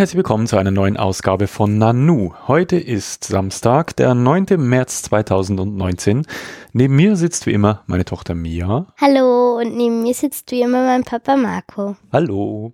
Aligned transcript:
Herzlich 0.00 0.16
willkommen 0.16 0.46
zu 0.46 0.56
einer 0.56 0.70
neuen 0.70 0.96
Ausgabe 0.96 1.46
von 1.46 1.76
Nanu. 1.76 2.32
Heute 2.48 2.78
ist 2.78 3.24
Samstag, 3.24 3.94
der 3.96 4.14
9. 4.14 4.46
März 4.56 5.02
2019. 5.02 6.26
Neben 6.72 6.96
mir 6.96 7.16
sitzt 7.16 7.44
wie 7.44 7.52
immer 7.52 7.82
meine 7.86 8.06
Tochter 8.06 8.34
Mia. 8.34 8.86
Hallo 8.98 9.58
und 9.58 9.76
neben 9.76 10.02
mir 10.02 10.14
sitzt 10.14 10.52
wie 10.52 10.62
immer 10.62 10.86
mein 10.86 11.04
Papa 11.04 11.36
Marco. 11.36 11.98
Hallo. 12.14 12.72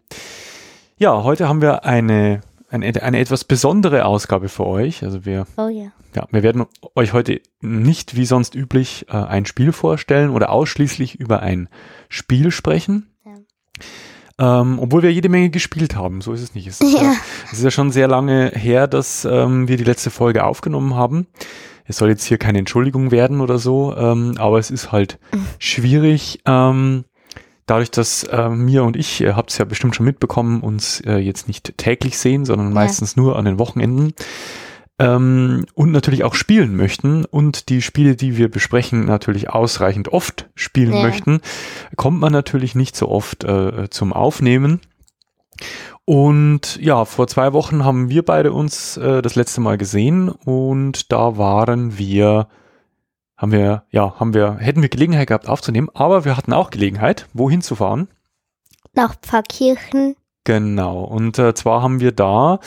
Ja, 0.98 1.24
heute 1.24 1.48
haben 1.48 1.60
wir 1.60 1.84
eine, 1.84 2.42
eine, 2.70 3.02
eine 3.02 3.19
etwas 3.19 3.42
besondere 3.42 4.05
Ausgabe 4.05 4.48
für 4.48 4.64
euch. 4.64 5.02
Also 5.02 5.24
wir, 5.24 5.48
Oh 5.56 5.66
ja. 5.66 5.91
ja, 6.14 6.28
wir 6.30 6.45
werden 6.45 6.64
euch 6.95 7.12
heute 7.12 7.41
nicht 7.61 8.14
wie 8.14 8.24
sonst 8.24 8.55
üblich 8.55 9.06
äh, 9.08 9.16
ein 9.16 9.47
Spiel 9.47 9.72
vorstellen 9.72 10.30
oder 10.30 10.50
ausschließlich 10.50 11.16
über 11.16 11.41
ein 11.41 11.69
Spiel 12.08 12.52
sprechen. 12.52 13.11
Ähm, 14.38 14.78
obwohl 14.78 15.02
wir 15.02 15.12
jede 15.12 15.28
Menge 15.30 15.48
gespielt 15.50 15.96
haben, 15.96 16.20
so 16.20 16.32
ist 16.32 16.42
es 16.42 16.54
nicht. 16.54 16.66
Es 16.66 16.80
ist 16.80 16.92
ja, 16.94 17.02
Ja. 17.02 17.12
es 17.46 17.58
ist 17.58 17.64
ja 17.64 17.70
schon 17.70 17.90
sehr 17.90 18.06
lange 18.08 18.50
her, 18.54 18.86
dass 18.86 19.24
ähm, 19.24 19.66
wir 19.68 19.77
die 19.78 19.84
letzte 19.84 20.10
Folge 20.10 20.44
aufgenommen 20.44 20.94
haben. 20.94 21.27
Es 21.86 21.96
soll 21.98 22.08
jetzt 22.10 22.24
hier 22.24 22.36
keine 22.36 22.58
Entschuldigung 22.58 23.11
werden 23.12 23.41
oder 23.41 23.58
so, 23.58 23.96
ähm, 23.96 24.34
aber 24.38 24.58
es 24.58 24.70
ist 24.70 24.92
halt 24.92 25.19
schwierig, 25.58 26.41
ähm, 26.44 27.05
dadurch, 27.64 27.91
dass 27.91 28.27
ähm, 28.30 28.64
mir 28.64 28.84
und 28.84 28.96
ich, 28.96 29.20
ihr 29.20 29.36
habt 29.36 29.50
es 29.52 29.58
ja 29.58 29.64
bestimmt 29.64 29.96
schon 29.96 30.05
mitbekommen, 30.05 30.61
uns 30.61 31.00
äh, 31.06 31.16
jetzt 31.16 31.48
nicht 31.48 31.78
täglich 31.78 32.18
sehen, 32.18 32.44
sondern 32.44 32.72
meistens 32.72 33.16
nur 33.16 33.36
an 33.36 33.44
den 33.44 33.58
Wochenenden 33.58 34.12
ähm, 34.98 35.66
und 35.75 35.92
natürlich 35.92 36.25
auch 36.25 36.34
spielen 36.34 36.75
möchten 36.77 37.25
und 37.25 37.69
die 37.69 37.83
Spiele, 37.83 38.16
die 38.16 38.36
wir 38.36 38.50
besprechen, 38.50 39.05
natürlich 39.05 39.50
ausreichend 39.50 40.08
oft 40.08 40.48
spielen 40.55 40.94
Ja. 40.94 41.02
möchten, 41.02 41.41
kommt 41.97 42.20
man 42.20 42.33
natürlich 42.33 42.75
nicht 42.75 42.97
so 42.97 43.08
oft 43.08 43.44
äh, 43.44 43.91
zum 43.91 44.12
Aufnehmen. 44.12 44.80
Und 46.05 46.77
ja, 46.80 47.05
vor 47.05 47.27
zwei 47.27 47.52
Wochen 47.52 47.84
haben 47.84 48.08
wir 48.08 48.24
beide 48.24 48.52
uns 48.52 48.97
äh, 48.97 49.22
das 49.22 49.34
letzte 49.34 49.61
Mal 49.61 49.77
gesehen 49.77 50.28
und 50.28 51.11
da 51.12 51.36
waren 51.36 51.98
wir, 51.98 52.48
haben 53.36 53.52
wir, 53.52 53.83
ja, 53.91 54.14
haben 54.19 54.33
wir, 54.33 54.56
hätten 54.58 54.83
wir 54.83 54.89
Gelegenheit 54.89 55.28
gehabt 55.28 55.48
aufzunehmen, 55.48 55.89
aber 55.94 56.24
wir 56.24 56.36
hatten 56.36 56.52
auch 56.52 56.70
Gelegenheit, 56.70 57.27
wohin 57.33 57.61
zu 57.61 57.74
fahren. 57.74 58.08
Nach 58.94 59.14
Pfarrkirchen. 59.20 60.14
Genau. 60.44 61.02
Und 61.02 61.41
äh, 61.41 61.55
zwar 61.55 61.83
haben 61.83 61.98
wir 61.98 62.12
da 62.12 62.61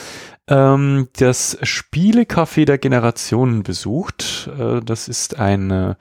ähm, 0.50 1.08
das 1.16 1.58
Spielecafé 1.62 2.66
der 2.66 2.78
Generationen 2.78 3.62
besucht. 3.62 4.50
Äh, 4.58 4.80
das 4.84 5.08
ist 5.08 5.38
ein, 5.38 5.70
äh, 5.70 5.94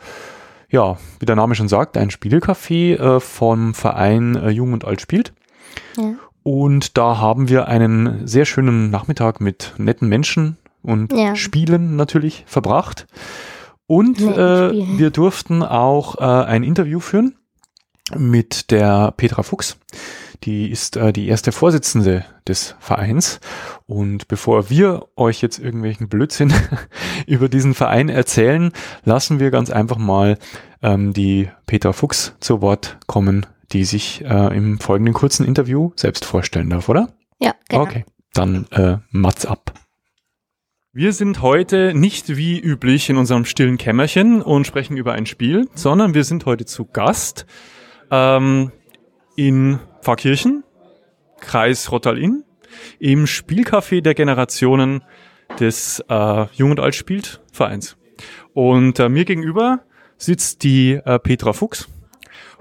ja, 0.70 0.98
wie 1.20 1.26
der 1.26 1.36
Name 1.36 1.56
schon 1.56 1.70
sagt, 1.70 1.98
ein 1.98 2.10
Spielecafé 2.10 2.96
äh, 2.96 3.20
vom 3.20 3.74
Verein 3.74 4.36
äh, 4.36 4.50
Jung 4.50 4.74
und 4.74 4.86
Alt 4.86 5.02
spielt. 5.02 5.34
Ja. 5.96 6.14
Und 6.44 6.98
da 6.98 7.20
haben 7.20 7.48
wir 7.48 7.68
einen 7.68 8.28
sehr 8.28 8.46
schönen 8.46 8.90
Nachmittag 8.90 9.40
mit 9.40 9.74
netten 9.78 10.10
Menschen 10.10 10.58
und 10.82 11.14
Ja. 11.14 11.36
Spielen 11.36 11.96
natürlich 11.96 12.44
verbracht. 12.48 13.08
Und 13.88 14.22
äh, 14.22 14.72
wir 14.98 15.10
durften 15.10 15.64
auch 15.64 16.18
äh, 16.20 16.46
ein 16.46 16.64
Interview 16.64 17.00
führen 17.00 17.36
mit 18.16 18.72
der 18.72 19.14
Petra 19.18 19.44
Fuchs. 19.44 19.78
Die 20.44 20.70
ist 20.72 20.96
äh, 20.96 21.12
die 21.12 21.28
erste 21.28 21.52
Vorsitzende 21.52 22.26
des 22.48 22.76
Vereins. 22.80 23.40
Und 23.86 24.28
bevor 24.28 24.70
wir 24.70 25.08
euch 25.16 25.42
jetzt 25.42 25.60
irgendwelchen 25.60 26.08
Blödsinn 26.08 26.54
über 27.28 27.50
diesen 27.50 27.74
Verein 27.74 28.10
erzählen, 28.10 28.72
lassen 29.04 29.40
wir 29.40 29.52
ganz 29.52 29.70
einfach 29.70 29.98
mal 29.98 30.38
ähm, 30.82 31.14
die 31.14 31.50
Petra 31.66 31.94
Fuchs 31.94 32.36
zu 32.40 32.62
Wort 32.62 32.98
kommen, 33.08 33.46
die 33.72 33.84
sich 33.84 34.24
äh, 34.24 34.56
im 34.56 34.80
folgenden 34.80 35.14
kurzen 35.14 35.46
Interview 35.46 35.92
selbst 35.96 36.26
vorstellen 36.26 36.70
darf, 36.70 36.90
oder? 36.90 37.10
Ja, 37.40 37.54
genau. 37.68 37.84
Okay, 37.84 38.06
dann 38.34 38.66
äh, 38.72 38.98
Mats 39.12 39.46
ab. 39.46 39.74
Wir 40.92 41.14
sind 41.14 41.42
heute 41.42 41.94
nicht 41.94 42.36
wie 42.36 42.60
üblich 42.60 43.10
in 43.10 43.18
unserem 43.18 43.46
stillen 43.46 43.78
Kämmerchen 43.78 44.42
und 44.42 44.66
sprechen 44.66 44.98
über 44.98 45.14
ein 45.14 45.28
Spiel, 45.28 45.70
sondern 45.76 46.14
wir 46.14 46.24
sind 46.24 46.46
heute 46.46 46.66
zu 46.66 46.86
Gast 46.86 47.46
ähm, 48.10 48.72
in 49.36 49.80
Pfarrkirchen, 50.02 50.64
Kreis 51.40 51.92
Rottal-Inn, 51.92 52.44
im 53.00 53.26
Spielcafé 53.26 54.02
der 54.02 54.14
Generationen 54.14 55.04
des 55.60 56.04
äh, 56.10 56.46
Jung 56.54 56.72
und 56.72 56.80
Alt 56.80 56.96
spielt 56.96 57.42
Vereins. 57.52 57.98
Und 58.54 59.00
äh, 59.00 59.10
mir 59.10 59.26
gegenüber 59.26 59.82
sitzt 60.18 60.64
die 60.64 60.94
äh, 60.94 61.20
Petra 61.20 61.54
Fuchs. 61.54 61.88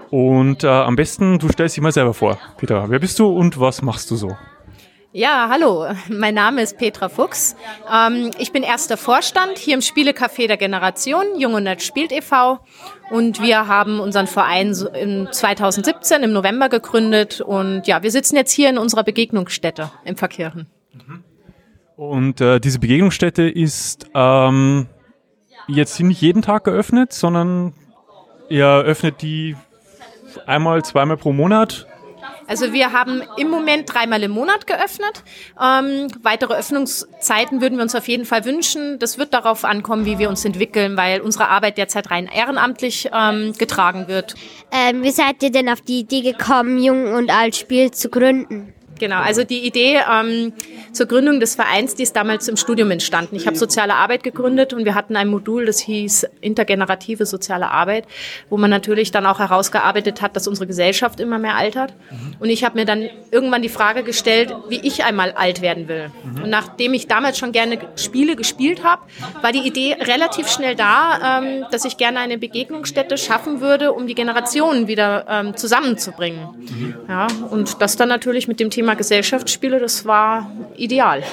Und 0.09 0.63
äh, 0.63 0.67
am 0.67 0.95
besten, 0.95 1.37
du 1.37 1.49
stellst 1.49 1.75
dich 1.75 1.83
mal 1.83 1.91
selber 1.91 2.13
vor. 2.13 2.39
Petra, 2.57 2.89
wer 2.89 2.99
bist 2.99 3.19
du 3.19 3.27
und 3.27 3.59
was 3.59 3.81
machst 3.81 4.09
du 4.09 4.15
so? 4.15 4.35
Ja, 5.11 5.49
hallo, 5.51 5.87
mein 6.07 6.35
Name 6.35 6.61
ist 6.61 6.77
Petra 6.77 7.09
Fuchs. 7.09 7.55
Ähm, 7.91 8.29
ich 8.37 8.51
bin 8.51 8.61
erster 8.61 8.95
Vorstand 8.95 9.57
hier 9.57 9.73
im 9.73 9.79
Spielecafé 9.79 10.45
der 10.45 10.57
Generation, 10.57 11.23
Jung 11.39 11.55
und 11.55 11.63
Nett 11.63 11.81
spielt 11.81 12.11
e.V. 12.11 12.59
Und 13.09 13.41
wir 13.41 13.65
haben 13.65 13.99
unseren 13.99 14.27
Verein 14.27 14.75
so 14.75 14.87
in 14.87 15.27
2017 15.31 16.21
im 16.21 16.31
November 16.31 16.69
gegründet. 16.69 17.41
Und 17.41 17.87
ja, 17.87 18.03
wir 18.03 18.11
sitzen 18.11 18.35
jetzt 18.35 18.51
hier 18.51 18.69
in 18.69 18.77
unserer 18.77 19.03
Begegnungsstätte 19.03 19.89
im 20.05 20.15
Verkirchen. 20.15 20.67
Und 21.95 22.39
äh, 22.39 22.59
diese 22.59 22.77
Begegnungsstätte 22.77 23.49
ist 23.49 24.05
ähm, 24.13 24.85
jetzt 25.67 25.99
nicht 25.99 26.21
jeden 26.21 26.43
Tag 26.43 26.65
geöffnet, 26.65 27.13
sondern 27.13 27.73
ihr 28.47 28.67
öffnet 28.67 29.23
die 29.23 29.55
einmal, 30.45 30.85
zweimal 30.85 31.17
pro 31.17 31.33
Monat. 31.33 31.87
Also 32.49 32.73
wir 32.73 32.93
haben 32.93 33.21
im 33.37 33.49
Moment 33.49 33.93
dreimal 33.93 34.23
im 34.23 34.31
Monat 34.31 34.65
geöffnet. 34.65 35.23
Ähm, 35.61 36.07
weitere 36.23 36.55
Öffnungszeiten 36.55 37.61
würden 37.61 37.77
wir 37.77 37.83
uns 37.83 37.93
auf 37.93 38.07
jeden 38.07 38.25
Fall 38.25 38.43
wünschen. 38.43 38.97
Das 38.97 39.19
wird 39.19 39.35
darauf 39.35 39.63
ankommen, 39.63 40.05
wie 40.05 40.17
wir 40.17 40.29
uns 40.29 40.43
entwickeln, 40.45 40.97
weil 40.97 41.21
unsere 41.21 41.47
Arbeit 41.47 41.77
derzeit 41.77 42.09
rein 42.09 42.25
ehrenamtlich 42.25 43.07
ähm, 43.13 43.53
getragen 43.53 44.07
wird. 44.07 44.33
Ähm, 44.71 45.03
wie 45.03 45.11
seid 45.11 45.43
ihr 45.43 45.51
denn 45.51 45.69
auf 45.69 45.81
die 45.81 45.99
Idee 45.99 46.21
gekommen, 46.21 46.79
Jung 46.81 47.13
und 47.13 47.29
Alt 47.29 47.55
Spiel 47.55 47.91
zu 47.91 48.09
gründen? 48.09 48.73
Genau, 48.99 49.17
also 49.17 49.43
die 49.43 49.65
Idee 49.65 49.99
ähm, 50.11 50.53
zur 50.91 51.07
Gründung 51.07 51.39
des 51.39 51.55
Vereins, 51.55 51.95
die 51.95 52.03
ist 52.03 52.15
damals 52.15 52.47
im 52.47 52.57
Studium 52.57 52.91
entstanden. 52.91 53.35
Ich 53.35 53.47
habe 53.47 53.57
soziale 53.57 53.95
Arbeit 53.95 54.23
gegründet 54.23 54.73
und 54.73 54.85
wir 54.85 54.95
hatten 54.95 55.15
ein 55.15 55.27
Modul, 55.27 55.65
das 55.65 55.79
hieß 55.79 56.27
intergenerative 56.41 57.25
soziale 57.25 57.69
Arbeit, 57.71 58.05
wo 58.49 58.57
man 58.57 58.69
natürlich 58.69 59.11
dann 59.11 59.25
auch 59.25 59.39
herausgearbeitet 59.39 60.21
hat, 60.21 60.35
dass 60.35 60.47
unsere 60.47 60.67
Gesellschaft 60.67 61.19
immer 61.19 61.39
mehr 61.39 61.55
altert. 61.55 61.93
Und 62.39 62.49
ich 62.49 62.63
habe 62.63 62.77
mir 62.77 62.85
dann 62.85 63.09
irgendwann 63.31 63.61
die 63.61 63.69
Frage 63.69 64.03
gestellt, 64.03 64.53
wie 64.67 64.79
ich 64.85 65.03
einmal 65.03 65.31
alt 65.31 65.61
werden 65.61 65.87
will. 65.87 66.11
Und 66.43 66.49
nachdem 66.49 66.93
ich 66.93 67.07
damals 67.07 67.37
schon 67.37 67.51
gerne 67.51 67.79
Spiele 67.95 68.35
gespielt 68.35 68.83
habe, 68.83 69.01
war 69.41 69.51
die 69.51 69.65
Idee 69.65 69.95
relativ 69.99 70.49
schnell 70.49 70.75
da, 70.75 71.39
ähm, 71.39 71.65
dass 71.71 71.85
ich 71.85 71.97
gerne 71.97 72.19
eine 72.19 72.37
Begegnungsstätte 72.37 73.17
schaffen 73.17 73.61
würde, 73.61 73.93
um 73.93 74.07
die 74.07 74.15
Generationen 74.15 74.87
wieder 74.87 75.25
ähm, 75.29 75.55
zusammenzubringen. 75.55 76.49
Ja, 77.07 77.27
und 77.49 77.81
das 77.81 77.95
dann 77.95 78.09
natürlich 78.09 78.47
mit 78.47 78.59
dem 78.59 78.69
Thema 78.69 78.88
Gesellschaftsspiele, 78.95 79.79
das 79.79 80.05
war 80.05 80.49
ideal. 80.75 81.23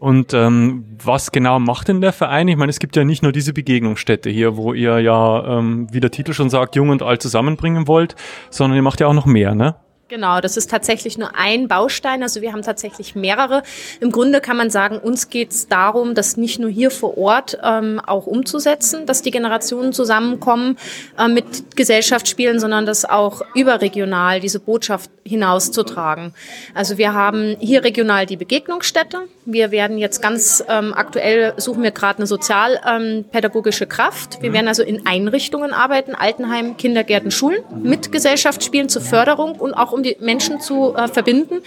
Und 0.00 0.32
ähm, 0.32 0.86
was 1.04 1.30
genau 1.30 1.58
macht 1.58 1.88
denn 1.88 2.00
der 2.00 2.14
Verein? 2.14 2.48
Ich 2.48 2.56
meine, 2.56 2.70
es 2.70 2.78
gibt 2.78 2.96
ja 2.96 3.04
nicht 3.04 3.22
nur 3.22 3.32
diese 3.32 3.52
Begegnungsstätte 3.52 4.30
hier, 4.30 4.56
wo 4.56 4.72
ihr 4.72 4.98
ja, 4.98 5.58
ähm, 5.58 5.88
wie 5.92 6.00
der 6.00 6.10
Titel 6.10 6.32
schon 6.32 6.48
sagt, 6.48 6.74
jung 6.74 6.88
und 6.88 7.02
alt 7.02 7.20
zusammenbringen 7.20 7.86
wollt, 7.86 8.16
sondern 8.48 8.76
ihr 8.76 8.82
macht 8.82 9.00
ja 9.00 9.08
auch 9.08 9.12
noch 9.12 9.26
mehr, 9.26 9.54
ne? 9.54 9.76
Genau, 10.10 10.40
das 10.40 10.56
ist 10.56 10.68
tatsächlich 10.68 11.18
nur 11.18 11.36
ein 11.36 11.68
Baustein. 11.68 12.24
Also 12.24 12.40
wir 12.40 12.52
haben 12.52 12.62
tatsächlich 12.62 13.14
mehrere. 13.14 13.62
Im 14.00 14.10
Grunde 14.10 14.40
kann 14.40 14.56
man 14.56 14.68
sagen, 14.68 14.98
uns 14.98 15.30
geht 15.30 15.52
es 15.52 15.68
darum, 15.68 16.16
das 16.16 16.36
nicht 16.36 16.58
nur 16.58 16.68
hier 16.68 16.90
vor 16.90 17.16
Ort 17.16 17.56
ähm, 17.62 18.00
auch 18.04 18.26
umzusetzen, 18.26 19.06
dass 19.06 19.22
die 19.22 19.30
Generationen 19.30 19.92
zusammenkommen 19.92 20.78
äh, 21.16 21.28
mit 21.28 21.76
Gesellschaftsspielen, 21.76 22.58
sondern 22.58 22.86
das 22.86 23.04
auch 23.04 23.42
überregional 23.54 24.40
diese 24.40 24.58
Botschaft 24.58 25.12
hinauszutragen. 25.22 26.34
Also 26.74 26.98
wir 26.98 27.14
haben 27.14 27.56
hier 27.60 27.84
regional 27.84 28.26
die 28.26 28.36
Begegnungsstätte. 28.36 29.28
Wir 29.44 29.70
werden 29.70 29.96
jetzt 29.96 30.20
ganz 30.20 30.64
ähm, 30.68 30.92
aktuell 30.92 31.54
suchen 31.56 31.84
wir 31.84 31.92
gerade 31.92 32.18
eine 32.18 32.26
sozialpädagogische 32.26 33.86
Kraft. 33.86 34.42
Wir 34.42 34.52
werden 34.52 34.66
also 34.66 34.82
in 34.82 35.06
Einrichtungen 35.06 35.72
arbeiten, 35.72 36.16
Altenheim, 36.16 36.76
Kindergärten, 36.76 37.30
Schulen 37.30 37.62
mit 37.80 38.10
Gesellschaftsspielen 38.10 38.88
zur 38.88 39.02
Förderung 39.02 39.52
und 39.52 39.72
auch 39.72 39.92
um 39.92 39.99
die 40.02 40.16
Menschen 40.20 40.60
zu 40.60 40.94
äh, 40.94 41.08
verbinden. 41.08 41.62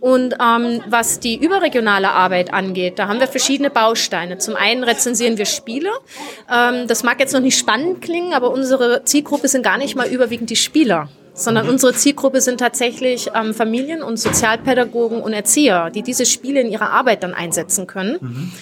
Und 0.00 0.34
ähm, 0.34 0.80
was 0.88 1.18
die 1.18 1.42
überregionale 1.42 2.10
Arbeit 2.10 2.52
angeht, 2.52 3.00
da 3.00 3.08
haben 3.08 3.18
wir 3.18 3.26
verschiedene 3.26 3.68
Bausteine. 3.68 4.38
Zum 4.38 4.54
einen 4.54 4.84
rezensieren 4.84 5.38
wir 5.38 5.46
Spiele. 5.46 5.90
Ähm, 6.52 6.86
das 6.86 7.02
mag 7.02 7.18
jetzt 7.18 7.32
noch 7.32 7.40
nicht 7.40 7.58
spannend 7.58 8.00
klingen, 8.00 8.32
aber 8.32 8.50
unsere 8.52 9.04
Zielgruppe 9.04 9.48
sind 9.48 9.64
gar 9.64 9.76
nicht 9.76 9.96
mal 9.96 10.08
überwiegend 10.08 10.50
die 10.50 10.56
Spieler 10.56 11.08
sondern 11.40 11.68
unsere 11.68 11.94
Zielgruppe 11.94 12.40
sind 12.40 12.58
tatsächlich 12.58 13.30
ähm, 13.32 13.54
Familien 13.54 14.02
und 14.02 14.16
Sozialpädagogen 14.18 15.20
und 15.20 15.32
Erzieher, 15.32 15.90
die 15.90 16.02
diese 16.02 16.26
Spiele 16.26 16.60
in 16.60 16.68
ihrer 16.68 16.90
Arbeit 16.90 17.22
dann 17.22 17.32
einsetzen 17.32 17.86
können. 17.86 18.18
Ähm, 18.20 18.52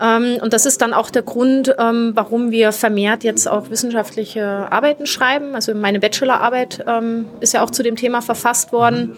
und 0.00 0.52
das 0.52 0.66
ist 0.66 0.80
dann 0.80 0.92
auch 0.92 1.10
der 1.10 1.22
Grund, 1.22 1.74
ähm, 1.78 2.12
warum 2.14 2.50
wir 2.50 2.72
vermehrt 2.72 3.24
jetzt 3.24 3.48
auch 3.48 3.70
wissenschaftliche 3.70 4.70
Arbeiten 4.70 5.06
schreiben. 5.06 5.54
Also 5.54 5.74
meine 5.74 5.98
Bachelorarbeit 6.00 6.84
ähm, 6.86 7.26
ist 7.40 7.54
ja 7.54 7.64
auch 7.64 7.70
zu 7.70 7.82
dem 7.82 7.96
Thema 7.96 8.22
verfasst 8.22 8.72
worden. 8.72 9.16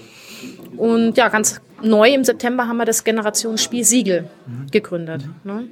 Und 0.76 1.16
ja, 1.18 1.28
ganz 1.28 1.60
neu 1.82 2.12
im 2.12 2.24
September 2.24 2.66
haben 2.66 2.78
wir 2.78 2.86
das 2.86 3.04
Generationsspiel 3.04 3.84
Siegel 3.84 4.28
mhm. 4.46 4.70
gegründet. 4.70 5.24
Ne? 5.44 5.64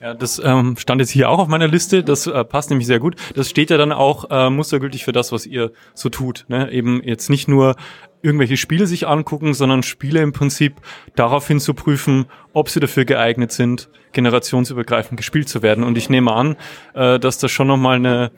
Ja, 0.00 0.14
das 0.14 0.40
ähm, 0.44 0.76
stand 0.76 1.00
jetzt 1.00 1.10
hier 1.10 1.28
auch 1.28 1.40
auf 1.40 1.48
meiner 1.48 1.66
Liste. 1.66 2.04
Das 2.04 2.26
äh, 2.26 2.44
passt 2.44 2.70
nämlich 2.70 2.86
sehr 2.86 3.00
gut. 3.00 3.16
Das 3.34 3.50
steht 3.50 3.70
ja 3.70 3.76
dann 3.76 3.92
auch 3.92 4.30
äh, 4.30 4.48
mustergültig 4.48 5.04
für 5.04 5.12
das, 5.12 5.32
was 5.32 5.44
ihr 5.44 5.72
so 5.94 6.08
tut. 6.08 6.44
Ne? 6.48 6.70
Eben 6.70 7.02
jetzt 7.02 7.30
nicht 7.30 7.48
nur 7.48 7.74
irgendwelche 8.22 8.56
Spiele 8.56 8.86
sich 8.86 9.08
angucken, 9.08 9.54
sondern 9.54 9.82
Spiele 9.82 10.20
im 10.20 10.32
Prinzip 10.32 10.74
daraufhin 11.16 11.58
zu 11.58 11.74
prüfen, 11.74 12.26
ob 12.52 12.68
sie 12.68 12.80
dafür 12.80 13.04
geeignet 13.04 13.52
sind, 13.52 13.90
generationsübergreifend 14.12 15.16
gespielt 15.16 15.48
zu 15.48 15.62
werden. 15.62 15.82
Und 15.82 15.98
ich 15.98 16.10
nehme 16.10 16.32
an, 16.32 16.56
äh, 16.94 17.18
dass 17.18 17.38
das 17.38 17.50
schon 17.50 17.66
nochmal 17.66 17.96
eine 17.96 18.30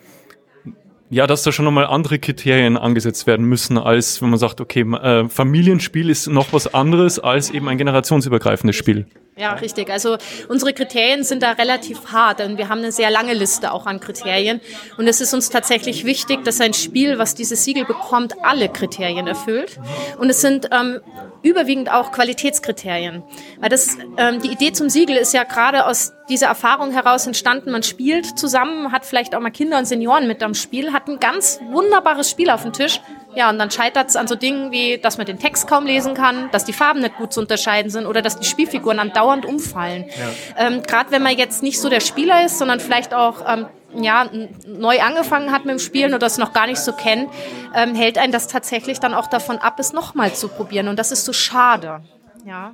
ja, 1.10 1.26
dass 1.26 1.42
da 1.42 1.50
schon 1.50 1.64
nochmal 1.64 1.86
andere 1.86 2.20
Kriterien 2.20 2.76
angesetzt 2.76 3.26
werden 3.26 3.44
müssen, 3.44 3.76
als 3.76 4.22
wenn 4.22 4.30
man 4.30 4.38
sagt, 4.38 4.60
okay, 4.60 4.82
äh, 4.82 5.28
Familienspiel 5.28 6.08
ist 6.08 6.28
noch 6.28 6.52
was 6.52 6.72
anderes 6.72 7.18
als 7.18 7.50
eben 7.50 7.68
ein 7.68 7.78
generationsübergreifendes 7.78 8.76
Spiel. 8.76 9.06
Ja, 9.36 9.54
richtig. 9.54 9.90
Also 9.90 10.18
unsere 10.48 10.74
Kriterien 10.74 11.24
sind 11.24 11.42
da 11.42 11.52
relativ 11.52 12.12
hart 12.12 12.42
und 12.42 12.58
wir 12.58 12.68
haben 12.68 12.78
eine 12.78 12.92
sehr 12.92 13.10
lange 13.10 13.32
Liste 13.32 13.72
auch 13.72 13.86
an 13.86 13.98
Kriterien. 13.98 14.60
Und 14.98 15.08
es 15.08 15.22
ist 15.22 15.32
uns 15.32 15.48
tatsächlich 15.48 16.04
wichtig, 16.04 16.44
dass 16.44 16.60
ein 16.60 16.74
Spiel, 16.74 17.18
was 17.18 17.34
dieses 17.34 17.64
Siegel 17.64 17.86
bekommt, 17.86 18.34
alle 18.42 18.68
Kriterien 18.68 19.26
erfüllt. 19.26 19.80
Und 20.18 20.28
es 20.28 20.42
sind 20.42 20.68
ähm, 20.70 21.00
überwiegend 21.42 21.90
auch 21.90 22.12
Qualitätskriterien. 22.12 23.22
Weil 23.60 23.70
das, 23.70 23.96
ähm, 24.18 24.42
die 24.42 24.52
Idee 24.52 24.72
zum 24.72 24.90
Siegel 24.90 25.16
ist 25.16 25.32
ja 25.32 25.44
gerade 25.44 25.86
aus 25.86 26.12
dieser 26.28 26.48
Erfahrung 26.48 26.90
heraus 26.92 27.26
entstanden. 27.26 27.70
Man 27.70 27.82
spielt 27.82 28.38
zusammen, 28.38 28.92
hat 28.92 29.06
vielleicht 29.06 29.34
auch 29.34 29.40
mal 29.40 29.50
Kinder 29.50 29.78
und 29.78 29.86
Senioren 29.86 30.26
mit 30.26 30.42
am 30.42 30.54
Spiel, 30.54 30.92
hat 31.00 31.08
ein 31.08 31.18
ganz 31.18 31.60
wunderbares 31.70 32.30
Spiel 32.30 32.50
auf 32.50 32.62
dem 32.62 32.72
Tisch 32.72 33.00
ja, 33.34 33.48
und 33.48 33.58
dann 33.58 33.70
scheitert 33.70 34.08
es 34.08 34.16
an 34.16 34.26
so 34.26 34.34
Dingen 34.34 34.72
wie, 34.72 34.98
dass 34.98 35.16
man 35.16 35.26
den 35.26 35.38
Text 35.38 35.68
kaum 35.68 35.86
lesen 35.86 36.14
kann, 36.14 36.50
dass 36.50 36.64
die 36.64 36.72
Farben 36.72 37.00
nicht 37.00 37.16
gut 37.16 37.32
zu 37.32 37.40
unterscheiden 37.40 37.90
sind 37.90 38.06
oder 38.06 38.22
dass 38.22 38.38
die 38.38 38.46
Spielfiguren 38.46 38.98
andauernd 38.98 39.46
umfallen. 39.46 40.06
Ja. 40.08 40.66
Ähm, 40.66 40.82
Gerade 40.82 41.12
wenn 41.12 41.22
man 41.22 41.36
jetzt 41.36 41.62
nicht 41.62 41.80
so 41.80 41.88
der 41.88 42.00
Spieler 42.00 42.44
ist, 42.44 42.58
sondern 42.58 42.80
vielleicht 42.80 43.14
auch 43.14 43.44
ähm, 43.46 43.66
ja, 43.94 44.28
neu 44.66 45.00
angefangen 45.00 45.52
hat 45.52 45.64
mit 45.64 45.72
dem 45.72 45.78
Spielen 45.78 46.12
oder 46.12 46.26
es 46.26 46.38
noch 46.38 46.52
gar 46.52 46.66
nicht 46.66 46.80
so 46.80 46.92
kennt, 46.92 47.30
ähm, 47.74 47.94
hält 47.94 48.18
einen 48.18 48.32
das 48.32 48.48
tatsächlich 48.48 48.98
dann 48.98 49.14
auch 49.14 49.28
davon 49.28 49.58
ab, 49.58 49.78
es 49.78 49.92
nochmal 49.92 50.32
zu 50.34 50.48
probieren. 50.48 50.88
Und 50.88 50.98
das 50.98 51.12
ist 51.12 51.24
so 51.24 51.32
schade. 51.32 52.02
Ja. 52.44 52.72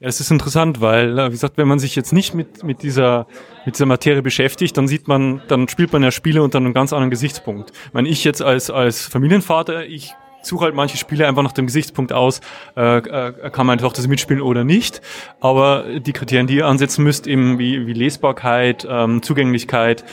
Ja, 0.00 0.06
es 0.06 0.20
ist 0.20 0.30
interessant, 0.30 0.80
weil, 0.80 1.16
wie 1.16 1.30
gesagt, 1.30 1.58
wenn 1.58 1.66
man 1.66 1.80
sich 1.80 1.96
jetzt 1.96 2.12
nicht 2.12 2.32
mit, 2.32 2.62
mit, 2.62 2.84
dieser, 2.84 3.26
mit 3.66 3.74
dieser 3.74 3.86
Materie 3.86 4.22
beschäftigt, 4.22 4.76
dann 4.76 4.86
sieht 4.86 5.08
man, 5.08 5.42
dann 5.48 5.66
spielt 5.66 5.92
man 5.92 6.04
ja 6.04 6.12
Spiele 6.12 6.40
unter 6.44 6.58
einem 6.58 6.72
ganz 6.72 6.92
anderen 6.92 7.10
Gesichtspunkt. 7.10 7.72
Wenn 7.92 8.06
ich 8.06 8.22
jetzt 8.22 8.40
als, 8.40 8.70
als 8.70 9.06
Familienvater, 9.06 9.86
ich 9.86 10.14
suche 10.40 10.66
halt 10.66 10.76
manche 10.76 10.96
Spiele 10.98 11.26
einfach 11.26 11.42
nach 11.42 11.52
dem 11.52 11.66
Gesichtspunkt 11.66 12.12
aus, 12.12 12.40
äh, 12.76 12.98
äh, 12.98 13.50
kann 13.50 13.66
meine 13.66 13.80
Tochter 13.80 14.00
sie 14.00 14.06
mitspielen 14.06 14.40
oder 14.40 14.62
nicht. 14.62 15.00
Aber 15.40 15.86
die 15.98 16.12
Kriterien, 16.12 16.46
die 16.46 16.58
ihr 16.58 16.66
ansetzen 16.66 17.02
müsst, 17.02 17.26
eben 17.26 17.58
wie, 17.58 17.88
wie 17.88 17.92
Lesbarkeit, 17.92 18.86
ähm, 18.88 19.20
Zugänglichkeit, 19.20 20.04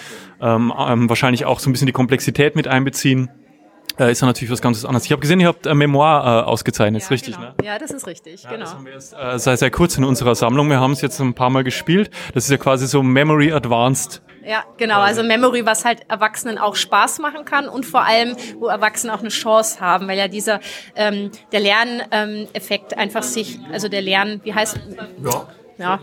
ähm, 0.41 0.73
ähm, 0.75 1.09
wahrscheinlich 1.09 1.45
auch 1.45 1.59
so 1.59 1.69
ein 1.69 1.73
bisschen 1.73 1.85
die 1.85 1.93
Komplexität 1.93 2.55
mit 2.55 2.67
einbeziehen, 2.67 3.29
äh, 3.99 4.11
ist 4.11 4.21
ja 4.21 4.27
natürlich 4.27 4.51
was 4.51 4.61
ganz 4.61 4.83
anderes. 4.85 5.05
Ich 5.05 5.11
habe 5.11 5.21
gesehen, 5.21 5.39
ihr 5.39 5.47
habt 5.47 5.67
ein 5.67 5.77
Memoir 5.77 6.43
äh, 6.45 6.49
ausgezeichnet, 6.49 7.01
ja, 7.01 7.05
ist 7.05 7.11
richtig, 7.11 7.35
genau. 7.35 7.47
ne? 7.47 7.55
Ja, 7.63 7.79
das 7.79 7.91
ist 7.91 8.07
richtig, 8.07 8.43
ja, 8.43 8.49
genau. 8.49 8.63
Das 8.63 8.73
haben 8.73 8.85
wir 8.85 8.93
jetzt 8.93 9.13
äh, 9.13 9.39
seit 9.39 9.59
sehr 9.59 9.71
kurz 9.71 9.97
in 9.97 10.03
unserer 10.03 10.35
Sammlung. 10.35 10.69
Wir 10.69 10.79
haben 10.79 10.91
es 10.91 11.01
jetzt 11.01 11.19
ein 11.19 11.33
paar 11.33 11.49
Mal 11.49 11.63
gespielt. 11.63 12.09
Das 12.33 12.45
ist 12.45 12.51
ja 12.51 12.57
quasi 12.57 12.87
so 12.87 13.03
Memory 13.03 13.51
Advanced. 13.51 14.21
Ja, 14.43 14.63
genau. 14.77 14.99
Also 14.99 15.23
Memory, 15.23 15.65
was 15.65 15.85
halt 15.85 16.01
Erwachsenen 16.07 16.59
auch 16.59 16.75
Spaß 16.75 17.19
machen 17.19 17.45
kann 17.45 17.67
und 17.67 17.85
vor 17.85 18.05
allem, 18.05 18.35
wo 18.59 18.67
Erwachsene 18.67 19.13
auch 19.13 19.21
eine 19.21 19.29
Chance 19.29 19.79
haben, 19.79 20.07
weil 20.07 20.17
ja 20.17 20.27
dieser 20.27 20.59
ähm, 20.95 21.31
der 21.51 21.59
Lerneffekt 21.61 22.93
ähm, 22.93 22.99
einfach 22.99 23.23
sich, 23.23 23.59
also 23.71 23.87
der 23.87 24.01
Lern, 24.01 24.41
wie 24.43 24.53
heißt? 24.53 24.79
Ja 25.23 25.47
ja. 25.77 25.99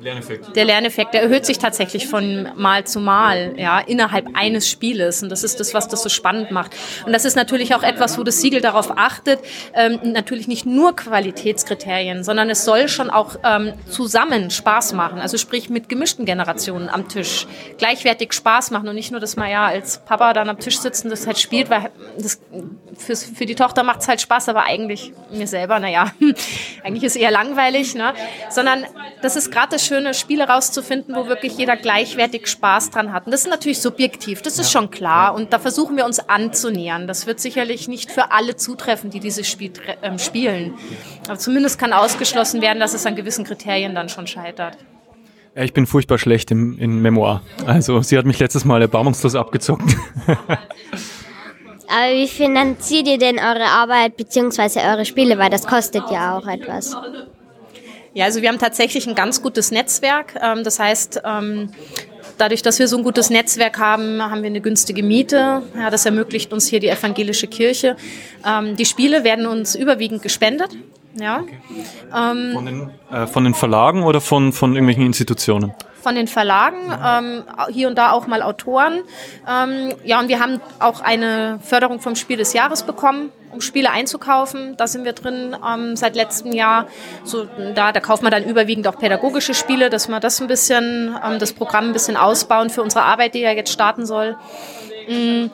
Lerneffekt. 0.00 0.56
Der 0.56 0.64
Lerneffekt, 0.64 1.14
der 1.14 1.22
erhöht 1.22 1.44
sich 1.44 1.58
tatsächlich 1.58 2.06
von 2.06 2.48
Mal 2.56 2.84
zu 2.84 3.00
Mal, 3.00 3.54
ja, 3.58 3.78
innerhalb 3.80 4.28
eines 4.34 4.68
Spieles. 4.68 5.22
Und 5.22 5.28
das 5.28 5.44
ist 5.44 5.60
das, 5.60 5.74
was 5.74 5.88
das 5.88 6.02
so 6.02 6.08
spannend 6.08 6.50
macht. 6.50 6.74
Und 7.04 7.12
das 7.12 7.24
ist 7.24 7.36
natürlich 7.36 7.74
auch 7.74 7.82
etwas, 7.82 8.18
wo 8.18 8.22
das 8.22 8.40
Siegel 8.40 8.60
darauf 8.60 8.96
achtet, 8.96 9.40
ähm, 9.74 10.00
natürlich 10.02 10.48
nicht 10.48 10.64
nur 10.64 10.96
Qualitätskriterien, 10.96 12.24
sondern 12.24 12.48
es 12.50 12.64
soll 12.64 12.88
schon 12.88 13.10
auch 13.10 13.36
ähm, 13.44 13.74
zusammen 13.88 14.50
Spaß 14.50 14.94
machen. 14.94 15.20
Also 15.20 15.36
sprich 15.36 15.68
mit 15.68 15.88
gemischten 15.88 16.24
Generationen 16.24 16.88
am 16.88 17.08
Tisch 17.08 17.46
gleichwertig 17.78 18.32
Spaß 18.32 18.70
machen 18.70 18.88
und 18.88 18.94
nicht 18.94 19.10
nur, 19.10 19.20
dass 19.20 19.36
man 19.36 19.50
ja 19.50 19.66
als 19.66 19.98
Papa 20.04 20.32
dann 20.32 20.48
am 20.48 20.58
Tisch 20.58 20.78
sitzt 20.78 21.04
und 21.04 21.10
das 21.10 21.26
halt 21.26 21.38
spielt, 21.38 21.68
weil 21.68 21.90
das 22.18 22.40
für, 22.96 23.16
für 23.16 23.46
die 23.46 23.54
Tochter 23.54 23.82
macht 23.82 24.00
es 24.00 24.08
halt 24.08 24.20
Spaß, 24.20 24.48
aber 24.48 24.64
eigentlich 24.64 25.12
mir 25.30 25.46
selber, 25.46 25.78
naja, 25.78 26.12
eigentlich 26.84 27.04
ist 27.04 27.16
eher 27.16 27.30
langweilig, 27.30 27.94
ne? 27.94 28.14
sondern 28.50 28.86
das 29.22 29.36
ist 29.36 29.50
gerade 29.50 29.68
das 29.70 29.84
Schöne, 29.90 30.14
Spiele 30.14 30.46
rauszufinden, 30.46 31.16
wo 31.16 31.26
wirklich 31.26 31.58
jeder 31.58 31.76
gleichwertig 31.76 32.46
Spaß 32.46 32.90
dran 32.90 33.12
hat. 33.12 33.26
Und 33.26 33.32
das 33.32 33.40
ist 33.40 33.50
natürlich 33.50 33.80
subjektiv, 33.80 34.40
das 34.40 34.60
ist 34.60 34.70
schon 34.70 34.88
klar. 34.92 35.34
Und 35.34 35.52
da 35.52 35.58
versuchen 35.58 35.96
wir 35.96 36.04
uns 36.04 36.20
anzunähern. 36.20 37.08
Das 37.08 37.26
wird 37.26 37.40
sicherlich 37.40 37.88
nicht 37.88 38.12
für 38.12 38.30
alle 38.30 38.54
zutreffen, 38.54 39.10
die 39.10 39.18
dieses 39.18 39.48
Spiel 39.48 39.72
äh, 40.00 40.16
spielen. 40.16 40.74
Aber 41.26 41.38
zumindest 41.38 41.80
kann 41.80 41.92
ausgeschlossen 41.92 42.62
werden, 42.62 42.78
dass 42.78 42.94
es 42.94 43.04
an 43.04 43.16
gewissen 43.16 43.44
Kriterien 43.44 43.92
dann 43.96 44.08
schon 44.08 44.28
scheitert. 44.28 44.78
Ja, 45.56 45.64
ich 45.64 45.72
bin 45.72 45.86
furchtbar 45.86 46.18
schlecht 46.18 46.52
im, 46.52 46.78
in 46.78 47.02
Memoir. 47.02 47.42
Also 47.66 48.00
sie 48.00 48.16
hat 48.16 48.26
mich 48.26 48.38
letztes 48.38 48.64
Mal 48.64 48.80
erbarmungslos 48.82 49.34
abgezockt. 49.34 49.96
Aber 51.88 52.12
wie 52.12 52.28
finanziert 52.28 53.08
ihr 53.08 53.18
denn 53.18 53.40
eure 53.40 53.64
Arbeit 53.64 54.16
bzw. 54.16 54.88
eure 54.88 55.04
Spiele? 55.04 55.36
Weil 55.36 55.50
das 55.50 55.66
kostet 55.66 56.08
ja 56.12 56.38
auch 56.38 56.46
etwas. 56.46 56.96
Ja, 58.12 58.24
also 58.24 58.42
wir 58.42 58.48
haben 58.48 58.58
tatsächlich 58.58 59.06
ein 59.06 59.14
ganz 59.14 59.42
gutes 59.42 59.70
Netzwerk. 59.70 60.34
Ähm, 60.42 60.64
das 60.64 60.78
heißt, 60.78 61.22
ähm, 61.24 61.70
dadurch, 62.38 62.62
dass 62.62 62.78
wir 62.78 62.88
so 62.88 62.96
ein 62.96 63.04
gutes 63.04 63.30
Netzwerk 63.30 63.78
haben, 63.78 64.22
haben 64.22 64.42
wir 64.42 64.50
eine 64.50 64.60
günstige 64.60 65.02
Miete. 65.02 65.62
Ja, 65.76 65.90
das 65.90 66.06
ermöglicht 66.06 66.52
uns 66.52 66.66
hier 66.66 66.80
die 66.80 66.88
evangelische 66.88 67.46
Kirche. 67.46 67.96
Ähm, 68.44 68.76
die 68.76 68.84
Spiele 68.84 69.22
werden 69.22 69.46
uns 69.46 69.74
überwiegend 69.74 70.22
gespendet. 70.22 70.76
Ja. 71.14 71.40
Okay. 71.40 72.52
von, 72.54 72.66
den, 72.66 72.90
äh, 73.10 73.26
von 73.26 73.44
den 73.44 73.54
Verlagen 73.54 74.04
oder 74.04 74.20
von, 74.20 74.52
von 74.52 74.74
irgendwelchen 74.74 75.06
Institutionen? 75.06 75.74
von 76.00 76.14
den 76.14 76.28
Verlagen, 76.28 76.78
ähm, 77.04 77.44
hier 77.70 77.88
und 77.88 77.96
da 77.96 78.12
auch 78.12 78.26
mal 78.26 78.42
Autoren. 78.42 79.00
Ähm, 79.48 79.94
ja, 80.04 80.18
und 80.20 80.28
wir 80.28 80.40
haben 80.40 80.60
auch 80.78 81.00
eine 81.00 81.60
Förderung 81.62 82.00
vom 82.00 82.16
Spiel 82.16 82.38
des 82.38 82.52
Jahres 82.52 82.82
bekommen, 82.82 83.30
um 83.52 83.60
Spiele 83.60 83.90
einzukaufen. 83.90 84.76
Da 84.76 84.86
sind 84.86 85.04
wir 85.04 85.12
drin 85.12 85.56
ähm, 85.66 85.96
seit 85.96 86.16
letztem 86.16 86.52
Jahr. 86.52 86.86
So, 87.24 87.46
da, 87.74 87.92
da 87.92 88.00
kauft 88.00 88.22
man 88.22 88.32
dann 88.32 88.44
überwiegend 88.44 88.88
auch 88.88 88.98
pädagogische 88.98 89.54
Spiele, 89.54 89.90
dass 89.90 90.08
wir 90.08 90.20
das 90.20 90.40
ein 90.40 90.46
bisschen, 90.46 91.16
ähm, 91.24 91.38
das 91.38 91.52
Programm 91.52 91.86
ein 91.86 91.92
bisschen 91.92 92.16
ausbauen 92.16 92.70
für 92.70 92.82
unsere 92.82 93.04
Arbeit, 93.04 93.34
die 93.34 93.40
ja 93.40 93.52
jetzt 93.52 93.72
starten 93.72 94.06
soll. 94.06 94.36
Mhm. 95.08 95.50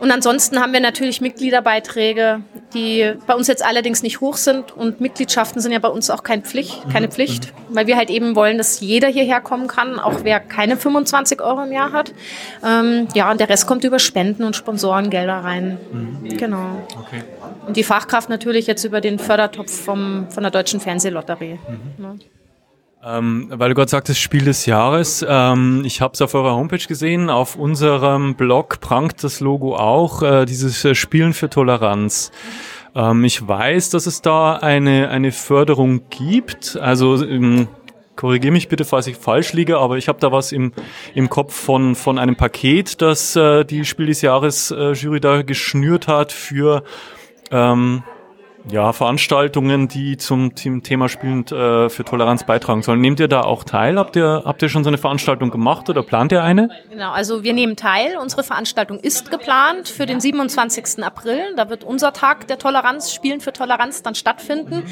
Und 0.00 0.10
ansonsten 0.10 0.60
haben 0.60 0.72
wir 0.72 0.80
natürlich 0.80 1.20
Mitgliederbeiträge, 1.20 2.40
die 2.72 3.12
bei 3.26 3.34
uns 3.34 3.48
jetzt 3.48 3.64
allerdings 3.64 4.02
nicht 4.02 4.22
hoch 4.22 4.36
sind. 4.36 4.72
Und 4.72 5.00
Mitgliedschaften 5.02 5.60
sind 5.60 5.72
ja 5.72 5.78
bei 5.78 5.88
uns 5.88 6.08
auch 6.08 6.22
kein 6.22 6.42
Pflicht, 6.42 6.90
keine 6.90 7.06
mhm. 7.06 7.12
Pflicht, 7.12 7.52
weil 7.68 7.86
wir 7.86 7.98
halt 7.98 8.08
eben 8.08 8.34
wollen, 8.34 8.56
dass 8.56 8.80
jeder 8.80 9.08
hierher 9.08 9.42
kommen 9.42 9.68
kann, 9.68 9.98
auch 9.98 10.24
wer 10.24 10.40
keine 10.40 10.78
25 10.78 11.42
Euro 11.42 11.64
im 11.64 11.72
Jahr 11.72 11.92
hat. 11.92 12.14
Ähm, 12.64 13.08
ja, 13.14 13.30
und 13.30 13.40
der 13.40 13.50
Rest 13.50 13.66
kommt 13.66 13.84
über 13.84 13.98
Spenden 13.98 14.44
und 14.44 14.56
Sponsorengelder 14.56 15.44
rein. 15.44 15.78
Mhm. 15.92 16.36
Genau. 16.38 16.88
Okay. 16.98 17.22
Und 17.66 17.76
die 17.76 17.84
Fachkraft 17.84 18.30
natürlich 18.30 18.66
jetzt 18.66 18.84
über 18.84 19.02
den 19.02 19.18
Fördertopf 19.18 19.70
vom, 19.70 20.28
von 20.30 20.42
der 20.42 20.50
Deutschen 20.50 20.80
Fernsehlotterie. 20.80 21.58
Mhm. 21.98 22.04
Ja. 22.04 22.14
Ähm, 23.02 23.46
weil 23.50 23.70
du 23.70 23.74
gerade 23.74 23.90
sagtest, 23.90 24.20
Spiel 24.20 24.44
des 24.44 24.66
Jahres. 24.66 25.24
Ähm, 25.26 25.82
ich 25.86 26.02
habe 26.02 26.12
es 26.12 26.20
auf 26.20 26.34
eurer 26.34 26.54
Homepage 26.54 26.86
gesehen. 26.86 27.30
Auf 27.30 27.56
unserem 27.56 28.34
Blog 28.34 28.80
prangt 28.80 29.24
das 29.24 29.40
Logo 29.40 29.74
auch, 29.76 30.22
äh, 30.22 30.44
dieses 30.44 30.84
äh, 30.84 30.94
Spielen 30.94 31.32
für 31.32 31.48
Toleranz. 31.48 32.30
Ähm, 32.94 33.24
ich 33.24 33.46
weiß, 33.46 33.88
dass 33.90 34.06
es 34.06 34.20
da 34.20 34.56
eine, 34.56 35.08
eine 35.08 35.32
Förderung 35.32 36.02
gibt. 36.10 36.76
Also 36.76 37.24
ähm, 37.24 37.68
korrigiere 38.16 38.52
mich 38.52 38.68
bitte, 38.68 38.84
falls 38.84 39.06
ich 39.06 39.16
falsch 39.16 39.54
liege, 39.54 39.78
aber 39.78 39.96
ich 39.96 40.06
habe 40.06 40.20
da 40.20 40.30
was 40.30 40.52
im, 40.52 40.72
im 41.14 41.30
Kopf 41.30 41.54
von, 41.54 41.94
von 41.94 42.18
einem 42.18 42.36
Paket, 42.36 43.00
das 43.00 43.34
äh, 43.34 43.64
die 43.64 43.86
Spiel 43.86 44.06
des 44.06 44.20
Jahres 44.20 44.70
äh, 44.70 44.92
Jury 44.92 45.20
da 45.20 45.40
geschnürt 45.40 46.06
hat 46.06 46.32
für 46.32 46.82
ähm, 47.50 48.02
ja, 48.68 48.92
Veranstaltungen, 48.92 49.88
die 49.88 50.16
zum 50.16 50.54
Thema 50.54 51.08
Spielend 51.08 51.50
äh, 51.50 51.88
für 51.88 52.04
Toleranz 52.04 52.44
beitragen 52.44 52.82
sollen. 52.82 53.00
Nehmt 53.00 53.18
ihr 53.20 53.28
da 53.28 53.42
auch 53.42 53.64
teil? 53.64 53.98
Habt 53.98 54.16
ihr, 54.16 54.42
habt 54.44 54.62
ihr 54.62 54.68
schon 54.68 54.84
so 54.84 54.90
eine 54.90 54.98
Veranstaltung 54.98 55.50
gemacht 55.50 55.88
oder 55.88 56.02
plant 56.02 56.32
ihr 56.32 56.42
eine? 56.42 56.70
Genau, 56.90 57.10
also 57.10 57.42
wir 57.42 57.52
nehmen 57.52 57.76
teil. 57.76 58.16
Unsere 58.20 58.42
Veranstaltung 58.42 58.98
ist 58.98 59.30
geplant 59.30 59.88
für 59.88 60.06
den 60.06 60.20
27. 60.20 61.02
April. 61.02 61.40
Da 61.56 61.70
wird 61.70 61.84
unser 61.84 62.12
Tag 62.12 62.48
der 62.48 62.58
Toleranz, 62.58 63.12
Spielen 63.12 63.40
für 63.40 63.52
Toleranz, 63.52 64.02
dann 64.02 64.14
stattfinden. 64.14 64.84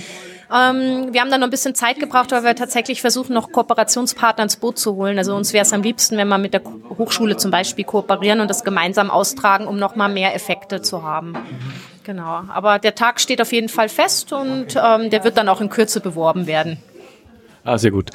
Ähm, 0.50 1.12
wir 1.12 1.20
haben 1.20 1.30
dann 1.30 1.40
noch 1.40 1.48
ein 1.48 1.50
bisschen 1.50 1.74
Zeit 1.74 2.00
gebraucht, 2.00 2.32
weil 2.32 2.44
wir 2.44 2.56
tatsächlich 2.56 3.02
versuchen, 3.02 3.34
noch 3.34 3.52
Kooperationspartner 3.52 4.44
ins 4.44 4.56
Boot 4.56 4.78
zu 4.78 4.94
holen. 4.94 5.18
Also 5.18 5.34
uns 5.34 5.52
wäre 5.52 5.62
es 5.62 5.72
am 5.72 5.82
liebsten, 5.82 6.16
wenn 6.16 6.28
wir 6.28 6.38
mit 6.38 6.54
der 6.54 6.62
Hochschule 6.98 7.36
zum 7.36 7.50
Beispiel 7.50 7.84
kooperieren 7.84 8.40
und 8.40 8.48
das 8.48 8.64
gemeinsam 8.64 9.10
austragen, 9.10 9.66
um 9.66 9.78
noch 9.78 9.94
mal 9.94 10.08
mehr 10.08 10.34
Effekte 10.34 10.80
zu 10.80 11.02
haben. 11.02 11.34
Genau. 12.08 12.44
Aber 12.48 12.78
der 12.78 12.94
Tag 12.94 13.20
steht 13.20 13.42
auf 13.42 13.52
jeden 13.52 13.68
Fall 13.68 13.90
fest 13.90 14.32
und 14.32 14.74
ähm, 14.82 15.10
der 15.10 15.24
wird 15.24 15.36
dann 15.36 15.46
auch 15.50 15.60
in 15.60 15.68
Kürze 15.68 16.00
beworben 16.00 16.46
werden. 16.46 16.78
Ah, 17.64 17.76
sehr 17.76 17.90
gut. 17.90 18.12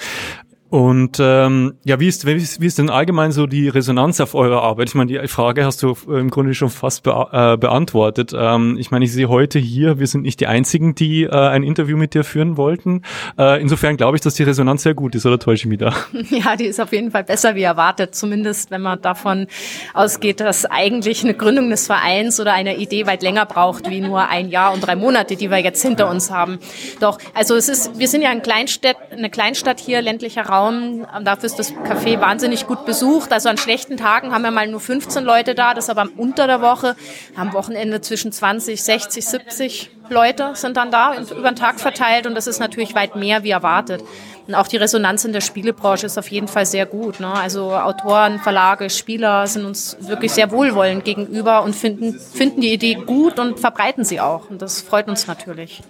Und 0.74 1.18
ähm, 1.20 1.76
ja, 1.84 2.00
wie 2.00 2.08
ist, 2.08 2.26
wie, 2.26 2.32
ist, 2.32 2.60
wie 2.60 2.66
ist 2.66 2.80
denn 2.80 2.90
allgemein 2.90 3.32
so 3.32 3.46
die 3.46 3.70
Resonanz 3.70 4.20
auf 4.20 4.34
eure 4.34 4.64
Arbeit? 4.64 4.90
Ich 4.90 4.96
meine, 4.96 5.20
die 5.20 5.28
Frage 5.28 5.66
hast 5.66 5.84
du 5.84 5.96
im 6.08 6.32
Grunde 6.32 6.56
schon 6.56 6.72
fast 6.72 7.04
be 7.04 7.12
äh, 7.32 7.58
beantwortet. 7.58 8.34
Ähm, 8.36 8.78
ich 8.80 8.90
meine, 8.90 9.06
ich 9.06 9.14
sehe 9.14 9.30
heute 9.30 9.60
hier, 9.60 10.00
wir 10.00 10.08
sind 10.08 10.24
nicht 10.24 10.40
die 10.40 10.48
Einzigen, 10.48 10.96
die 10.96 11.26
äh, 11.26 11.30
ein 11.30 11.62
Interview 11.62 11.96
mit 11.96 12.16
dir 12.16 12.24
führen 12.24 12.58
wollten. 12.58 13.04
Äh, 13.38 13.62
insofern 13.62 13.98
glaube 13.98 14.18
ich, 14.18 14.22
dass 14.22 14.34
die 14.34 14.42
Resonanz 14.42 14.82
sehr 14.82 14.96
gut 14.96 15.14
ist, 15.14 15.28
oder 15.28 15.38
täusche 15.38 15.66
ich 15.66 15.66
mich 15.68 15.78
da? 15.78 15.94
Ja, 16.32 16.56
die 16.56 16.66
ist 16.66 16.82
auf 16.82 16.92
jeden 16.92 17.12
Fall 17.12 17.24
besser 17.24 17.54
wie 17.54 17.62
erwartet. 17.62 18.16
Zumindest, 18.16 18.72
wenn 18.72 18.82
man 18.82 19.00
davon 19.00 19.46
ausgeht, 19.94 20.40
dass 20.40 20.66
eigentlich 20.66 21.24
eine 21.24 21.36
Gründung 21.36 21.70
des 21.70 21.86
Vereins 21.86 22.40
oder 22.40 22.54
eine 22.54 22.78
Idee 22.78 23.06
weit 23.06 23.22
länger 23.22 23.46
braucht, 23.46 23.92
wie 23.92 24.02
nur 24.02 24.28
ein 24.28 24.50
Jahr 24.50 24.74
und 24.74 24.80
drei 24.80 24.96
Monate, 24.96 25.36
die 25.36 25.52
wir 25.52 25.60
jetzt 25.60 25.84
hinter 25.84 26.10
uns 26.10 26.32
haben. 26.32 26.58
Doch, 27.00 27.20
also 27.36 27.56
es 27.56 27.70
ist, 27.70 28.00
wir 28.00 28.08
sind 28.08 28.24
ja 28.24 28.32
ein 28.32 28.42
Kleinstadt, 28.42 28.98
eine 29.12 29.30
Kleinstadt 29.30 29.80
hier, 29.80 30.02
ländlicher 30.02 30.48
Raum 30.48 30.63
Raum. 30.64 31.06
Dafür 31.24 31.46
ist 31.46 31.60
das 31.60 31.74
Café 31.74 32.20
wahnsinnig 32.20 32.68
gut 32.68 32.86
besucht. 32.86 33.32
Also 33.32 33.50
an 33.50 33.58
schlechten 33.58 33.98
Tagen 33.98 34.34
haben 34.34 34.44
wir 34.44 34.52
mal 34.52 34.68
nur 34.68 34.80
15 34.80 35.24
Leute 35.24 35.56
da, 35.56 35.74
das 35.74 35.90
aber 35.90 36.08
unter 36.18 36.48
der 36.48 36.62
Woche. 36.62 36.96
Am 37.36 37.54
Wochenende 37.54 38.02
zwischen 38.02 38.32
20, 38.32 38.82
60, 38.82 39.26
70 39.26 39.92
Leute 40.10 40.52
sind 40.56 40.78
dann 40.78 40.92
da 40.92 41.16
über 41.18 41.52
den 41.52 41.56
Tag 41.56 41.80
verteilt 41.80 42.28
und 42.28 42.36
das 42.36 42.48
ist 42.48 42.60
natürlich 42.60 42.96
weit 42.96 43.16
mehr 43.16 43.44
wie 43.44 43.52
erwartet. 43.52 44.04
Und 44.48 44.56
auch 44.56 44.68
die 44.68 44.78
Resonanz 44.78 45.24
in 45.24 45.32
der 45.32 45.42
Spielebranche 45.42 46.06
ist 46.06 46.18
auf 46.18 46.30
jeden 46.30 46.50
Fall 46.50 46.66
sehr 46.66 46.86
gut. 46.86 47.22
Ne? 47.22 47.32
Also 47.32 47.74
Autoren, 47.74 48.40
Verlage, 48.40 48.90
Spieler 48.90 49.48
sind 49.48 49.66
uns 49.66 49.96
wirklich 50.02 50.34
sehr 50.34 50.52
wohlwollend 50.52 51.06
gegenüber 51.06 51.64
und 51.64 51.76
finden, 51.76 52.20
finden 52.20 52.60
die 52.60 52.74
Idee 52.74 52.96
gut 52.96 53.40
und 53.40 53.60
verbreiten 53.60 54.04
sie 54.04 54.20
auch. 54.20 54.50
Und 54.50 54.62
das 54.62 54.82
freut 54.82 55.08
uns 55.08 55.28
natürlich. 55.28 55.82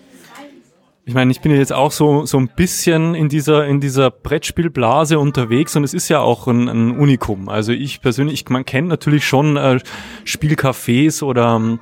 Ich 1.05 1.13
meine, 1.13 1.31
ich 1.31 1.41
bin 1.41 1.51
ja 1.51 1.57
jetzt 1.57 1.73
auch 1.73 1.91
so, 1.91 2.25
so 2.25 2.37
ein 2.37 2.47
bisschen 2.47 3.13
in 3.13 3.27
dieser, 3.27 3.67
in 3.67 3.81
dieser 3.81 4.09
Brettspielblase 4.09 5.19
unterwegs 5.19 5.75
und 5.75 5.83
es 5.83 5.93
ist 5.93 6.07
ja 6.07 6.21
auch 6.21 6.47
ein, 6.47 6.69
ein 6.69 6.97
Unikum. 6.97 7.49
Also 7.49 7.73
ich 7.73 8.01
persönlich, 8.01 8.47
man 8.47 8.63
kennt 8.63 8.87
natürlich 8.87 9.27
schon 9.27 9.57
äh, 9.57 9.79
Spielcafés 10.23 11.21
oder 11.21 11.79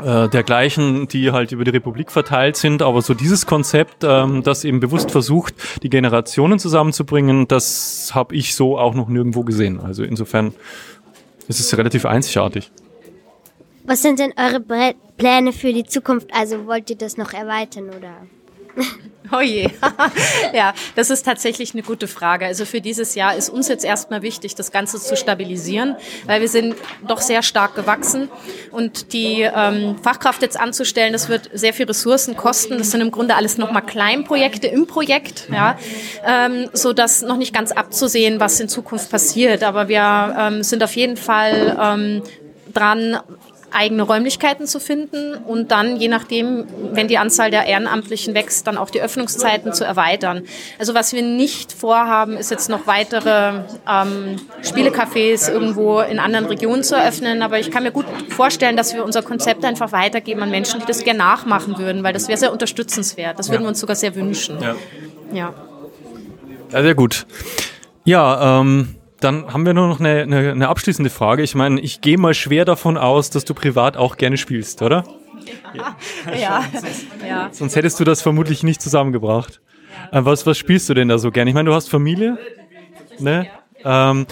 äh, 0.00 0.28
dergleichen, 0.28 1.08
die 1.08 1.32
halt 1.32 1.50
über 1.50 1.64
die 1.64 1.72
Republik 1.72 2.12
verteilt 2.12 2.56
sind, 2.56 2.82
aber 2.82 3.02
so 3.02 3.14
dieses 3.14 3.46
Konzept, 3.46 4.04
ähm, 4.04 4.44
das 4.44 4.62
eben 4.62 4.78
bewusst 4.78 5.10
versucht, 5.10 5.54
die 5.82 5.90
Generationen 5.90 6.60
zusammenzubringen, 6.60 7.48
das 7.48 8.12
habe 8.14 8.36
ich 8.36 8.54
so 8.54 8.78
auch 8.78 8.94
noch 8.94 9.08
nirgendwo 9.08 9.42
gesehen. 9.42 9.80
Also 9.80 10.04
insofern 10.04 10.54
ist 11.48 11.58
es 11.58 11.76
relativ 11.76 12.06
einzigartig. 12.06 12.70
Was 13.84 14.02
sind 14.02 14.20
denn 14.20 14.32
eure 14.36 14.60
Pläne 15.16 15.52
für 15.52 15.72
die 15.72 15.84
Zukunft? 15.84 16.28
Also 16.32 16.66
wollt 16.66 16.90
ihr 16.90 16.96
das 16.96 17.16
noch 17.16 17.32
erweitern 17.32 17.88
oder? 17.88 18.14
Oh 19.34 19.40
je. 19.40 19.68
ja, 20.52 20.74
das 20.94 21.10
ist 21.10 21.24
tatsächlich 21.24 21.72
eine 21.72 21.82
gute 21.82 22.06
Frage. 22.06 22.46
Also 22.46 22.64
für 22.64 22.80
dieses 22.80 23.14
Jahr 23.14 23.34
ist 23.34 23.48
uns 23.48 23.68
jetzt 23.68 23.84
erstmal 23.84 24.22
wichtig, 24.22 24.54
das 24.54 24.72
Ganze 24.72 25.00
zu 25.00 25.16
stabilisieren, 25.16 25.96
weil 26.26 26.40
wir 26.40 26.48
sind 26.48 26.74
doch 27.06 27.20
sehr 27.20 27.42
stark 27.42 27.74
gewachsen 27.74 28.28
und 28.70 29.12
die 29.12 29.42
ähm, 29.42 29.96
Fachkraft 30.02 30.42
jetzt 30.42 30.58
anzustellen, 30.58 31.12
das 31.12 31.28
wird 31.28 31.50
sehr 31.54 31.72
viel 31.72 31.86
Ressourcen 31.86 32.36
kosten. 32.36 32.78
Das 32.78 32.90
sind 32.90 33.00
im 33.00 33.10
Grunde 33.10 33.34
alles 33.34 33.58
nochmal 33.58 33.82
Kleinprojekte 33.86 34.66
im 34.66 34.86
Projekt, 34.86 35.48
ja, 35.50 35.78
ähm, 36.26 36.68
so 36.72 36.92
dass 36.92 37.22
noch 37.22 37.36
nicht 37.36 37.54
ganz 37.54 37.72
abzusehen, 37.72 38.40
was 38.40 38.60
in 38.60 38.68
Zukunft 38.68 39.10
passiert. 39.10 39.62
Aber 39.62 39.88
wir 39.88 40.36
ähm, 40.38 40.62
sind 40.62 40.82
auf 40.82 40.94
jeden 40.96 41.16
Fall 41.16 41.78
ähm, 41.80 42.22
dran, 42.72 43.18
eigene 43.74 44.02
Räumlichkeiten 44.02 44.66
zu 44.66 44.80
finden 44.80 45.34
und 45.34 45.70
dann, 45.70 45.96
je 45.96 46.08
nachdem, 46.08 46.66
wenn 46.92 47.08
die 47.08 47.18
Anzahl 47.18 47.50
der 47.50 47.66
Ehrenamtlichen 47.66 48.34
wächst, 48.34 48.66
dann 48.66 48.76
auch 48.76 48.90
die 48.90 49.00
Öffnungszeiten 49.00 49.72
zu 49.72 49.84
erweitern. 49.84 50.42
Also 50.78 50.94
was 50.94 51.12
wir 51.12 51.22
nicht 51.22 51.72
vorhaben, 51.72 52.36
ist 52.36 52.50
jetzt 52.50 52.68
noch 52.68 52.86
weitere 52.86 53.60
ähm, 53.88 54.36
Spielecafés 54.62 55.50
irgendwo 55.50 56.00
in 56.00 56.18
anderen 56.18 56.46
Regionen 56.46 56.82
zu 56.82 56.94
eröffnen, 56.94 57.42
aber 57.42 57.58
ich 57.58 57.70
kann 57.70 57.82
mir 57.82 57.92
gut 57.92 58.06
vorstellen, 58.28 58.76
dass 58.76 58.94
wir 58.94 59.04
unser 59.04 59.22
Konzept 59.22 59.64
einfach 59.64 59.92
weitergeben 59.92 60.42
an 60.42 60.50
Menschen, 60.50 60.80
die 60.80 60.86
das 60.86 61.04
gerne 61.04 61.18
nachmachen 61.18 61.78
würden, 61.78 62.02
weil 62.02 62.12
das 62.12 62.28
wäre 62.28 62.38
sehr 62.38 62.52
unterstützenswert. 62.52 63.38
Das 63.38 63.50
würden 63.50 63.62
wir 63.62 63.68
uns 63.68 63.80
sogar 63.80 63.96
sehr 63.96 64.14
wünschen. 64.14 64.60
Ja. 64.60 64.76
Ja, 65.32 65.54
ja 66.72 66.82
sehr 66.82 66.94
gut. 66.94 67.26
Ja, 68.04 68.60
ähm, 68.60 68.96
dann 69.22 69.52
haben 69.52 69.66
wir 69.66 69.74
nur 69.74 69.88
noch 69.88 70.00
eine, 70.00 70.22
eine, 70.22 70.52
eine 70.52 70.68
abschließende 70.68 71.10
Frage. 71.10 71.42
Ich 71.42 71.54
meine, 71.54 71.80
ich 71.80 72.00
gehe 72.00 72.18
mal 72.18 72.34
schwer 72.34 72.64
davon 72.64 72.96
aus, 72.96 73.30
dass 73.30 73.44
du 73.44 73.54
privat 73.54 73.96
auch 73.96 74.16
gerne 74.16 74.36
spielst, 74.36 74.82
oder? 74.82 75.04
Ja. 75.74 75.96
ja. 76.34 76.64
ja. 77.26 77.48
Sonst 77.52 77.76
hättest 77.76 77.98
du 78.00 78.04
das 78.04 78.22
vermutlich 78.22 78.62
nicht 78.62 78.80
zusammengebracht. 78.80 79.60
Äh, 80.10 80.24
was, 80.24 80.46
was 80.46 80.58
spielst 80.58 80.88
du 80.88 80.94
denn 80.94 81.08
da 81.08 81.18
so 81.18 81.30
gerne? 81.30 81.50
Ich 81.50 81.54
meine, 81.54 81.70
du 81.70 81.74
hast 81.74 81.88
Familie, 81.88 82.38
ne? 83.18 83.46
Ähm, 83.84 84.26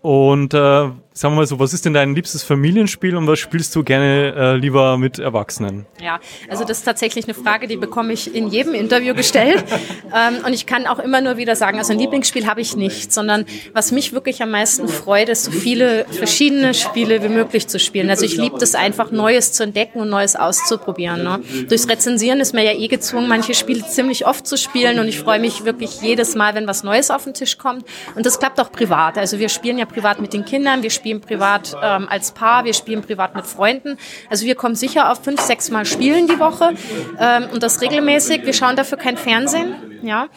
und 0.00 0.54
äh, 0.54 0.90
sagen 1.14 1.34
wir 1.34 1.40
mal 1.40 1.46
so, 1.46 1.58
was 1.58 1.74
ist 1.74 1.84
denn 1.84 1.94
dein 1.94 2.14
liebstes 2.14 2.42
Familienspiel 2.42 3.16
und 3.16 3.26
was 3.26 3.38
spielst 3.38 3.74
du 3.76 3.84
gerne 3.84 4.34
äh, 4.36 4.56
lieber 4.56 4.96
mit 4.96 5.18
Erwachsenen? 5.18 5.86
Ja, 6.00 6.20
also 6.48 6.64
das 6.64 6.78
ist 6.78 6.84
tatsächlich 6.84 7.26
eine 7.26 7.34
Frage, 7.34 7.66
die 7.66 7.76
bekomme 7.76 8.12
ich 8.12 8.34
in 8.34 8.48
jedem 8.48 8.74
Interview 8.74 9.14
gestellt. 9.14 9.64
ähm, 10.14 10.44
und 10.44 10.52
ich 10.52 10.66
kann 10.66 10.86
auch 10.86 10.98
immer 10.98 11.20
nur 11.20 11.36
wieder 11.36 11.54
sagen, 11.56 11.78
also 11.78 11.92
ein 11.92 11.98
Lieblingsspiel 11.98 12.46
habe 12.46 12.60
ich 12.60 12.76
nicht, 12.76 13.12
sondern 13.12 13.44
was 13.72 13.92
mich 13.92 14.12
wirklich 14.12 14.42
am 14.42 14.50
meisten 14.50 14.88
freut, 14.88 15.28
ist 15.28 15.44
so 15.44 15.50
viele 15.50 16.06
verschiedene 16.10 16.74
Spiele 16.74 17.22
wie 17.22 17.28
möglich 17.28 17.68
zu 17.68 17.78
spielen. 17.78 18.08
Also 18.08 18.24
ich 18.24 18.36
liebe 18.36 18.58
das 18.58 18.74
einfach, 18.74 19.10
Neues 19.10 19.52
zu 19.52 19.62
entdecken 19.62 20.00
und 20.00 20.08
Neues 20.08 20.36
auszuprobieren. 20.36 21.22
Ne? 21.22 21.40
Durchs 21.68 21.88
Rezensieren 21.88 22.40
ist 22.40 22.54
mir 22.54 22.64
ja 22.64 22.72
eh 22.72 22.88
gezwungen, 22.88 23.28
manche 23.28 23.54
Spiele 23.54 23.86
ziemlich 23.86 24.26
oft 24.26 24.46
zu 24.46 24.56
spielen 24.56 24.98
und 24.98 25.08
ich 25.08 25.18
freue 25.18 25.38
mich 25.38 25.64
wirklich 25.64 26.00
jedes 26.00 26.34
Mal, 26.34 26.54
wenn 26.54 26.66
was 26.66 26.84
Neues 26.84 27.10
auf 27.10 27.24
den 27.24 27.34
Tisch 27.34 27.58
kommt. 27.58 27.84
Und 28.14 28.24
das 28.24 28.38
klappt 28.38 28.60
auch 28.60 28.72
privat. 28.72 29.18
Also 29.18 29.38
wir 29.38 29.48
spielen 29.48 29.78
ja 29.78 29.84
privat 29.84 30.20
mit 30.20 30.32
den 30.32 30.44
Kindern, 30.44 30.82
wir 30.82 30.90
spielen 31.02 31.20
privat 31.20 31.76
ähm, 31.82 32.06
als 32.08 32.30
Paar, 32.30 32.64
wir 32.64 32.74
spielen 32.74 33.02
privat 33.02 33.34
mit 33.34 33.44
Freunden. 33.44 33.98
Also 34.30 34.46
wir 34.46 34.54
kommen 34.54 34.76
sicher 34.76 35.10
auf 35.10 35.24
fünf, 35.24 35.40
sechs 35.40 35.68
Mal 35.68 35.84
spielen 35.84 36.28
die 36.28 36.38
Woche 36.38 36.74
ähm, 37.18 37.46
und 37.52 37.64
das 37.64 37.80
regelmäßig. 37.80 38.46
Wir 38.46 38.52
schauen 38.52 38.76
dafür 38.76 38.98
kein 38.98 39.16
Fernsehen, 39.16 39.74
ja, 40.02 40.28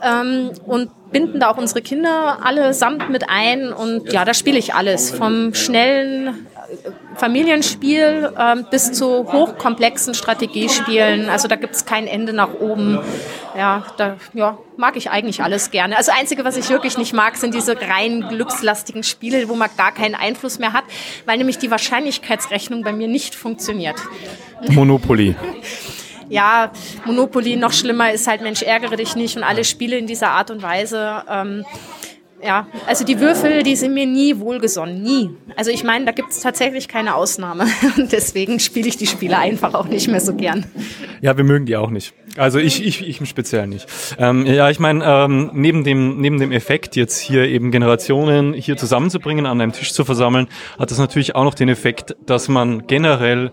ähm, 0.00 0.52
und 0.64 0.90
binden 1.10 1.40
da 1.40 1.50
auch 1.50 1.58
unsere 1.58 1.82
Kinder 1.82 2.38
allesamt 2.42 3.10
mit 3.10 3.28
ein 3.28 3.72
und 3.72 4.12
ja, 4.12 4.24
da 4.24 4.32
spiele 4.32 4.58
ich 4.58 4.74
alles 4.74 5.10
vom 5.10 5.54
schnellen 5.54 6.46
Familienspiel 7.16 8.32
äh, 8.36 8.62
bis 8.70 8.92
zu 8.92 9.32
hochkomplexen 9.32 10.14
Strategiespielen. 10.14 11.28
Also 11.28 11.48
da 11.48 11.56
gibt 11.56 11.74
es 11.74 11.84
kein 11.84 12.06
Ende 12.06 12.32
nach 12.32 12.54
oben. 12.54 12.98
Ja, 13.56 13.84
da 13.96 14.16
ja, 14.32 14.58
mag 14.76 14.96
ich 14.96 15.10
eigentlich 15.10 15.42
alles 15.42 15.70
gerne. 15.70 15.96
Also 15.96 16.12
Einzige, 16.18 16.44
was 16.44 16.56
ich 16.56 16.68
wirklich 16.70 16.96
nicht 16.96 17.12
mag, 17.12 17.36
sind 17.36 17.54
diese 17.54 17.76
rein 17.80 18.26
glückslastigen 18.28 19.02
Spiele, 19.02 19.48
wo 19.48 19.54
man 19.54 19.68
gar 19.76 19.92
keinen 19.92 20.14
Einfluss 20.14 20.58
mehr 20.58 20.72
hat, 20.72 20.84
weil 21.26 21.38
nämlich 21.38 21.58
die 21.58 21.70
Wahrscheinlichkeitsrechnung 21.70 22.82
bei 22.82 22.92
mir 22.92 23.08
nicht 23.08 23.34
funktioniert. 23.34 23.96
Monopoly. 24.68 25.34
ja, 26.28 26.72
Monopoly 27.04 27.56
noch 27.56 27.72
schlimmer 27.72 28.12
ist 28.12 28.26
halt 28.26 28.40
Mensch, 28.40 28.62
ärgere 28.62 28.96
dich 28.96 29.16
nicht 29.16 29.36
und 29.36 29.44
alle 29.44 29.64
Spiele 29.64 29.98
in 29.98 30.06
dieser 30.06 30.30
Art 30.30 30.50
und 30.50 30.62
Weise. 30.62 31.24
Ähm, 31.28 31.64
ja, 32.44 32.66
also 32.86 33.04
die 33.04 33.20
Würfel, 33.20 33.62
die 33.62 33.76
sind 33.76 33.94
mir 33.94 34.06
nie 34.06 34.38
wohlgesonnen, 34.40 35.00
nie. 35.00 35.30
Also 35.56 35.70
ich 35.70 35.84
meine, 35.84 36.04
da 36.04 36.12
gibt 36.12 36.30
es 36.30 36.40
tatsächlich 36.40 36.88
keine 36.88 37.14
Ausnahme. 37.14 37.66
Und 37.96 38.10
deswegen 38.10 38.58
spiele 38.58 38.88
ich 38.88 38.96
die 38.96 39.06
Spiele 39.06 39.38
einfach 39.38 39.74
auch 39.74 39.86
nicht 39.86 40.08
mehr 40.08 40.20
so 40.20 40.34
gern. 40.34 40.66
Ja, 41.20 41.36
wir 41.36 41.44
mögen 41.44 41.66
die 41.66 41.76
auch 41.76 41.90
nicht. 41.90 42.14
Also 42.36 42.58
ich, 42.58 42.84
ich, 42.84 43.06
ich 43.06 43.20
im 43.20 43.26
Speziellen 43.26 43.70
nicht. 43.70 43.86
Ähm, 44.18 44.44
ja, 44.46 44.70
ich 44.70 44.80
meine, 44.80 45.04
ähm, 45.04 45.50
neben, 45.52 45.84
dem, 45.84 46.20
neben 46.20 46.40
dem 46.40 46.50
Effekt, 46.50 46.96
jetzt 46.96 47.20
hier 47.20 47.44
eben 47.44 47.70
Generationen 47.70 48.54
hier 48.54 48.76
zusammenzubringen, 48.76 49.46
an 49.46 49.60
einem 49.60 49.72
Tisch 49.72 49.92
zu 49.92 50.04
versammeln, 50.04 50.48
hat 50.78 50.90
das 50.90 50.98
natürlich 50.98 51.36
auch 51.36 51.44
noch 51.44 51.54
den 51.54 51.68
Effekt, 51.68 52.16
dass 52.26 52.48
man 52.48 52.86
generell 52.86 53.52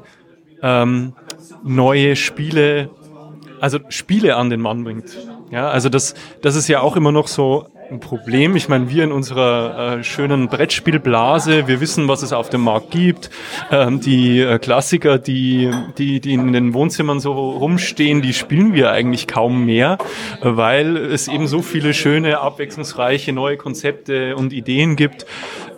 ähm, 0.64 1.14
neue 1.64 2.16
Spiele, 2.16 2.90
also 3.60 3.80
Spiele 3.90 4.36
an 4.36 4.50
den 4.50 4.62
Mann 4.62 4.84
bringt. 4.84 5.06
Ja, 5.52 5.70
also 5.70 5.90
das, 5.90 6.16
das 6.42 6.56
ist 6.56 6.68
ja 6.68 6.82
auch 6.82 6.96
immer 6.96 7.12
noch 7.12 7.28
so 7.28 7.68
ein 7.92 8.00
Problem. 8.00 8.56
Ich 8.56 8.70
meine, 8.70 8.90
wir 8.90 9.04
in 9.04 9.12
unserer 9.12 9.98
äh, 10.00 10.04
schönen 10.04 10.48
Brettspielblase, 10.48 11.68
wir 11.68 11.82
wissen, 11.82 12.08
was 12.08 12.22
es 12.22 12.34
auf 12.34 12.50
dem 12.50 12.62
Markt 12.62 12.92
gibt. 12.92 13.30
Ähm, 13.72 14.00
die 14.00 14.42
äh, 14.42 14.60
Klassiker, 14.60 15.18
die, 15.18 15.72
die, 15.98 16.20
die 16.20 16.34
in 16.34 16.54
den 16.54 16.74
Wohnzimmern 16.74 17.20
so 17.20 17.34
rumstehen, 17.34 18.22
die 18.22 18.34
spielen 18.34 18.74
wir 18.74 18.92
eigentlich 18.92 19.28
kaum 19.28 19.66
mehr, 19.66 19.98
weil 20.42 20.98
es 20.98 21.28
eben 21.28 21.48
so 21.48 21.62
viele 21.62 21.94
schöne, 21.94 22.40
abwechslungsreiche 22.40 23.34
neue 23.34 23.58
Konzepte 23.58 24.36
und 24.36 24.54
Ideen 24.54 24.96
gibt. 24.96 25.26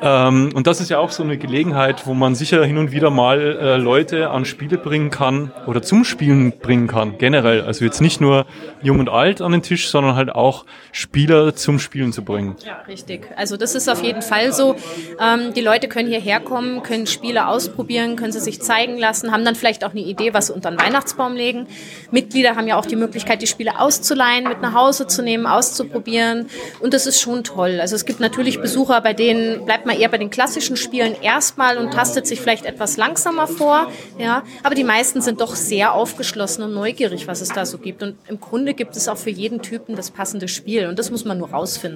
Ähm, 0.01 0.49
und 0.53 0.67
das 0.67 0.81
ist 0.81 0.89
ja 0.89 0.97
auch 0.97 1.11
so 1.11 1.23
eine 1.23 1.37
Gelegenheit, 1.37 2.07
wo 2.07 2.13
man 2.13 2.35
sicher 2.35 2.65
hin 2.65 2.77
und 2.77 2.91
wieder 2.91 3.11
mal 3.11 3.39
äh, 3.39 3.77
Leute 3.77 4.31
an 4.31 4.45
Spiele 4.45 4.77
bringen 4.77 5.11
kann 5.11 5.51
oder 5.67 5.81
zum 5.81 6.03
Spielen 6.03 6.53
bringen 6.59 6.87
kann, 6.87 7.17
generell. 7.19 7.61
Also 7.61 7.85
jetzt 7.85 8.01
nicht 8.01 8.19
nur 8.19 8.45
jung 8.81 8.99
und 8.99 9.09
alt 9.09 9.41
an 9.41 9.51
den 9.51 9.61
Tisch, 9.61 9.89
sondern 9.89 10.15
halt 10.15 10.33
auch 10.33 10.65
Spieler 10.91 11.55
zum 11.55 11.79
Spielen 11.79 12.00
Spielen 12.01 12.13
zu 12.13 12.23
bringen. 12.23 12.55
Ja, 12.65 12.81
richtig. 12.87 13.27
Also 13.35 13.57
das 13.57 13.75
ist 13.75 13.87
auf 13.87 14.01
jeden 14.01 14.23
Fall 14.23 14.51
so. 14.53 14.75
Ähm, 15.19 15.53
die 15.53 15.61
Leute 15.61 15.87
können 15.87 16.09
hierher 16.09 16.39
kommen, 16.39 16.81
können 16.81 17.05
Spiele 17.05 17.45
ausprobieren, 17.45 18.15
können 18.15 18.31
sie 18.31 18.39
sich 18.39 18.59
zeigen 18.59 18.97
lassen, 18.97 19.31
haben 19.31 19.45
dann 19.45 19.53
vielleicht 19.53 19.85
auch 19.85 19.91
eine 19.91 20.01
Idee, 20.01 20.33
was 20.33 20.47
sie 20.47 20.53
unter 20.53 20.71
den 20.71 20.79
Weihnachtsbaum 20.79 21.35
legen. 21.35 21.67
Mitglieder 22.09 22.55
haben 22.55 22.67
ja 22.67 22.77
auch 22.77 22.87
die 22.87 22.95
Möglichkeit, 22.95 23.43
die 23.43 23.47
Spiele 23.47 23.79
auszuleihen, 23.79 24.47
mit 24.47 24.61
nach 24.61 24.73
Hause 24.73 25.05
zu 25.05 25.21
nehmen, 25.21 25.45
auszuprobieren. 25.45 26.47
Und 26.79 26.95
das 26.95 27.05
ist 27.05 27.21
schon 27.21 27.43
toll. 27.43 27.77
Also 27.79 27.95
es 27.95 28.05
gibt 28.05 28.19
natürlich 28.19 28.59
Besucher, 28.59 28.99
bei 29.01 29.13
denen 29.13 29.65
bleibt 29.65 29.85
man 29.85 29.95
eher 29.95 30.09
bei 30.09 30.17
den 30.17 30.31
klassischen 30.31 30.77
Spielen 30.77 31.15
erstmal 31.21 31.77
und 31.77 31.93
tastet 31.93 32.25
sich 32.25 32.41
vielleicht 32.41 32.65
etwas 32.65 32.97
langsamer 32.97 33.45
vor. 33.45 33.91
Ja, 34.17 34.41
aber 34.63 34.73
die 34.73 34.83
meisten 34.83 35.21
sind 35.21 35.39
doch 35.39 35.55
sehr 35.55 35.93
aufgeschlossen 35.93 36.63
und 36.63 36.73
neugierig, 36.73 37.27
was 37.27 37.41
es 37.41 37.49
da 37.49 37.67
so 37.67 37.77
gibt. 37.77 38.01
Und 38.01 38.15
im 38.27 38.39
Grunde 38.39 38.73
gibt 38.73 38.95
es 38.97 39.07
auch 39.07 39.17
für 39.17 39.29
jeden 39.29 39.61
Typen 39.61 39.95
das 39.95 40.09
passende 40.09 40.47
Spiel. 40.47 40.87
Und 40.87 40.97
das 40.97 41.11
muss 41.11 41.25
man 41.25 41.37
nur 41.37 41.51
rausfinden. 41.51 41.90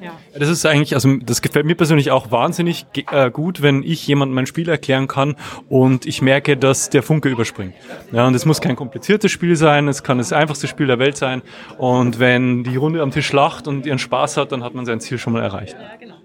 Ja. 0.00 0.12
Das 0.38 0.48
ist 0.48 0.64
eigentlich, 0.64 0.94
also 0.94 1.16
das 1.16 1.42
gefällt 1.42 1.66
mir 1.66 1.74
persönlich 1.74 2.10
auch 2.10 2.30
wahnsinnig 2.30 2.86
äh, 3.10 3.30
gut, 3.30 3.62
wenn 3.62 3.82
ich 3.82 4.06
jemandem 4.06 4.34
mein 4.34 4.46
Spiel 4.46 4.68
erklären 4.68 5.08
kann 5.08 5.36
und 5.68 6.06
ich 6.06 6.22
merke, 6.22 6.56
dass 6.56 6.90
der 6.90 7.02
Funke 7.02 7.28
überspringt. 7.28 7.74
Ja, 8.12 8.26
und 8.26 8.34
es 8.34 8.44
muss 8.44 8.60
kein 8.60 8.76
kompliziertes 8.76 9.32
Spiel 9.32 9.56
sein, 9.56 9.88
es 9.88 10.02
kann 10.02 10.18
das 10.18 10.32
einfachste 10.32 10.68
Spiel 10.68 10.86
der 10.86 10.98
Welt 10.98 11.16
sein. 11.16 11.42
Und 11.78 12.20
wenn 12.20 12.62
die 12.62 12.76
Runde 12.76 13.02
am 13.02 13.10
Tisch 13.10 13.32
lacht 13.32 13.66
und 13.66 13.86
ihren 13.86 13.98
Spaß 13.98 14.36
hat, 14.36 14.52
dann 14.52 14.62
hat 14.62 14.74
man 14.74 14.86
sein 14.86 15.00
Ziel 15.00 15.18
schon 15.18 15.32
mal 15.32 15.42
erreicht. 15.42 15.76
Ja, 15.80 15.96
genau. 15.96 16.17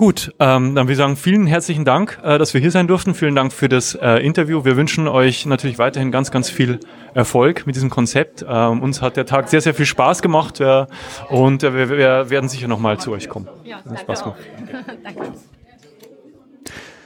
Gut, 0.00 0.32
ähm, 0.38 0.74
dann 0.74 0.88
wir 0.88 0.96
sagen 0.96 1.14
vielen 1.14 1.46
herzlichen 1.46 1.84
Dank, 1.84 2.18
äh, 2.22 2.38
dass 2.38 2.54
wir 2.54 2.60
hier 2.62 2.70
sein 2.70 2.86
durften. 2.86 3.12
Vielen 3.12 3.34
Dank 3.34 3.52
für 3.52 3.68
das 3.68 3.94
äh, 3.94 4.24
Interview. 4.24 4.64
Wir 4.64 4.78
wünschen 4.78 5.06
euch 5.06 5.44
natürlich 5.44 5.78
weiterhin 5.78 6.10
ganz, 6.10 6.30
ganz 6.30 6.48
viel 6.48 6.80
Erfolg 7.12 7.66
mit 7.66 7.76
diesem 7.76 7.90
Konzept. 7.90 8.42
Ähm, 8.48 8.82
uns 8.82 9.02
hat 9.02 9.18
der 9.18 9.26
Tag 9.26 9.50
sehr, 9.50 9.60
sehr 9.60 9.74
viel 9.74 9.84
Spaß 9.84 10.22
gemacht 10.22 10.58
äh, 10.58 10.86
und 11.28 11.62
äh, 11.62 11.74
wir, 11.74 11.90
wir, 11.90 12.30
werden 12.30 12.48
sicher 12.48 12.66
nochmal 12.66 12.96
zu 12.96 13.12
euch 13.12 13.28
kommen. 13.28 13.46
Ja, 13.62 13.82
danke 13.84 14.00
Spaß 14.00 14.22
gemacht. 14.22 14.40
danke. 15.04 15.32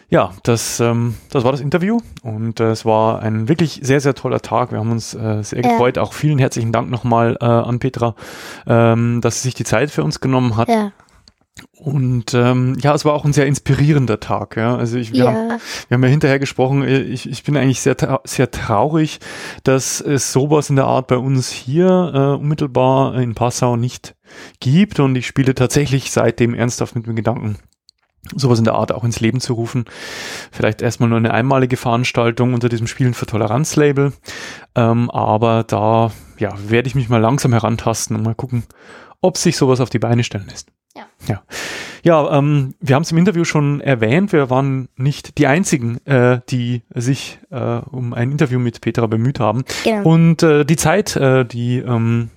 Ja, 0.09 0.31
das, 0.45 0.79
ähm, 0.79 1.17
das 1.33 1.43
war 1.43 1.51
das 1.51 1.61
Interview 1.61 1.99
und 2.23 2.61
äh, 2.61 2.71
es 2.71 2.85
war 2.85 3.23
ein 3.23 3.49
wirklich 3.49 3.81
sehr, 3.83 3.99
sehr 3.99 4.15
toller 4.15 4.39
Tag. 4.39 4.71
Wir 4.71 4.79
haben 4.79 4.93
uns 4.93 5.15
äh, 5.15 5.43
sehr 5.43 5.63
ja. 5.63 5.71
gefreut. 5.71 5.99
Auch 5.99 6.13
vielen 6.13 6.39
herzlichen 6.39 6.71
Dank 6.71 6.91
nochmal 6.91 7.37
äh, 7.41 7.45
an 7.45 7.81
Petra, 7.81 8.15
ähm, 8.69 9.21
dass 9.21 9.43
sie 9.43 9.49
sich 9.49 9.55
die 9.55 9.65
Zeit 9.65 9.91
für 9.91 10.05
uns 10.05 10.21
genommen 10.21 10.57
hat. 10.57 10.69
Ja. 10.69 10.93
Und 11.79 12.35
ähm, 12.35 12.77
ja, 12.81 12.95
es 12.95 13.05
war 13.05 13.13
auch 13.13 13.25
ein 13.25 13.33
sehr 13.33 13.47
inspirierender 13.47 14.19
Tag. 14.19 14.57
Ja, 14.57 14.77
also 14.77 14.97
ich, 14.99 15.13
wir, 15.13 15.25
ja. 15.25 15.27
Haben, 15.27 15.61
wir 15.89 15.95
haben 15.95 16.03
ja 16.03 16.09
hinterher 16.09 16.39
gesprochen. 16.41 16.83
Äh, 16.83 17.03
ich, 17.03 17.29
ich 17.29 17.45
bin 17.45 17.57
eigentlich 17.57 17.81
sehr 17.81 18.21
sehr 18.25 18.51
traurig, 18.51 19.21
dass 19.63 20.01
es 20.01 20.33
sowas 20.33 20.69
in 20.71 20.77
der 20.77 20.87
Art 20.87 21.07
bei 21.07 21.17
uns 21.17 21.51
hier 21.51 22.13
äh, 22.13 22.41
unmittelbar 22.41 23.15
in 23.21 23.35
Passau 23.35 23.77
nicht 23.77 24.17
gibt. 24.59 24.99
Und 24.99 25.15
ich 25.15 25.29
spiele 25.29 25.55
tatsächlich 25.55 26.11
seitdem 26.11 26.55
ernsthaft 26.55 26.97
mit 26.97 27.07
dem 27.07 27.15
Gedanken, 27.15 27.59
sowas 28.35 28.59
in 28.59 28.65
der 28.65 28.75
Art 28.75 28.91
auch 28.91 29.05
ins 29.05 29.21
Leben 29.21 29.41
zu 29.41 29.53
rufen. 29.53 29.85
Vielleicht 30.51 30.83
erstmal 30.83 31.09
nur 31.09 31.19
eine 31.19 31.33
einmalige 31.33 31.77
Veranstaltung 31.77 32.55
unter 32.55 32.69
diesem 32.69 32.89
Spielen 32.89 33.15
für 33.15 33.27
Toleranz-Label. 33.27 34.13
Ähm, 34.75 35.09
aber 35.11 35.63
da 35.63 36.11
ja, 36.39 36.53
werde 36.67 36.89
ich 36.89 36.97
mich 36.97 37.09
mal 37.09 37.21
langsam 37.21 37.53
herantasten 37.53 38.17
und 38.17 38.25
mal 38.25 38.35
gucken, 38.35 38.65
ob 39.21 39.39
sich 39.39 39.57
sowas 39.57 39.81
auf 39.81 39.91
die 39.91 40.01
Beine 40.01 40.25
stellen 40.25 40.49
lässt. 40.49 40.73
Ja. 40.97 41.07
Ja, 41.27 41.43
ja 42.03 42.39
ähm, 42.39 42.75
wir 42.81 42.95
haben 42.95 43.03
es 43.03 43.13
im 43.13 43.19
Interview 43.19 43.45
schon 43.45 43.81
erwähnt, 43.81 44.33
wir 44.33 44.51
waren 44.51 44.89
nicht 44.97 45.39
die 45.39 45.47
Einzigen, 45.47 46.05
äh, 46.07 46.41
die 46.51 46.83
sich 46.95 47.39
äh, 47.51 47.81
um 47.91 48.15
ein 48.15 48.31
Interview 48.31 48.59
mit 48.59 48.81
Petra 48.81 49.07
bemüht 49.07 49.41
haben. 49.41 49.65
Genau. 49.85 50.09
Und 50.09 50.43
äh, 50.43 50.65
die 50.65 50.77
Zeit, 50.77 51.17
äh, 51.17 51.45
die 51.45 51.79
ähm, 51.79 52.31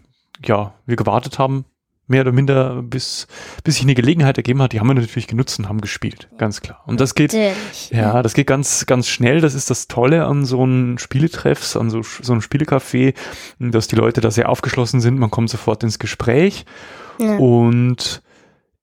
ja, 0.45 0.73
wir 0.85 0.95
gewartet 0.95 1.39
haben, 1.39 1.65
mehr 2.07 2.21
oder 2.21 2.31
minder, 2.31 2.81
bis, 2.81 3.27
bis 3.63 3.75
sich 3.75 3.83
eine 3.83 3.93
Gelegenheit 3.93 4.37
ergeben 4.37 4.61
hat, 4.61 4.71
die 4.71 4.79
haben 4.79 4.87
wir 4.87 4.93
natürlich 4.93 5.27
genutzt 5.27 5.59
und 5.59 5.67
haben 5.67 5.81
gespielt, 5.81 6.29
ganz 6.37 6.61
klar. 6.61 6.81
Und 6.85 7.01
das 7.01 7.15
geht, 7.15 7.33
ja, 7.33 8.23
das 8.23 8.33
geht 8.33 8.47
ganz, 8.47 8.85
ganz 8.85 9.07
schnell. 9.07 9.41
Das 9.41 9.53
ist 9.53 9.69
das 9.69 9.87
Tolle 9.87 10.25
an 10.25 10.45
so 10.45 10.63
einem 10.63 10.97
Spieletreffs, 10.97 11.75
an 11.75 11.89
so, 11.89 12.01
so 12.03 12.31
einem 12.31 12.41
Spielecafé, 12.41 13.13
dass 13.59 13.87
die 13.87 13.97
Leute 13.97 14.21
da 14.21 14.31
sehr 14.31 14.47
aufgeschlossen 14.49 15.01
sind. 15.01 15.19
Man 15.19 15.31
kommt 15.31 15.49
sofort 15.49 15.83
ins 15.83 15.99
Gespräch 15.99 16.65
ja. 17.19 17.35
und 17.37 18.21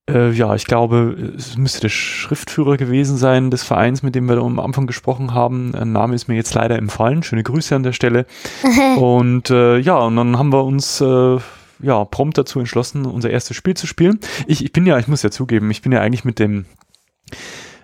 äh, 0.08 0.30
ja, 0.32 0.54
ich 0.54 0.66
glaube, 0.66 1.32
es 1.36 1.56
müsste 1.56 1.80
der 1.80 1.88
Schriftführer 1.88 2.76
gewesen 2.76 3.16
sein 3.16 3.50
des 3.50 3.62
Vereins, 3.62 4.02
mit 4.02 4.14
dem 4.14 4.28
wir 4.28 4.36
da 4.36 4.42
am 4.42 4.60
Anfang 4.60 4.86
gesprochen 4.86 5.32
haben. 5.32 5.74
Ein 5.74 5.92
Name 5.92 6.14
ist 6.14 6.28
mir 6.28 6.34
jetzt 6.34 6.54
leider 6.54 6.76
empfallen. 6.76 7.22
Schöne 7.22 7.42
Grüße 7.42 7.74
an 7.74 7.82
der 7.82 7.92
Stelle. 7.92 8.26
und 8.96 9.50
äh, 9.50 9.78
ja, 9.78 9.96
und 9.98 10.16
dann 10.16 10.38
haben 10.38 10.52
wir 10.52 10.64
uns 10.64 11.00
äh, 11.00 11.38
ja 11.80 12.04
prompt 12.04 12.36
dazu 12.36 12.58
entschlossen, 12.58 13.06
unser 13.06 13.30
erstes 13.30 13.56
Spiel 13.56 13.74
zu 13.74 13.86
spielen. 13.86 14.20
Ich, 14.46 14.62
ich 14.62 14.72
bin 14.72 14.84
ja, 14.84 14.98
ich 14.98 15.08
muss 15.08 15.22
ja 15.22 15.30
zugeben, 15.30 15.70
ich 15.70 15.80
bin 15.80 15.92
ja 15.92 16.00
eigentlich 16.00 16.24
mit 16.24 16.38
dem 16.38 16.66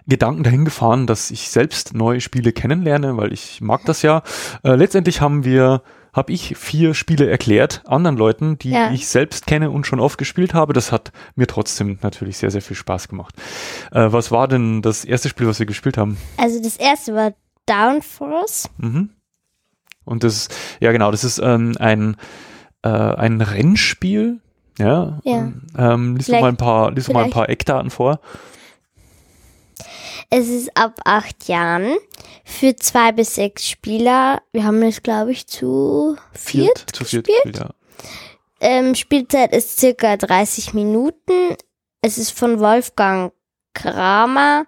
Gedanken 0.07 0.43
dahin 0.43 0.65
gefahren, 0.65 1.07
dass 1.07 1.31
ich 1.31 1.49
selbst 1.49 1.95
neue 1.95 2.21
Spiele 2.21 2.53
kennenlerne, 2.53 3.17
weil 3.17 3.33
ich 3.33 3.61
mag 3.61 3.83
das 3.87 4.03
ja. 4.03 4.23
Äh, 4.63 4.75
letztendlich 4.75 5.21
haben 5.21 5.45
wir 5.45 5.83
habe 6.13 6.33
ich 6.33 6.57
vier 6.57 6.95
Spiele 6.95 7.29
erklärt 7.29 7.83
anderen 7.87 8.17
Leuten, 8.17 8.59
die 8.59 8.71
ja. 8.71 8.91
ich 8.93 9.07
selbst 9.07 9.47
kenne 9.47 9.71
und 9.71 9.87
schon 9.87 10.01
oft 10.01 10.19
gespielt 10.19 10.55
habe. 10.55 10.73
Das 10.73 10.93
hat 10.93 11.13
mir 11.37 11.47
trotzdem 11.47 11.99
natürlich 12.03 12.39
sehr, 12.39 12.51
sehr 12.51 12.63
viel 12.63 12.77
Spaß 12.77 13.09
gemacht. 13.09 13.35
Äh, 13.93 14.13
was 14.13 14.31
war 14.31 14.49
denn 14.49 14.83
das 14.83 15.05
erste 15.05 15.29
Spiel, 15.29 15.47
was 15.47 15.59
wir 15.59 15.67
gespielt 15.67 15.99
haben? 15.99 16.17
Also 16.37 16.61
das 16.63 16.77
erste 16.77 17.15
war 17.15 17.33
Downforce. 17.67 18.69
Mhm. 18.79 19.11
Und 20.05 20.25
das, 20.25 20.49
ja 20.81 20.93
genau, 20.93 21.11
das 21.11 21.25
ist 21.25 21.39
ähm, 21.39 21.77
ein, 21.79 22.17
äh, 22.83 22.89
ein 22.89 23.41
Rennspiel. 23.41 24.41
Ja. 24.79 25.21
ja. 25.25 25.53
Ähm, 25.77 26.17
lies 26.17 26.27
doch 26.27 26.41
mal 26.41 26.49
ein 26.49 26.57
paar, 26.57 26.91
lies 26.91 27.07
doch 27.07 27.15
mal 27.15 27.25
ein 27.25 27.31
paar 27.31 27.49
Eckdaten 27.49 27.91
vor. 27.91 28.21
Es 30.31 30.49
ist 30.49 30.77
ab 30.77 31.01
acht 31.05 31.49
Jahren 31.49 31.97
für 32.45 32.77
zwei 32.77 33.11
bis 33.11 33.35
sechs 33.35 33.69
Spieler. 33.69 34.41
Wir 34.53 34.65
haben 34.65 34.81
es, 34.83 35.03
glaube 35.03 35.33
ich, 35.33 35.49
zu 35.49 36.17
viert, 36.33 36.79
viert 36.79 36.97
zu 36.97 37.05
viert 37.05 37.27
gespielt. 37.27 37.59
Ja. 37.59 37.71
Ähm, 38.61 38.95
Spielzeit 38.95 39.53
ist 39.53 39.81
circa 39.81 40.17
30 40.17 40.73
Minuten. 40.73 41.57
Es 42.01 42.17
ist 42.17 42.31
von 42.31 42.61
Wolfgang 42.61 43.33
Kramer. 43.75 44.67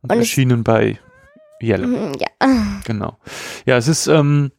Und, 0.00 0.12
und 0.12 0.18
erschienen 0.18 0.64
bei 0.64 0.98
Yellow. 1.60 1.86
Mhm, 1.86 2.12
ja. 2.18 2.28
Genau. 2.84 3.18
Ja, 3.66 3.76
es 3.76 3.88
ist 3.88 4.06
ähm, 4.06 4.52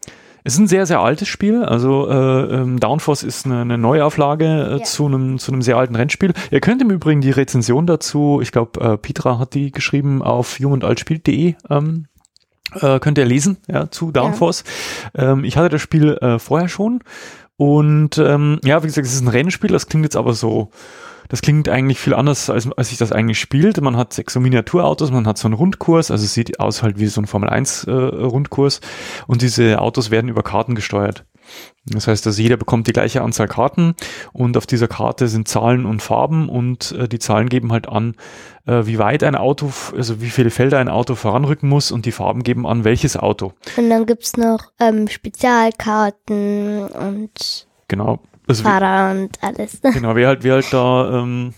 es 0.46 0.54
ist 0.54 0.60
ein 0.60 0.68
sehr, 0.68 0.86
sehr 0.86 1.00
altes 1.00 1.28
Spiel. 1.28 1.64
Also 1.64 2.08
äh, 2.08 2.14
ähm, 2.14 2.80
Downforce 2.80 3.24
ist 3.24 3.48
eine, 3.48 3.62
eine 3.62 3.80
Neuauflage 3.80 4.46
äh, 4.46 4.78
ja. 4.78 4.84
zu, 4.84 5.08
einem, 5.08 5.40
zu 5.40 5.52
einem 5.52 5.64
sehr 5.64 5.76
alten 5.76 5.96
Rennspiel. 5.96 6.34
Ihr 6.52 6.62
könnt 6.62 6.84
im 6.84 6.92
Übrigen 6.92 7.20
die 7.20 7.32
Rezension 7.32 7.88
dazu, 7.88 8.40
ich 8.44 8.52
glaube, 8.52 8.80
äh, 8.80 8.98
Petra 8.98 9.40
hat 9.40 9.56
die 9.56 9.72
geschrieben 9.72 10.22
auf 10.22 10.60
jungundaltspiel.de. 10.60 11.56
Ähm, 11.72 12.06
äh, 12.80 13.00
könnt 13.00 13.18
ihr 13.18 13.26
lesen, 13.26 13.58
ja, 13.68 13.90
zu 13.90 14.12
Downforce. 14.12 14.64
Ja. 15.18 15.32
Ähm, 15.32 15.46
ich 15.46 15.58
hatte 15.58 15.70
das 15.70 15.82
Spiel 15.82 16.14
äh, 16.18 16.38
vorher 16.38 16.70
schon. 16.70 17.00
Und 17.58 18.20
ähm, 18.20 18.60
ja, 18.64 18.84
wie 18.84 18.88
gesagt, 18.88 19.08
es 19.08 19.16
ist 19.16 19.22
ein 19.22 19.30
Rennspiel, 19.30 19.72
das 19.72 19.88
klingt 19.88 20.06
jetzt 20.06 20.18
aber 20.18 20.34
so 20.34 20.70
das 21.30 21.42
klingt 21.42 21.70
eigentlich 21.70 22.00
viel 22.00 22.14
anders, 22.14 22.50
als, 22.50 22.72
als 22.72 22.92
ich 22.92 22.98
das 22.98 23.12
eigentlich 23.12 23.40
spielt. 23.40 23.80
Man 23.82 23.98
hat 23.98 24.14
sechs 24.14 24.34
so 24.34 24.40
Miniaturautos, 24.40 25.12
man 25.12 25.28
hat 25.28 25.38
so 25.38 25.48
einen 25.48 25.56
Rundkurs, 25.56 26.12
also 26.12 26.24
es 26.24 26.34
sieht 26.34 26.60
aus 26.60 26.84
halt 26.84 27.00
wie 27.00 27.08
so 27.08 27.22
ein 27.22 27.28
Formel 27.28 27.50
1 27.50 27.86
äh, 27.86 27.92
Rundkurs 27.92 28.82
und 29.28 29.42
diese 29.42 29.82
Autos 29.82 30.12
werden 30.12 30.30
über 30.30 30.44
Karten 30.44 30.76
gesteuert. 30.76 31.26
Das 31.86 32.08
heißt, 32.08 32.26
dass 32.26 32.40
jeder 32.40 32.58
bekommt 32.58 32.88
die 32.88 32.94
gleiche 32.94 33.22
Anzahl 33.22 33.48
Karten 33.48 33.96
und 34.34 34.58
auf 34.58 34.66
dieser 34.66 34.88
Karte 34.88 35.28
sind 35.28 35.48
Zahlen 35.48 35.86
und 35.86 36.02
Farben 36.02 36.50
und 36.50 36.92
äh, 36.94 37.08
die 37.08 37.20
Zahlen 37.20 37.50
geben 37.50 37.72
halt 37.72 37.88
an, 37.88 38.16
äh, 38.66 38.86
wie 38.86 38.98
weit 38.98 39.24
ein 39.24 39.36
Auto, 39.36 39.72
also 39.96 40.22
wie 40.22 40.32
viele 40.32 40.50
Felder 40.50 40.80
ein 40.80 40.90
Auto 40.90 41.14
voranrücken 41.14 41.70
muss 41.70 41.92
und 41.92 42.08
die 42.08 42.12
Farben 42.12 42.42
geben 42.42 42.66
an, 42.66 42.84
welches 42.84 43.18
Auto. 43.18 43.54
Und 43.78 43.90
dann 43.90 44.08
gibt's 44.08 44.38
noch 44.38 44.72
ähm, 44.80 45.08
Spezialkarten 45.08 46.88
und 46.88 47.68
Genau, 47.88 48.20
also 48.48 48.64
Fahrer 48.64 49.16
wie, 49.16 49.24
und 49.24 49.44
alles. 49.44 49.82
Genau, 49.94 50.16
wer 50.16 50.28
halt, 50.28 50.44
wer 50.44 50.54
halt 50.56 50.72
da, 50.72 51.22
ähm, 51.22 51.54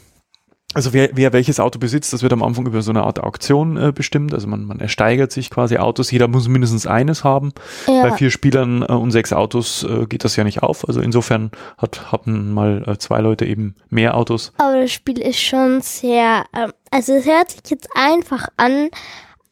also 0.73 0.93
wer, 0.93 1.10
wer 1.13 1.34
welches 1.34 1.60
Auto 1.60 1.80
besitzt, 1.80 2.13
das 2.13 2.23
wird 2.23 2.34
am 2.34 2.43
Anfang 2.43 2.67
über 2.67 2.82
so 2.82 2.91
eine 2.91 3.04
Art 3.04 3.19
Auktion 3.23 3.78
äh, 3.78 3.91
bestimmt. 3.91 4.34
Also 4.34 4.47
man, 4.47 4.65
man 4.65 4.80
ersteigert 4.80 5.32
sich 5.32 5.50
quasi 5.50 5.78
Autos. 5.78 6.12
Jeder 6.12 6.28
muss 6.28 6.47
mindestens 6.47 6.86
eines 6.86 7.23
haben. 7.23 7.54
Ja. 7.88 8.04
Bei 8.04 8.12
vier 8.12 8.30
Spielern 8.32 8.84
äh, 8.84 8.91
und 8.91 9.12
sechs 9.12 9.32
Autos 9.34 9.84
äh, 9.84 10.06
geht 10.08 10.23
das 10.23 10.36
ja 10.36 10.43
nicht 10.43 10.62
auf. 10.62 10.88
Also 10.88 11.00
insofern 11.00 11.52
hat, 11.78 12.12
hatten 12.12 12.54
mal 12.54 12.84
äh, 12.86 12.97
zwei 12.97 13.21
Leute 13.21 13.45
eben 13.45 13.76
mehr 13.89 14.15
Autos. 14.15 14.54
Aber 14.58 14.82
das 14.82 14.91
Spiel 14.91 15.19
ist 15.19 15.39
schon 15.39 15.82
sehr, 15.82 16.45
ähm, 16.56 16.73
also 16.91 17.13
es 17.13 17.26
hört 17.26 17.52
sich 17.52 17.62
jetzt 17.69 17.89
einfach 17.95 18.47
an, 18.58 18.89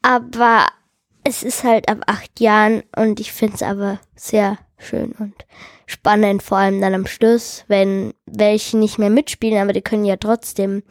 aber 0.01 0.67
es 1.23 1.43
ist 1.43 1.63
halt 1.63 1.89
ab 1.89 1.99
acht 2.05 2.39
Jahren 2.39 2.83
und 2.95 3.19
ich 3.19 3.31
finde 3.31 3.55
es 3.55 3.63
aber 3.63 3.99
sehr 4.15 4.59
schön 4.77 5.13
und 5.13 5.33
spannend, 5.85 6.43
vor 6.43 6.57
allem 6.57 6.81
dann 6.81 6.93
am 6.93 7.07
Schluss, 7.07 7.63
wenn 7.67 8.13
welche 8.25 8.77
nicht 8.77 8.97
mehr 8.97 9.09
mitspielen, 9.09 9.61
aber 9.61 9.73
die 9.73 9.81
können 9.81 10.05
ja 10.05 10.17
trotzdem 10.17 10.83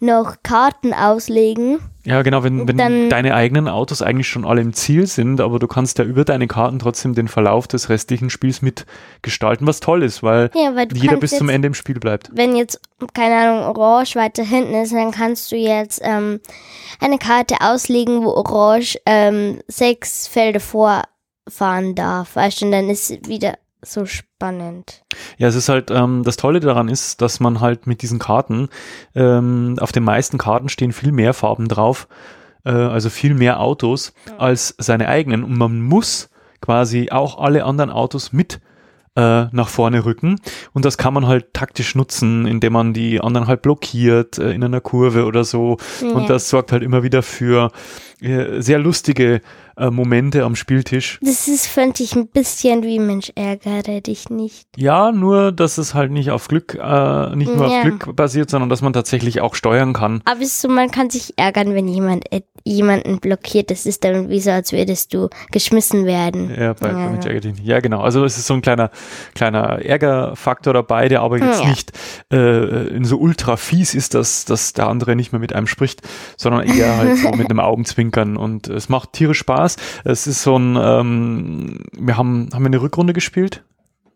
noch 0.00 0.36
Karten 0.42 0.94
auslegen. 0.94 1.80
Ja, 2.04 2.22
genau, 2.22 2.42
wenn, 2.42 2.66
wenn 2.66 2.78
dann, 2.78 3.10
deine 3.10 3.34
eigenen 3.34 3.68
Autos 3.68 4.00
eigentlich 4.00 4.28
schon 4.28 4.44
alle 4.44 4.60
im 4.60 4.72
Ziel 4.72 5.06
sind, 5.06 5.40
aber 5.40 5.58
du 5.58 5.66
kannst 5.66 5.98
ja 5.98 6.04
über 6.04 6.24
deine 6.24 6.46
Karten 6.46 6.78
trotzdem 6.78 7.14
den 7.14 7.28
Verlauf 7.28 7.66
des 7.66 7.88
restlichen 7.88 8.30
Spiels 8.30 8.62
mitgestalten, 8.62 9.66
was 9.66 9.80
toll 9.80 10.02
ist, 10.02 10.22
weil, 10.22 10.50
ja, 10.54 10.74
weil 10.74 10.88
jeder 10.94 11.16
bis 11.16 11.32
jetzt, 11.32 11.38
zum 11.38 11.48
Ende 11.48 11.66
im 11.66 11.74
Spiel 11.74 11.98
bleibt. 11.98 12.30
Wenn 12.32 12.56
jetzt, 12.56 12.80
keine 13.12 13.36
Ahnung, 13.36 13.76
Orange 13.76 14.16
weiter 14.16 14.44
hinten 14.44 14.74
ist, 14.74 14.92
dann 14.92 15.10
kannst 15.10 15.50
du 15.52 15.56
jetzt 15.56 16.00
ähm, 16.02 16.40
eine 17.00 17.18
Karte 17.18 17.56
auslegen, 17.60 18.24
wo 18.24 18.30
Orange 18.30 18.98
ähm, 19.04 19.58
sechs 19.66 20.28
Felder 20.28 20.60
vorfahren 20.60 21.94
darf. 21.94 22.36
Weißt 22.36 22.62
du, 22.62 22.66
und 22.66 22.72
dann 22.72 22.88
ist 22.88 23.28
wieder 23.28 23.58
so 23.82 24.06
spannend. 24.06 25.04
Ja, 25.36 25.48
es 25.48 25.54
ist 25.54 25.68
halt, 25.68 25.90
ähm, 25.90 26.22
das 26.24 26.36
Tolle 26.36 26.60
daran 26.60 26.88
ist, 26.88 27.22
dass 27.22 27.40
man 27.40 27.60
halt 27.60 27.86
mit 27.86 28.02
diesen 28.02 28.18
Karten, 28.18 28.68
ähm, 29.14 29.76
auf 29.80 29.92
den 29.92 30.04
meisten 30.04 30.38
Karten 30.38 30.68
stehen 30.68 30.92
viel 30.92 31.12
mehr 31.12 31.34
Farben 31.34 31.68
drauf, 31.68 32.08
äh, 32.64 32.70
also 32.70 33.10
viel 33.10 33.34
mehr 33.34 33.60
Autos 33.60 34.12
ja. 34.26 34.36
als 34.38 34.74
seine 34.78 35.08
eigenen 35.08 35.44
und 35.44 35.56
man 35.56 35.80
muss 35.80 36.30
quasi 36.60 37.10
auch 37.10 37.38
alle 37.38 37.64
anderen 37.64 37.90
Autos 37.90 38.32
mit 38.32 38.60
äh, 39.18 39.46
nach 39.50 39.68
vorne 39.68 40.04
rücken. 40.04 40.40
Und 40.72 40.84
das 40.84 40.96
kann 40.96 41.12
man 41.12 41.26
halt 41.26 41.52
taktisch 41.52 41.96
nutzen, 41.96 42.46
indem 42.46 42.72
man 42.72 42.94
die 42.94 43.20
anderen 43.20 43.48
halt 43.48 43.62
blockiert 43.62 44.38
äh, 44.38 44.52
in 44.52 44.62
einer 44.62 44.80
Kurve 44.80 45.24
oder 45.24 45.42
so. 45.42 45.76
Ja. 46.00 46.10
Und 46.10 46.30
das 46.30 46.48
sorgt 46.48 46.70
halt 46.70 46.84
immer 46.84 47.02
wieder 47.02 47.22
für 47.22 47.72
äh, 48.20 48.60
sehr 48.60 48.78
lustige 48.78 49.40
äh, 49.78 49.90
Momente 49.90 50.44
am 50.44 50.56
Spieltisch. 50.56 51.18
Das 51.22 51.48
ist, 51.48 51.66
fand 51.66 52.00
ich, 52.00 52.14
ein 52.16 52.28
bisschen 52.28 52.82
wie 52.82 52.98
Mensch, 52.98 53.32
ärgere 53.34 54.00
dich 54.00 54.30
nicht. 54.30 54.66
Ja, 54.76 55.12
nur, 55.12 55.52
dass 55.52 55.78
es 55.78 55.94
halt 55.94 56.10
nicht 56.10 56.30
auf 56.30 56.48
Glück, 56.48 56.74
äh, 56.74 57.36
nicht 57.36 57.54
nur 57.54 57.68
ja. 57.68 57.78
auf 57.78 57.82
Glück 57.82 58.16
basiert, 58.16 58.50
sondern 58.50 58.68
dass 58.68 58.82
man 58.82 58.92
tatsächlich 58.92 59.40
auch 59.40 59.54
steuern 59.54 59.92
kann. 59.92 60.20
Aber 60.24 60.40
es 60.40 60.48
ist 60.48 60.60
so, 60.62 60.68
man 60.68 60.90
kann 60.90 61.10
sich 61.10 61.34
ärgern, 61.36 61.74
wenn 61.74 61.88
jemand 61.88 62.30
äh, 62.32 62.42
jemanden 62.64 63.18
blockiert. 63.18 63.70
Das 63.70 63.86
ist 63.86 64.04
dann 64.04 64.28
wie 64.28 64.40
so, 64.40 64.50
als 64.50 64.72
würdest 64.72 65.14
du 65.14 65.28
geschmissen 65.50 66.06
werden. 66.06 66.50
Ja, 66.50 66.72
bei, 66.74 66.88
ja. 66.88 67.10
Mensch, 67.10 67.26
ärgere 67.26 67.40
dich 67.40 67.54
nicht. 67.54 67.66
Ja, 67.66 67.80
genau. 67.80 68.00
Also 68.00 68.24
es 68.24 68.38
ist 68.38 68.46
so 68.46 68.54
ein 68.54 68.62
kleiner, 68.62 68.90
kleiner 69.34 69.84
Ärgerfaktor 69.84 70.72
dabei, 70.72 71.08
der 71.08 71.22
aber 71.22 71.38
jetzt 71.38 71.62
ja. 71.62 71.68
nicht 71.68 71.92
äh, 72.32 72.88
in 72.88 73.04
so 73.04 73.18
ultra 73.18 73.56
fies 73.56 73.94
ist, 73.94 74.14
dass, 74.14 74.44
dass 74.44 74.72
der 74.72 74.88
andere 74.88 75.16
nicht 75.16 75.32
mehr 75.32 75.40
mit 75.40 75.52
einem 75.52 75.66
spricht, 75.66 76.02
sondern 76.36 76.66
eher 76.66 76.96
halt 76.96 77.18
so 77.18 77.30
mit 77.30 77.46
einem 77.50 77.60
Augenzwinkern. 77.60 78.36
Und 78.36 78.68
es 78.68 78.88
macht 78.88 79.12
tierisch 79.12 79.38
Spaß. 79.38 79.67
Spaß. 79.68 80.02
Es 80.04 80.26
ist 80.26 80.42
so 80.42 80.58
ein, 80.58 80.76
ähm, 80.80 81.78
wir 81.92 82.16
haben, 82.16 82.48
haben 82.52 82.62
wir 82.62 82.66
eine 82.68 82.80
Rückrunde 82.80 83.12
gespielt? 83.12 83.64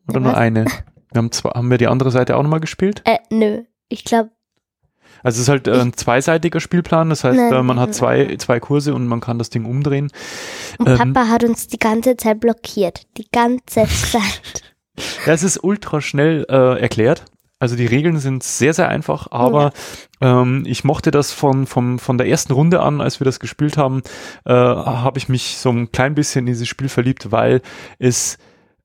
Oder 0.08 0.20
nur 0.20 0.36
eine? 0.36 0.64
Wir 0.64 1.18
haben 1.18 1.30
zwar, 1.30 1.54
haben 1.54 1.70
wir 1.70 1.78
die 1.78 1.86
andere 1.86 2.10
Seite 2.10 2.36
auch 2.36 2.42
nochmal 2.42 2.60
gespielt? 2.60 3.02
Äh, 3.04 3.18
nö. 3.30 3.62
Ich 3.88 4.04
glaube, 4.04 4.30
also 5.22 5.36
es 5.36 5.42
ist 5.42 5.48
halt 5.48 5.68
äh, 5.68 5.80
ein 5.80 5.92
zweiseitiger 5.92 6.58
Spielplan, 6.60 7.10
das 7.10 7.22
heißt, 7.22 7.36
nein, 7.36 7.52
äh, 7.52 7.62
man 7.62 7.78
hat 7.78 7.94
zwei, 7.94 8.34
zwei 8.38 8.58
Kurse 8.58 8.94
und 8.94 9.06
man 9.06 9.20
kann 9.20 9.38
das 9.38 9.50
Ding 9.50 9.64
umdrehen. 9.64 10.10
Und 10.78 10.88
ähm, 10.88 11.12
Papa 11.12 11.28
hat 11.28 11.44
uns 11.44 11.68
die 11.68 11.78
ganze 11.78 12.16
Zeit 12.16 12.40
blockiert. 12.40 13.02
Die 13.18 13.26
ganze 13.30 13.86
Zeit. 14.10 14.74
ja, 15.26 15.32
es 15.32 15.42
ist 15.42 15.62
ultra 15.62 16.00
schnell 16.00 16.44
äh, 16.48 16.80
erklärt. 16.80 17.24
Also 17.60 17.76
die 17.76 17.86
Regeln 17.86 18.18
sind 18.18 18.42
sehr, 18.42 18.74
sehr 18.74 18.88
einfach, 18.88 19.28
aber 19.30 19.62
ja. 19.62 19.72
Ähm, 20.22 20.62
ich 20.66 20.84
mochte 20.84 21.10
das 21.10 21.32
von, 21.32 21.66
von, 21.66 21.98
von 21.98 22.16
der 22.16 22.28
ersten 22.28 22.52
Runde 22.52 22.80
an, 22.80 23.00
als 23.00 23.20
wir 23.20 23.24
das 23.24 23.40
gespielt 23.40 23.76
haben, 23.76 24.02
äh, 24.44 24.52
habe 24.52 25.18
ich 25.18 25.28
mich 25.28 25.58
so 25.58 25.70
ein 25.70 25.90
klein 25.92 26.14
bisschen 26.14 26.40
in 26.40 26.52
dieses 26.52 26.68
Spiel 26.68 26.88
verliebt, 26.88 27.32
weil 27.32 27.60
es 27.98 28.38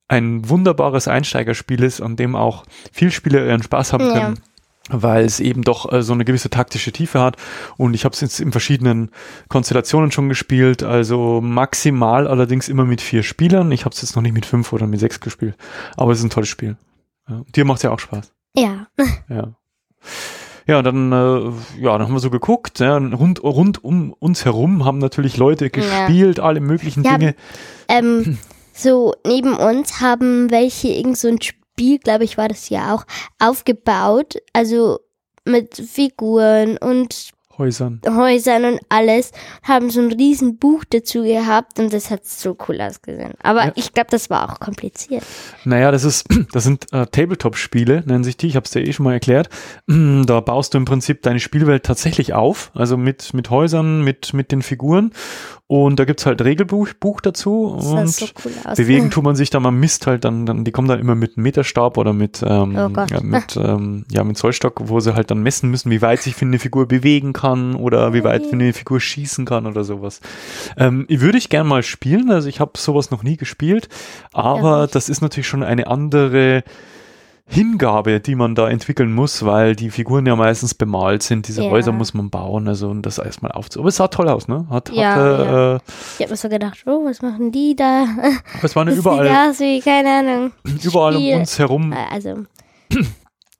ein 0.08 0.48
wunderbares 0.48 1.06
Einsteigerspiel 1.06 1.82
ist, 1.82 2.00
an 2.00 2.16
dem 2.16 2.34
auch 2.34 2.64
viel 2.92 3.10
Spieler 3.10 3.46
ihren 3.46 3.62
Spaß 3.62 3.92
haben 3.92 4.08
können. 4.08 4.34
Ja 4.36 4.42
weil 4.90 5.26
es 5.26 5.38
eben 5.38 5.62
doch 5.62 5.92
äh, 5.92 6.02
so 6.02 6.14
eine 6.14 6.24
gewisse 6.24 6.48
taktische 6.48 6.92
Tiefe 6.92 7.20
hat. 7.20 7.36
Und 7.76 7.92
ich 7.92 8.06
habe 8.06 8.14
es 8.14 8.22
jetzt 8.22 8.40
in 8.40 8.52
verschiedenen 8.52 9.10
Konstellationen 9.48 10.10
schon 10.10 10.30
gespielt, 10.30 10.82
also 10.82 11.42
maximal 11.42 12.26
allerdings 12.26 12.70
immer 12.70 12.86
mit 12.86 13.02
vier 13.02 13.22
Spielern. 13.22 13.70
Ich 13.70 13.84
habe 13.84 13.94
es 13.94 14.00
jetzt 14.00 14.16
noch 14.16 14.22
nicht 14.22 14.32
mit 14.32 14.46
fünf 14.46 14.72
oder 14.72 14.86
mit 14.86 15.00
sechs 15.00 15.20
gespielt, 15.20 15.56
aber 15.98 16.12
es 16.12 16.20
ist 16.20 16.24
ein 16.24 16.30
tolles 16.30 16.48
Spiel. 16.48 16.78
Ja. 17.28 17.42
Dir 17.54 17.66
macht 17.66 17.78
es 17.78 17.82
ja 17.82 17.90
auch 17.90 17.98
Spaß. 17.98 18.32
Ja. 18.54 18.86
Ja. 19.28 19.52
Ja, 20.68 20.82
dann, 20.82 21.12
äh, 21.12 21.80
ja, 21.80 21.96
dann 21.96 22.02
haben 22.02 22.12
wir 22.12 22.20
so 22.20 22.28
geguckt, 22.28 22.78
ja, 22.80 22.98
rund, 22.98 23.42
rund 23.42 23.82
um 23.82 24.12
uns 24.12 24.44
herum 24.44 24.84
haben 24.84 24.98
natürlich 24.98 25.38
Leute 25.38 25.70
gespielt, 25.70 26.36
ja. 26.36 26.44
alle 26.44 26.60
möglichen 26.60 27.02
ja, 27.04 27.16
Dinge. 27.16 27.34
Ähm, 27.88 28.38
so 28.74 29.14
neben 29.26 29.54
uns 29.54 30.02
haben 30.02 30.50
welche 30.50 30.88
irgend 30.88 31.16
so 31.16 31.28
ein 31.28 31.40
Spiel, 31.40 31.98
glaube 31.98 32.24
ich, 32.24 32.36
war 32.36 32.48
das 32.48 32.68
ja 32.68 32.94
auch, 32.94 33.06
aufgebaut, 33.38 34.36
also 34.52 35.00
mit 35.46 35.74
Figuren 35.74 36.76
und 36.76 37.30
Häusern. 37.58 38.00
Häusern 38.06 38.64
und 38.64 38.80
alles, 38.88 39.32
haben 39.62 39.90
so 39.90 40.00
ein 40.00 40.12
riesen 40.12 40.58
Buch 40.58 40.84
dazu 40.88 41.22
gehabt 41.22 41.78
und 41.78 41.92
das 41.92 42.10
hat 42.10 42.24
so 42.24 42.56
cool 42.68 42.80
ausgesehen. 42.80 43.32
Aber 43.42 43.66
ja. 43.66 43.72
ich 43.74 43.92
glaube, 43.92 44.08
das 44.10 44.30
war 44.30 44.50
auch 44.50 44.60
kompliziert. 44.60 45.24
Naja, 45.64 45.90
das 45.90 46.04
ist, 46.04 46.26
das 46.52 46.64
sind 46.64 46.92
äh, 46.92 47.06
Tabletop-Spiele, 47.06 48.04
nennen 48.06 48.24
sich 48.24 48.36
die, 48.36 48.46
ich 48.46 48.56
habe 48.56 48.64
es 48.64 48.70
dir 48.70 48.86
eh 48.86 48.92
schon 48.92 49.04
mal 49.04 49.12
erklärt. 49.12 49.48
Da 49.86 50.40
baust 50.40 50.74
du 50.74 50.78
im 50.78 50.84
Prinzip 50.84 51.22
deine 51.22 51.40
Spielwelt 51.40 51.84
tatsächlich 51.84 52.32
auf, 52.32 52.70
also 52.74 52.96
mit, 52.96 53.34
mit 53.34 53.50
Häusern, 53.50 54.02
mit, 54.02 54.32
mit 54.34 54.52
den 54.52 54.62
Figuren 54.62 55.12
und 55.68 55.98
da 55.98 56.06
gibt's 56.06 56.24
halt 56.24 56.42
Regelbuch 56.42 56.88
Buch 56.98 57.20
dazu 57.20 57.66
und 57.66 58.08
so 58.08 58.26
cool 58.42 58.74
bewegen 58.74 59.10
tut 59.10 59.22
man 59.22 59.36
sich 59.36 59.50
da, 59.50 59.60
man 59.60 59.78
misst 59.78 60.06
halt 60.06 60.24
dann, 60.24 60.46
dann, 60.46 60.64
die 60.64 60.72
kommen 60.72 60.88
dann 60.88 60.98
immer 60.98 61.14
mit 61.14 61.36
einem 61.36 61.42
Meterstab 61.42 61.98
oder 61.98 62.14
mit, 62.14 62.42
ähm, 62.42 62.74
oh 62.74 63.04
ja, 63.10 63.20
mit, 63.20 63.54
ähm, 63.62 64.06
ja, 64.10 64.24
mit 64.24 64.38
Zollstock, 64.38 64.80
wo 64.88 64.98
sie 65.00 65.14
halt 65.14 65.30
dann 65.30 65.42
messen 65.42 65.70
müssen, 65.70 65.90
wie 65.90 66.00
weit 66.00 66.22
sich 66.22 66.34
für 66.34 66.46
eine 66.46 66.58
Figur 66.58 66.88
bewegen 66.88 67.34
kann 67.34 67.74
oder 67.74 68.14
wie 68.14 68.24
weit 68.24 68.46
für 68.46 68.54
eine 68.54 68.72
Figur 68.72 68.98
schießen 68.98 69.44
kann 69.44 69.66
oder 69.66 69.84
sowas. 69.84 70.22
Ähm, 70.78 71.04
würde 71.10 71.36
ich 71.36 71.50
gern 71.50 71.66
mal 71.66 71.82
spielen, 71.82 72.30
also 72.30 72.48
ich 72.48 72.60
habe 72.60 72.72
sowas 72.78 73.10
noch 73.10 73.22
nie 73.22 73.36
gespielt, 73.36 73.90
aber 74.32 74.80
ja. 74.80 74.86
das 74.86 75.10
ist 75.10 75.20
natürlich 75.20 75.48
schon 75.48 75.62
eine 75.62 75.86
andere 75.86 76.64
Hingabe, 77.50 78.20
die 78.20 78.34
man 78.34 78.54
da 78.54 78.68
entwickeln 78.68 79.14
muss, 79.14 79.44
weil 79.44 79.74
die 79.74 79.90
Figuren 79.90 80.26
ja 80.26 80.36
meistens 80.36 80.74
bemalt 80.74 81.22
sind. 81.22 81.48
Diese 81.48 81.64
ja. 81.64 81.70
Häuser 81.70 81.92
muss 81.92 82.12
man 82.12 82.28
bauen, 82.28 82.68
also 82.68 82.90
und 82.90 83.02
das 83.06 83.16
erstmal 83.16 83.52
aufzu. 83.52 83.80
Aber 83.80 83.88
es 83.88 83.96
sah 83.96 84.08
toll 84.08 84.28
aus, 84.28 84.48
ne? 84.48 84.66
Hat, 84.68 84.90
ja, 84.92 85.14
hatte, 85.14 85.44
ja. 85.44 85.74
Äh, 85.76 85.78
ich 86.16 86.20
habe 86.20 86.30
mir 86.30 86.36
so 86.36 86.48
gedacht, 86.50 86.78
oh, 86.84 87.06
was 87.06 87.22
machen 87.22 87.50
die 87.50 87.74
da? 87.74 88.04
Es 88.62 88.76
waren 88.76 88.88
ja 88.88 88.94
überall. 88.94 89.26
Aus 89.28 89.60
wie, 89.60 89.80
keine 89.80 90.10
Ahnung. 90.10 90.52
Überall 90.82 91.14
Spiel. 91.14 91.34
um 91.34 91.40
uns 91.40 91.58
herum. 91.58 91.92
Äh, 91.92 91.96
also. 92.12 92.44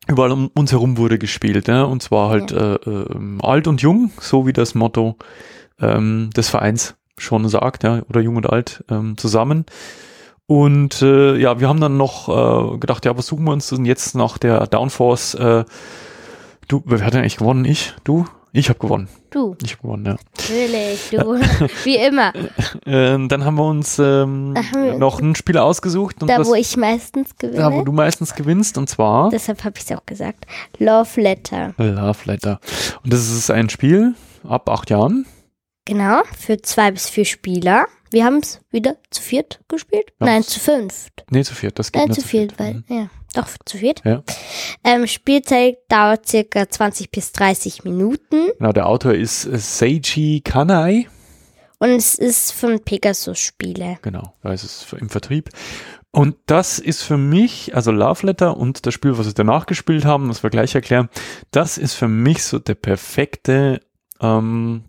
Überall 0.07 0.33
um 0.33 0.51
uns 0.55 0.72
herum 0.72 0.98
wurde 0.98 1.18
gespielt, 1.18 1.68
ne? 1.68 1.87
Und 1.87 2.03
zwar 2.03 2.29
halt 2.29 2.51
ja. 2.51 2.74
äh, 2.74 2.90
äh, 2.90 3.38
alt 3.40 3.66
und 3.68 3.81
jung, 3.81 4.11
so 4.20 4.46
wie 4.46 4.53
das 4.53 4.74
Motto 4.74 5.16
ähm, 5.81 6.29
des 6.37 6.51
Vereins 6.51 6.94
schon 7.16 7.48
sagt, 7.48 7.85
ja, 7.85 8.03
oder 8.09 8.20
jung 8.20 8.37
und 8.37 8.48
alt 8.51 8.85
ähm, 8.90 9.16
zusammen. 9.16 9.64
Und 10.48 11.02
äh, 11.02 11.37
ja, 11.37 11.61
wir 11.61 11.68
haben 11.68 11.78
dann 11.78 11.98
noch 11.98 12.28
äh, 12.74 12.78
gedacht, 12.78 13.04
ja, 13.04 13.14
was 13.18 13.26
suchen 13.26 13.44
wir 13.44 13.52
uns 13.52 13.68
denn 13.68 13.84
jetzt 13.84 14.14
nach 14.14 14.38
der 14.38 14.66
Downforce? 14.66 15.34
Äh, 15.34 15.66
du, 16.68 16.82
wer 16.87 17.04
hat 17.04 17.12
denn 17.12 17.20
eigentlich 17.20 17.37
gewonnen? 17.37 17.66
Ich? 17.66 17.94
Du? 18.02 18.24
Ich 18.52 18.70
habe 18.70 18.78
gewonnen. 18.78 19.08
Du. 19.28 19.56
Ich 19.62 19.72
habe 19.72 19.82
gewonnen, 19.82 20.06
ja. 20.06 20.16
Natürlich, 20.38 21.11
du. 21.11 21.38
Wie 21.84 21.96
immer. 21.96 22.32
Äh, 22.87 23.18
dann 23.28 23.44
haben 23.44 23.56
wir 23.56 23.66
uns 23.66 23.98
ähm, 23.98 24.54
noch 24.96 25.20
ein 25.20 25.34
Spiel 25.34 25.58
ausgesucht. 25.58 26.16
da, 26.20 26.38
das, 26.38 26.48
wo 26.48 26.54
ich 26.54 26.78
meistens 26.78 27.37
gewinne. 27.37 27.58
Da, 27.58 27.72
wo 27.72 27.82
du 27.82 27.92
meistens 27.92 28.34
gewinnst, 28.34 28.78
und 28.78 28.88
zwar. 28.88 29.28
Deshalb 29.28 29.64
habe 29.64 29.74
ich 29.76 29.84
es 29.84 29.94
auch 29.94 30.06
gesagt. 30.06 30.46
Love 30.78 31.20
Letter. 31.20 31.74
Love 31.76 32.18
Letter. 32.24 32.61
Und 33.04 33.12
das 33.12 33.28
ist 33.30 33.50
ein 33.50 33.68
Spiel 33.68 34.14
ab 34.48 34.70
acht 34.70 34.88
Jahren. 34.88 35.26
Genau, 35.84 36.22
für 36.38 36.61
zwei 36.62 36.90
bis 36.90 37.11
vier 37.11 37.26
Spieler. 37.26 37.87
Wir 38.11 38.25
haben 38.25 38.38
es 38.38 38.61
wieder 38.71 38.97
zu 39.11 39.23
viert 39.23 39.61
gespielt? 39.68 40.12
Ja. 40.21 40.27
Nein, 40.27 40.42
zu 40.42 40.61
fünft. 40.61 41.25
Nee, 41.31 41.44
zu 41.44 41.55
viert, 41.55 41.79
das 41.79 41.92
geht 41.92 42.03
Nein, 42.03 42.12
zu 42.12 42.23
viert, 42.23 42.57
viert, 42.57 42.61
weil, 42.61 42.75
mhm. 42.75 42.85
ja, 42.88 43.11
doch, 43.35 43.49
zu 43.64 43.79
viert. 43.79 44.03
Ja. 44.05 44.23
Ähm, 44.85 45.07
Spielzeit 45.07 45.79
dauert 45.88 46.27
circa 46.27 46.68
20 46.68 47.11
bis 47.11 47.33
30 47.33 47.85
Minuten. 47.85 48.49
Genau, 48.59 48.73
der 48.73 48.87
Autor 48.87 49.14
ist 49.14 49.42
Seiji 49.42 50.40
Kanai. 50.42 51.07
Und 51.79 51.90
es 51.90 52.16
ist 52.16 52.53
von 52.53 52.81
Pegasus 52.81 53.38
Spiele. 53.38 53.99
Genau, 54.03 54.33
da 54.42 54.53
ist 54.53 54.64
es 54.64 54.92
im 54.94 55.09
Vertrieb. 55.09 55.51
Und 56.11 56.37
das 56.47 56.79
ist 56.79 57.03
für 57.03 57.18
mich, 57.18 57.75
also 57.77 57.92
Love 57.92 58.27
Letter 58.27 58.57
und 58.57 58.87
das 58.87 58.94
Spiel, 58.94 59.18
was 59.18 59.27
wir 59.27 59.35
danach 59.35 59.66
gespielt 59.66 60.05
haben, 60.05 60.29
das 60.29 60.42
wir 60.42 60.51
gleich 60.51 60.75
erklären, 60.75 61.09
das 61.51 61.79
ist 61.79 61.94
für 61.94 62.09
mich 62.09 62.42
so 62.42 62.59
der 62.59 62.75
perfekte 62.75 63.81
ähm, 64.21 64.85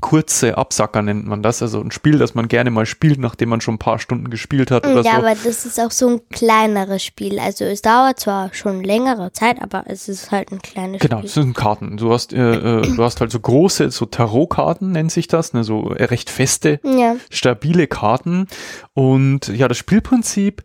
kurze 0.00 0.56
Absacker 0.58 1.02
nennt 1.02 1.26
man 1.26 1.42
das. 1.42 1.62
Also 1.62 1.80
ein 1.80 1.90
Spiel, 1.90 2.18
das 2.18 2.34
man 2.34 2.48
gerne 2.48 2.70
mal 2.70 2.86
spielt, 2.86 3.18
nachdem 3.18 3.50
man 3.50 3.60
schon 3.60 3.74
ein 3.74 3.78
paar 3.78 3.98
Stunden 3.98 4.30
gespielt 4.30 4.70
hat 4.70 4.86
oder 4.86 4.96
ja, 4.96 5.02
so. 5.02 5.08
Ja, 5.08 5.18
aber 5.18 5.34
das 5.34 5.66
ist 5.66 5.78
auch 5.80 5.90
so 5.90 6.08
ein 6.08 6.20
kleineres 6.30 7.02
Spiel. 7.04 7.38
Also 7.38 7.64
es 7.64 7.82
dauert 7.82 8.20
zwar 8.20 8.52
schon 8.54 8.82
längere 8.82 9.32
Zeit, 9.32 9.60
aber 9.60 9.84
es 9.86 10.08
ist 10.08 10.30
halt 10.30 10.52
ein 10.52 10.60
kleines 10.60 11.00
genau, 11.00 11.18
Spiel. 11.18 11.20
Genau, 11.20 11.26
es 11.26 11.34
sind 11.34 11.54
Karten. 11.54 11.96
Du 11.96 12.12
hast, 12.12 12.32
äh, 12.32 12.80
äh, 12.80 12.82
du 12.82 13.02
hast 13.02 13.20
halt 13.20 13.30
so 13.30 13.40
große, 13.40 13.90
so 13.90 14.06
Tarotkarten 14.06 14.92
nennt 14.92 15.12
sich 15.12 15.28
das, 15.28 15.52
ne, 15.52 15.64
so 15.64 15.80
recht 15.80 16.30
feste, 16.30 16.80
ja. 16.84 17.16
stabile 17.30 17.86
Karten. 17.86 18.46
Und 18.94 19.48
ja, 19.48 19.68
das 19.68 19.78
Spielprinzip 19.78 20.62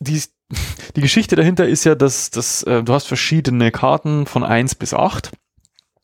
die, 0.00 0.22
die 0.96 1.00
Geschichte 1.00 1.36
dahinter 1.36 1.66
ist 1.66 1.84
ja, 1.84 1.94
dass, 1.94 2.30
dass 2.30 2.62
äh, 2.64 2.82
du 2.82 2.92
hast 2.92 3.06
verschiedene 3.06 3.70
Karten 3.70 4.26
von 4.26 4.44
eins 4.44 4.74
bis 4.74 4.94
acht 4.94 5.32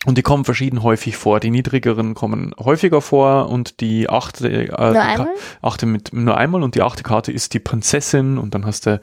und 0.07 0.17
die 0.17 0.23
kommen 0.23 0.47
verschieden 0.47 0.83
häufig 0.83 1.19
vor. 1.19 1.41
Die 1.41 1.51
niedrigeren 1.51 2.15
kommen 2.15 2.55
häufiger 2.59 3.03
vor 3.03 3.51
und 3.51 3.81
die 3.81 4.09
achte, 4.09 4.49
äh, 4.49 4.67
nur 4.69 5.03
einmal? 5.03 5.29
achte 5.61 5.85
mit 5.85 6.15
nur 6.15 6.39
einmal 6.39 6.63
und 6.63 6.75
die 6.75 6.81
achte 6.81 7.03
Karte 7.03 7.33
ist 7.33 7.53
die 7.53 7.59
Prinzessin 7.59 8.39
und 8.39 8.55
dann 8.55 8.65
hast 8.65 8.87
du 8.87 8.99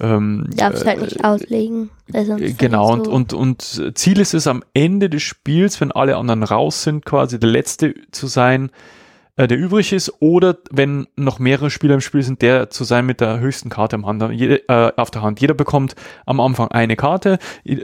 ähm, 0.00 0.50
darfst 0.56 0.84
halt 0.84 0.98
äh, 0.98 1.00
halt 1.00 1.12
nicht 1.12 1.24
auslegen. 1.24 1.90
Also 2.12 2.36
genau 2.58 2.88
so. 2.88 2.92
und 2.94 3.08
und 3.08 3.32
und 3.34 3.92
Ziel 3.96 4.18
ist 4.18 4.34
es 4.34 4.48
am 4.48 4.64
Ende 4.74 5.08
des 5.08 5.22
Spiels, 5.22 5.80
wenn 5.80 5.92
alle 5.92 6.16
anderen 6.16 6.42
raus 6.42 6.82
sind, 6.82 7.04
quasi 7.04 7.38
der 7.38 7.48
letzte 7.48 7.94
zu 8.10 8.26
sein, 8.26 8.70
äh, 9.36 9.48
der 9.48 9.58
übrig 9.58 9.92
ist, 9.92 10.12
oder 10.20 10.58
wenn 10.70 11.06
noch 11.16 11.38
mehrere 11.38 11.70
Spieler 11.70 11.94
im 11.94 12.00
Spiel 12.00 12.22
sind, 12.22 12.42
der 12.42 12.68
zu 12.70 12.84
sein 12.84 13.06
mit 13.06 13.20
der 13.20 13.40
höchsten 13.40 13.70
Karte 13.70 13.96
im 13.96 14.06
Hand, 14.06 14.22
jede, 14.32 14.68
äh, 14.68 14.92
auf 14.96 15.10
der 15.10 15.22
Hand. 15.22 15.40
Jeder 15.40 15.54
bekommt 15.54 15.94
am 16.26 16.38
Anfang 16.38 16.68
eine 16.68 16.96
Karte. 16.96 17.38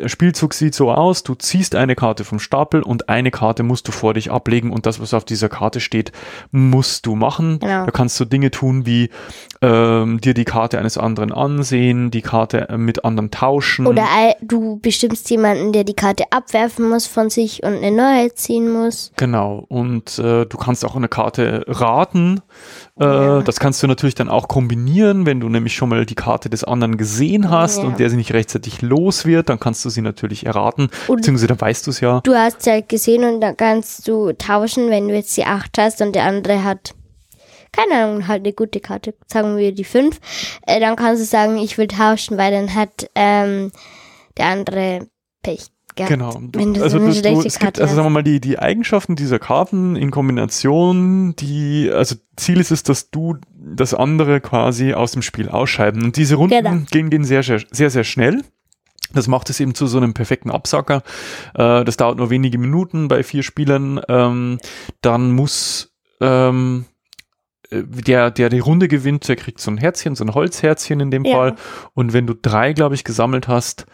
Spielzug 0.06 0.52
sieht 0.52 0.74
so 0.74 0.90
aus, 0.92 1.22
du 1.22 1.34
ziehst 1.34 1.74
eine 1.74 1.94
Karte 1.94 2.24
vom 2.24 2.38
Stapel 2.38 2.82
und 2.82 3.08
eine 3.08 3.30
Karte 3.30 3.62
musst 3.62 3.88
du 3.88 3.92
vor 3.92 4.14
dich 4.14 4.30
ablegen 4.30 4.70
und 4.70 4.84
das, 4.84 5.00
was 5.00 5.14
auf 5.14 5.24
dieser 5.24 5.48
Karte 5.48 5.80
steht, 5.80 6.12
musst 6.50 7.06
du 7.06 7.16
machen. 7.16 7.60
Genau. 7.60 7.86
Da 7.86 7.90
kannst 7.90 8.20
du 8.20 8.26
Dinge 8.26 8.50
tun 8.50 8.84
wie 8.84 9.10
ähm, 9.60 10.20
dir 10.20 10.34
die 10.34 10.44
Karte 10.44 10.78
eines 10.78 10.98
anderen 10.98 11.32
ansehen, 11.32 12.10
die 12.10 12.22
Karte 12.22 12.68
äh, 12.68 12.78
mit 12.78 13.04
anderen 13.04 13.30
tauschen. 13.30 13.86
Oder 13.86 14.06
du 14.40 14.78
bestimmst 14.80 15.28
jemanden, 15.30 15.72
der 15.72 15.84
die 15.84 15.94
Karte 15.94 16.24
abwerfen 16.30 16.88
muss 16.88 17.06
von 17.06 17.30
sich 17.30 17.62
und 17.62 17.76
eine 17.76 17.90
neue 17.90 18.34
ziehen 18.34 18.70
muss. 18.70 19.12
Genau. 19.16 19.64
Und 19.68 20.18
äh, 20.18 20.46
du 20.46 20.56
kannst 20.56 20.84
auch 20.84 20.96
eine 20.96 21.08
Karte 21.08 21.64
raten. 21.66 22.40
Äh, 23.00 23.04
ja. 23.04 23.42
Das 23.42 23.58
kannst 23.60 23.82
du 23.82 23.86
natürlich 23.86 24.14
dann 24.14 24.28
auch 24.28 24.48
kombinieren, 24.48 25.26
wenn 25.26 25.40
du 25.40 25.48
nämlich 25.48 25.74
schon 25.74 25.88
mal 25.88 26.06
die 26.06 26.14
Karte 26.14 26.50
des 26.50 26.64
anderen 26.64 26.96
gesehen 26.96 27.50
hast 27.50 27.78
ja. 27.78 27.84
und 27.84 27.98
der 27.98 28.10
sie 28.10 28.16
nicht 28.16 28.32
rechtzeitig 28.32 28.82
los 28.82 29.26
wird, 29.26 29.48
dann 29.48 29.60
kannst 29.60 29.84
du 29.84 29.90
sie 29.90 30.02
natürlich 30.02 30.46
erraten, 30.46 30.88
und 31.06 31.16
beziehungsweise 31.16 31.48
dann 31.48 31.60
weißt 31.60 31.86
du 31.86 31.90
es 31.90 32.00
ja. 32.00 32.20
Du 32.20 32.34
hast 32.34 32.62
sie 32.62 32.70
halt 32.70 32.88
gesehen 32.88 33.24
und 33.24 33.40
dann 33.40 33.56
kannst 33.56 34.06
du 34.08 34.32
tauschen, 34.32 34.90
wenn 34.90 35.08
du 35.08 35.14
jetzt 35.14 35.36
die 35.36 35.44
8 35.44 35.78
hast 35.78 36.00
und 36.00 36.14
der 36.14 36.24
andere 36.24 36.64
hat 36.64 36.94
keine 37.72 38.04
Ahnung, 38.04 38.28
halt 38.28 38.44
eine 38.44 38.52
gute 38.52 38.80
Karte, 38.80 39.14
sagen 39.26 39.56
wir 39.56 39.72
die 39.72 39.84
5, 39.84 40.18
äh, 40.66 40.80
dann 40.80 40.96
kannst 40.96 41.22
du 41.22 41.26
sagen, 41.26 41.58
ich 41.58 41.78
will 41.78 41.88
tauschen, 41.88 42.38
weil 42.38 42.52
dann 42.52 42.74
hat 42.74 43.10
ähm, 43.14 43.72
der 44.36 44.46
andere 44.46 45.08
Pech 45.42 45.68
gehabt. 45.98 46.10
Genau. 46.10 46.40
Wenn 46.52 46.74
du 46.74 46.82
also, 46.82 46.98
so 46.98 47.04
eine 47.04 47.34
du, 47.34 47.46
es 47.46 47.58
gibt, 47.58 47.80
also 47.80 47.94
sagen 47.94 48.06
wir 48.06 48.10
mal, 48.10 48.22
die, 48.22 48.40
die 48.40 48.58
Eigenschaften 48.58 49.16
dieser 49.16 49.38
Karten 49.38 49.96
in 49.96 50.10
Kombination, 50.10 51.34
die, 51.36 51.90
also 51.92 52.16
Ziel 52.36 52.60
ist 52.60 52.70
es, 52.70 52.82
dass 52.82 53.10
du 53.10 53.36
das 53.54 53.92
andere 53.92 54.40
quasi 54.40 54.94
aus 54.94 55.12
dem 55.12 55.22
Spiel 55.22 55.48
ausscheiden. 55.48 56.02
Und 56.02 56.16
diese 56.16 56.36
Runden 56.36 56.64
genau. 56.64 56.78
gehen, 56.90 57.10
gehen 57.10 57.24
sehr, 57.24 57.42
sehr, 57.42 57.60
sehr, 57.70 57.90
sehr 57.90 58.04
schnell. 58.04 58.42
Das 59.14 59.26
macht 59.26 59.48
es 59.50 59.58
eben 59.60 59.74
zu 59.74 59.86
so 59.86 59.98
einem 59.98 60.14
perfekten 60.14 60.50
Absacker. 60.50 61.02
Äh, 61.54 61.84
das 61.84 61.96
dauert 61.96 62.18
nur 62.18 62.30
wenige 62.30 62.58
Minuten 62.58 63.08
bei 63.08 63.22
vier 63.22 63.42
Spielern. 63.42 64.00
Ähm, 64.08 64.58
dann 65.00 65.32
muss 65.32 65.94
ähm, 66.20 66.84
äh, 66.84 66.97
der, 67.70 68.30
der 68.30 68.48
die 68.48 68.58
Runde 68.58 68.88
gewinnt, 68.88 69.28
der 69.28 69.36
kriegt 69.36 69.60
so 69.60 69.70
ein 69.70 69.78
Herzchen, 69.78 70.14
so 70.14 70.24
ein 70.24 70.34
Holzherzchen 70.34 71.00
in 71.00 71.10
dem 71.10 71.24
ja. 71.24 71.34
Fall. 71.34 71.56
Und 71.94 72.12
wenn 72.12 72.26
du 72.26 72.34
drei, 72.34 72.72
glaube 72.72 72.94
ich, 72.94 73.04
gesammelt 73.04 73.48
hast, 73.48 73.86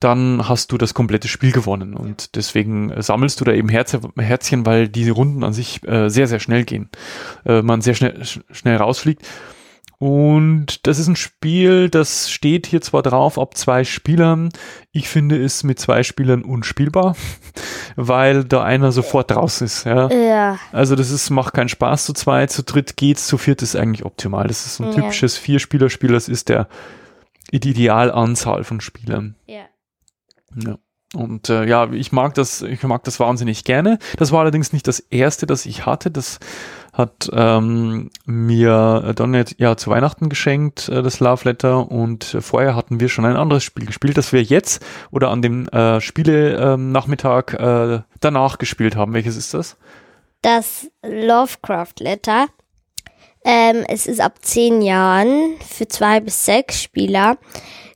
dann 0.00 0.48
hast 0.48 0.70
du 0.70 0.78
das 0.78 0.92
komplette 0.92 1.28
Spiel 1.28 1.52
gewonnen. 1.52 1.94
Und 1.94 2.36
deswegen 2.36 2.92
sammelst 3.00 3.40
du 3.40 3.44
da 3.44 3.52
eben 3.52 3.68
Herz, 3.68 3.96
Herzchen, 4.18 4.66
weil 4.66 4.88
diese 4.88 5.12
Runden 5.12 5.42
an 5.44 5.52
sich 5.52 5.86
äh, 5.88 6.10
sehr, 6.10 6.26
sehr 6.26 6.40
schnell 6.40 6.64
gehen. 6.64 6.90
Äh, 7.46 7.62
man 7.62 7.80
sehr 7.80 7.94
schnell, 7.94 8.22
schnell 8.50 8.76
rausfliegt. 8.76 9.22
Und 9.98 10.86
das 10.86 10.98
ist 10.98 11.08
ein 11.08 11.16
Spiel, 11.16 11.88
das 11.88 12.30
steht 12.30 12.66
hier 12.66 12.80
zwar 12.80 13.02
drauf 13.02 13.38
ab 13.38 13.56
zwei 13.56 13.84
Spielern. 13.84 14.50
Ich 14.92 15.08
finde 15.08 15.42
es 15.42 15.64
mit 15.64 15.78
zwei 15.78 16.02
Spielern 16.02 16.42
unspielbar, 16.42 17.16
weil 17.96 18.44
da 18.44 18.62
einer 18.62 18.92
sofort 18.92 19.34
raus 19.34 19.60
ist. 19.60 19.84
Ja. 19.84 20.10
ja. 20.10 20.58
Also 20.72 20.96
das 20.96 21.10
ist, 21.10 21.30
macht 21.30 21.54
keinen 21.54 21.68
Spaß 21.68 22.06
zu 22.06 22.12
zweit, 22.12 22.50
zu 22.50 22.62
dritt 22.62 22.96
geht's, 22.96 23.26
zu 23.26 23.38
viert 23.38 23.62
ist 23.62 23.76
eigentlich 23.76 24.04
optimal. 24.04 24.48
Das 24.48 24.66
ist 24.66 24.80
ein 24.80 24.88
ja. 24.88 24.94
typisches 24.94 25.38
Vier-Spieler-Spiel, 25.38 26.12
das 26.12 26.28
ist 26.28 26.48
der 26.48 26.68
die 27.52 27.70
Idealanzahl 27.70 28.64
von 28.64 28.80
Spielern. 28.80 29.36
Ja. 29.46 29.66
Ja. 30.56 30.78
Und 31.14 31.48
äh, 31.48 31.64
ja, 31.64 31.90
ich 31.92 32.12
mag 32.12 32.34
das, 32.34 32.62
ich 32.62 32.82
mag 32.82 33.04
das 33.04 33.20
wahnsinnig 33.20 33.64
gerne. 33.64 33.98
Das 34.16 34.32
war 34.32 34.40
allerdings 34.40 34.72
nicht 34.72 34.86
das 34.86 35.00
erste, 35.00 35.46
das 35.46 35.66
ich 35.66 35.86
hatte. 35.86 36.10
Das 36.10 36.40
hat 36.92 37.28
ähm, 37.32 38.10
mir 38.24 39.12
Donnet 39.16 39.58
ja 39.58 39.76
zu 39.76 39.90
Weihnachten 39.90 40.28
geschenkt, 40.28 40.88
äh, 40.88 41.02
das 41.02 41.20
Love 41.20 41.48
Letter. 41.48 41.90
Und 41.90 42.36
vorher 42.40 42.76
hatten 42.76 43.00
wir 43.00 43.08
schon 43.08 43.24
ein 43.24 43.36
anderes 43.36 43.64
Spiel 43.64 43.86
gespielt, 43.86 44.16
das 44.16 44.32
wir 44.32 44.42
jetzt 44.42 44.84
oder 45.10 45.30
an 45.30 45.42
dem 45.42 45.68
äh, 45.68 46.00
Spiele-Nachmittag 46.00 47.56
ähm, 47.58 47.92
äh, 47.94 48.02
danach 48.20 48.58
gespielt 48.58 48.96
haben. 48.96 49.12
Welches 49.12 49.36
ist 49.36 49.54
das? 49.54 49.76
Das 50.42 50.88
Lovecraft 51.02 51.94
Letter. 51.98 52.46
Ähm, 53.44 53.84
es 53.88 54.06
ist 54.06 54.20
ab 54.20 54.38
zehn 54.42 54.80
Jahren 54.80 55.54
für 55.66 55.86
zwei 55.86 56.20
bis 56.20 56.46
sechs 56.46 56.82
Spieler. 56.82 57.36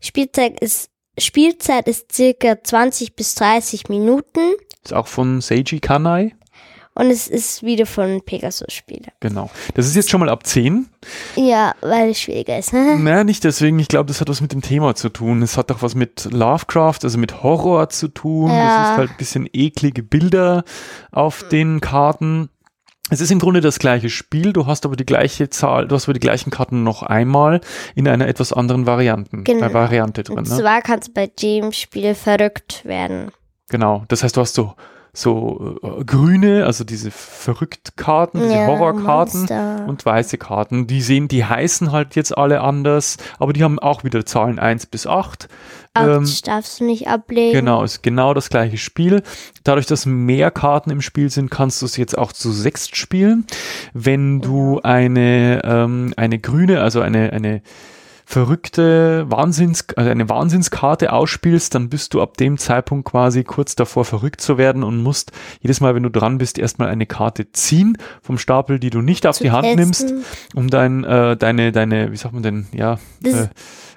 Spielzeit 0.00 0.60
ist 0.60 0.90
Spielzeit 1.18 1.88
ist 1.88 2.12
circa 2.12 2.62
20 2.62 3.14
bis 3.14 3.34
30 3.34 3.88
Minuten. 3.88 4.54
Ist 4.84 4.94
auch 4.94 5.06
von 5.06 5.40
Seiji 5.40 5.80
Kanai. 5.80 6.34
Und 6.98 7.12
es 7.12 7.28
ist 7.28 7.62
wieder 7.62 7.86
von 7.86 8.22
Pegasus-Spieler. 8.22 9.12
Genau. 9.20 9.50
Das 9.74 9.86
ist 9.86 9.94
jetzt 9.94 10.10
schon 10.10 10.18
mal 10.18 10.28
ab 10.28 10.44
10. 10.44 10.88
Ja, 11.36 11.72
weil 11.80 12.10
es 12.10 12.20
schwieriger 12.20 12.58
ist. 12.58 12.72
naja, 12.72 13.22
nicht 13.22 13.44
deswegen. 13.44 13.78
Ich 13.78 13.86
glaube, 13.86 14.06
das 14.08 14.20
hat 14.20 14.28
was 14.28 14.40
mit 14.40 14.50
dem 14.50 14.62
Thema 14.62 14.96
zu 14.96 15.08
tun. 15.08 15.40
Es 15.42 15.56
hat 15.56 15.70
auch 15.70 15.80
was 15.80 15.94
mit 15.94 16.24
Lovecraft, 16.32 16.98
also 17.04 17.16
mit 17.16 17.44
Horror 17.44 17.88
zu 17.88 18.08
tun. 18.08 18.50
Ja. 18.50 18.86
Es 18.86 18.90
ist 18.90 18.96
halt 18.96 19.10
ein 19.10 19.16
bisschen 19.16 19.48
eklige 19.52 20.02
Bilder 20.02 20.64
auf 21.12 21.44
den 21.44 21.80
Karten. 21.80 22.48
Es 23.10 23.20
ist 23.20 23.30
im 23.30 23.38
Grunde 23.38 23.60
das 23.60 23.78
gleiche 23.78 24.10
Spiel, 24.10 24.52
du 24.52 24.66
hast 24.66 24.84
aber 24.84 24.96
die 24.96 25.06
gleiche 25.06 25.48
Zahl, 25.48 25.88
du 25.88 25.94
hast 25.94 26.04
aber 26.04 26.12
die 26.12 26.20
gleichen 26.20 26.50
Karten 26.50 26.82
noch 26.82 27.02
einmal 27.02 27.60
in 27.94 28.06
einer 28.06 28.28
etwas 28.28 28.52
anderen 28.52 28.86
Varianten, 28.86 29.44
genau. 29.44 29.66
äh, 29.66 29.72
Variante 29.72 30.22
drin. 30.22 30.38
Und 30.38 30.48
ne? 30.48 30.56
zwar 30.56 30.82
kannst 30.82 31.08
du 31.08 31.12
bei 31.14 31.26
dem 31.26 31.72
Spiel 31.72 32.14
verrückt 32.14 32.84
werden. 32.84 33.30
Genau, 33.70 34.04
das 34.08 34.22
heißt, 34.22 34.36
du 34.36 34.40
hast 34.42 34.54
so 34.54 34.74
so 35.12 35.78
äh, 35.82 36.04
grüne, 36.04 36.64
also 36.66 36.84
diese 36.84 37.10
verrückt 37.10 37.96
Karten, 37.96 38.40
diese 38.40 38.54
ja, 38.54 38.66
Horrorkarten 38.66 39.40
Monster. 39.40 39.84
und 39.86 40.04
weiße 40.04 40.38
Karten. 40.38 40.86
Die 40.86 41.00
sehen, 41.02 41.28
die 41.28 41.44
heißen 41.44 41.92
halt 41.92 42.14
jetzt 42.16 42.36
alle 42.36 42.60
anders, 42.60 43.16
aber 43.38 43.52
die 43.52 43.64
haben 43.64 43.78
auch 43.78 44.04
wieder 44.04 44.24
Zahlen 44.24 44.58
1 44.58 44.86
bis 44.86 45.06
8. 45.06 45.48
Ähm, 45.96 46.28
darfst 46.44 46.80
du 46.80 46.84
nicht 46.84 47.08
ablegen. 47.08 47.52
Genau, 47.52 47.82
ist 47.82 48.02
genau 48.02 48.34
das 48.34 48.50
gleiche 48.50 48.78
Spiel. 48.78 49.22
Dadurch, 49.64 49.86
dass 49.86 50.06
mehr 50.06 50.50
Karten 50.50 50.90
im 50.90 51.00
Spiel 51.00 51.30
sind, 51.30 51.50
kannst 51.50 51.82
du 51.82 51.86
es 51.86 51.96
jetzt 51.96 52.16
auch 52.16 52.32
zu 52.32 52.52
sechst 52.52 52.96
spielen. 52.96 53.46
Wenn 53.94 54.40
du 54.40 54.76
ja. 54.76 54.84
eine, 54.84 55.62
ähm, 55.64 56.14
eine 56.16 56.38
grüne, 56.38 56.80
also 56.80 57.00
eine, 57.00 57.32
eine 57.32 57.62
verrückte 58.28 59.24
Wahnsinns, 59.30 59.86
also 59.96 60.10
eine 60.10 60.28
Wahnsinnskarte 60.28 61.14
ausspielst, 61.14 61.74
dann 61.74 61.88
bist 61.88 62.12
du 62.12 62.20
ab 62.20 62.36
dem 62.36 62.58
Zeitpunkt 62.58 63.08
quasi 63.08 63.42
kurz 63.42 63.74
davor 63.74 64.04
verrückt 64.04 64.42
zu 64.42 64.58
werden 64.58 64.82
und 64.82 65.02
musst 65.02 65.32
jedes 65.62 65.80
Mal, 65.80 65.94
wenn 65.94 66.02
du 66.02 66.10
dran 66.10 66.36
bist, 66.36 66.58
erstmal 66.58 66.88
eine 66.88 67.06
Karte 67.06 67.52
ziehen 67.52 67.96
vom 68.20 68.36
Stapel, 68.36 68.78
die 68.78 68.90
du 68.90 69.00
nicht 69.00 69.26
auf 69.26 69.38
die 69.38 69.50
Hand 69.50 69.64
testen. 69.64 70.16
nimmst, 70.16 70.26
um 70.54 70.68
dein, 70.68 71.04
äh, 71.04 71.38
deine, 71.38 71.72
deine, 71.72 72.12
wie 72.12 72.16
sagt 72.18 72.34
man 72.34 72.42
denn, 72.42 72.66
ja, 72.70 72.98
äh, 73.24 73.46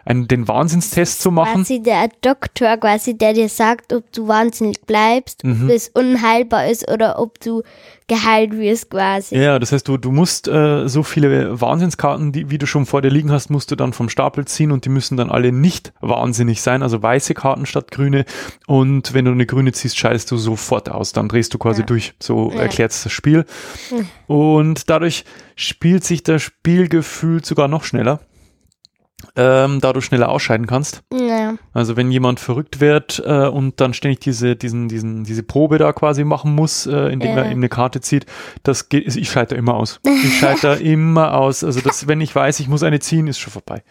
einen, 0.06 0.30
den 0.30 0.48
Wahnsinnstest 0.48 1.22
zu 1.22 1.30
machen. 1.30 1.66
Quasi 1.66 1.82
der 1.82 2.10
Doktor, 2.22 2.78
quasi, 2.78 3.18
der 3.18 3.34
dir 3.34 3.50
sagt, 3.50 3.92
ob 3.92 4.10
du 4.14 4.30
wahnsinnig 4.30 4.82
bleibst, 4.84 5.44
mhm. 5.44 5.66
ob 5.66 5.70
es 5.72 5.90
unheilbar 5.90 6.68
ist 6.68 6.90
oder 6.90 7.20
ob 7.20 7.38
du 7.42 7.64
geheilt 8.12 8.52
wirst 8.58 8.90
quasi. 8.90 9.38
Ja, 9.38 9.58
das 9.58 9.72
heißt, 9.72 9.88
du, 9.88 9.96
du 9.96 10.12
musst 10.12 10.50
äh, 10.50 10.90
so 10.90 11.02
viele 11.02 11.62
Wahnsinnskarten, 11.62 12.34
die, 12.34 12.50
wie 12.50 12.58
du 12.58 12.68
schon 12.68 12.86
vor 12.86 13.02
dir 13.02 13.08
liegen 13.08 13.32
hast, 13.32 13.50
musst 13.50 13.72
du 13.72 13.78
dann 13.78 13.94
vom 13.94 14.10
Stapel 14.10 14.44
ziehen 14.44 14.74
und 14.74 14.84
die 14.84 14.90
müssen 14.90 15.16
dann 15.16 15.32
alle 15.32 15.54
nicht 15.54 15.94
wahnsinnig 16.02 16.62
sein, 16.62 16.84
also 16.84 17.02
weiße 17.02 17.34
Karten 17.36 17.66
statt 17.66 17.90
grüne. 17.90 18.26
Und 18.68 19.14
wenn 19.14 19.24
du 19.24 19.32
eine 19.32 19.46
grüne 19.46 19.72
ziehst, 19.72 19.98
scheidest 19.98 20.30
du 20.30 20.36
sofort 20.36 20.90
aus, 20.90 21.14
dann 21.14 21.30
drehst 21.30 21.54
du 21.54 21.58
quasi 21.58 21.84
ja. 21.84 21.86
durch. 21.86 22.14
So 22.20 22.52
ja. 22.52 22.60
erklärt 22.60 22.92
das 22.92 23.10
Spiel. 23.10 23.46
Mhm. 23.90 24.08
Und 24.28 24.90
dadurch 24.90 25.24
spielt 25.56 26.04
sich 26.04 26.22
das 26.22 26.42
Spielgefühl 26.42 27.46
sogar 27.46 27.70
noch 27.70 27.86
schneller 27.86 28.20
ähm, 29.36 29.82
da 29.82 29.94
du 29.94 30.02
schneller 30.02 30.30
ausscheiden 30.30 30.68
kannst. 30.68 31.04
Ja. 31.14 31.56
Also 31.74 31.98
wenn 31.98 32.12
jemand 32.12 32.40
verrückt 32.40 32.80
wird 32.80 33.22
äh, 33.26 33.48
und 33.48 33.80
dann 33.80 33.94
ständig 33.94 34.20
diese, 34.20 34.56
diesen, 34.56 34.88
diesen, 34.88 35.24
diese 35.24 35.44
Probe 35.44 35.78
da 35.78 35.94
quasi 35.94 36.24
machen 36.24 36.56
muss, 36.56 36.86
äh, 36.86 37.08
indem 37.12 37.36
ja. 37.36 37.44
er 37.44 37.52
ihm 37.52 37.58
eine 37.58 37.70
Karte 37.70 38.02
zieht, 38.02 38.26
das 38.64 38.90
geht, 38.90 39.16
ich 39.16 39.30
scheitere 39.30 39.58
immer 39.58 39.76
aus. 39.76 40.00
Ich 40.06 40.40
scheitere 40.40 40.76
immer 40.80 41.36
aus. 41.36 41.64
Also 41.64 41.82
das, 41.82 42.08
wenn 42.08 42.22
ich 42.22 42.36
weiß, 42.36 42.60
ich 42.60 42.68
muss 42.68 42.84
eine 42.84 43.00
ziehen, 43.00 43.28
ist 43.28 43.40
schon 43.40 43.54
vorbei. 43.54 43.84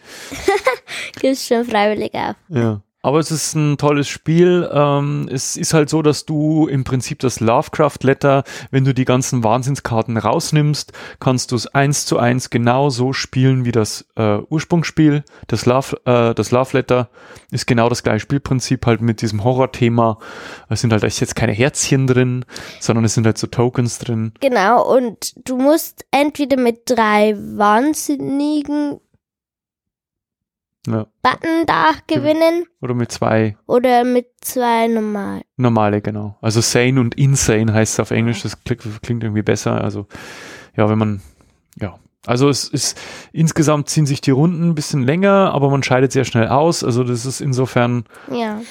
Gibst 1.19 1.47
schon 1.47 1.65
freiwillig 1.65 2.13
auf. 2.13 2.35
Ja. 2.49 2.81
Aber 3.03 3.19
es 3.19 3.31
ist 3.31 3.55
ein 3.55 3.77
tolles 3.77 4.07
Spiel. 4.07 4.69
Ähm, 4.71 5.27
es 5.31 5.57
ist 5.57 5.73
halt 5.73 5.89
so, 5.89 6.01
dass 6.01 6.25
du 6.25 6.67
im 6.67 6.83
Prinzip 6.83 7.19
das 7.19 7.39
Lovecraft-Letter, 7.39 8.43
wenn 8.69 8.85
du 8.85 8.93
die 8.93 9.05
ganzen 9.05 9.43
Wahnsinnskarten 9.43 10.17
rausnimmst, 10.17 10.93
kannst 11.19 11.51
du 11.51 11.55
es 11.55 11.67
eins 11.67 12.05
zu 12.05 12.19
eins 12.19 12.49
genau 12.49 12.89
so 12.89 13.13
spielen 13.13 13.65
wie 13.65 13.71
das 13.71 14.05
äh, 14.15 14.37
Ursprungsspiel. 14.49 15.23
Das 15.47 15.65
Love, 15.65 15.99
äh, 16.05 16.35
das 16.35 16.51
Love 16.51 16.77
Letter 16.77 17.09
ist 17.49 17.65
genau 17.65 17.89
das 17.89 18.03
gleiche 18.03 18.19
Spielprinzip, 18.21 18.85
halt 18.85 19.01
mit 19.01 19.21
diesem 19.21 19.43
Horror-Thema. 19.43 20.19
Es 20.69 20.81
sind 20.81 20.93
halt 20.93 21.03
jetzt 21.03 21.35
keine 21.35 21.53
Herzchen 21.53 22.05
drin, 22.05 22.45
sondern 22.79 23.05
es 23.05 23.15
sind 23.15 23.25
halt 23.25 23.37
so 23.37 23.47
Tokens 23.47 23.97
drin. 23.97 24.33
Genau, 24.39 24.95
und 24.95 25.33
du 25.47 25.57
musst 25.57 26.05
entweder 26.11 26.57
mit 26.57 26.81
drei 26.85 27.35
Wahnsinnigen 27.37 28.99
ja. 30.87 31.05
Button 31.21 31.65
da 31.67 31.91
gewinnen. 32.07 32.65
Oder 32.81 32.93
mit 32.93 33.11
zwei. 33.11 33.55
Oder 33.67 34.03
mit 34.03 34.27
zwei 34.41 34.87
normal. 34.87 35.41
Normale, 35.57 36.01
genau. 36.01 36.37
Also 36.41 36.61
sane 36.61 36.99
und 36.99 37.15
insane 37.15 37.73
heißt 37.73 37.93
es 37.93 37.99
auf 37.99 38.11
Englisch. 38.11 38.41
Das 38.43 38.63
klingt, 38.63 39.01
klingt 39.03 39.23
irgendwie 39.23 39.43
besser. 39.43 39.81
Also, 39.83 40.07
ja, 40.75 40.89
wenn 40.89 40.97
man, 40.97 41.21
ja. 41.79 41.99
Also 42.27 42.49
es 42.49 42.67
ist, 42.67 42.99
insgesamt 43.31 43.89
ziehen 43.89 44.05
sich 44.05 44.21
die 44.21 44.29
Runden 44.31 44.69
ein 44.69 44.75
bisschen 44.75 45.03
länger, 45.03 45.51
aber 45.53 45.71
man 45.71 45.81
scheidet 45.81 46.11
sehr 46.11 46.23
schnell 46.23 46.47
aus. 46.49 46.83
Also 46.83 47.03
das 47.03 47.25
ist 47.25 47.41
insofern, 47.41 48.05
Ja. 48.31 48.61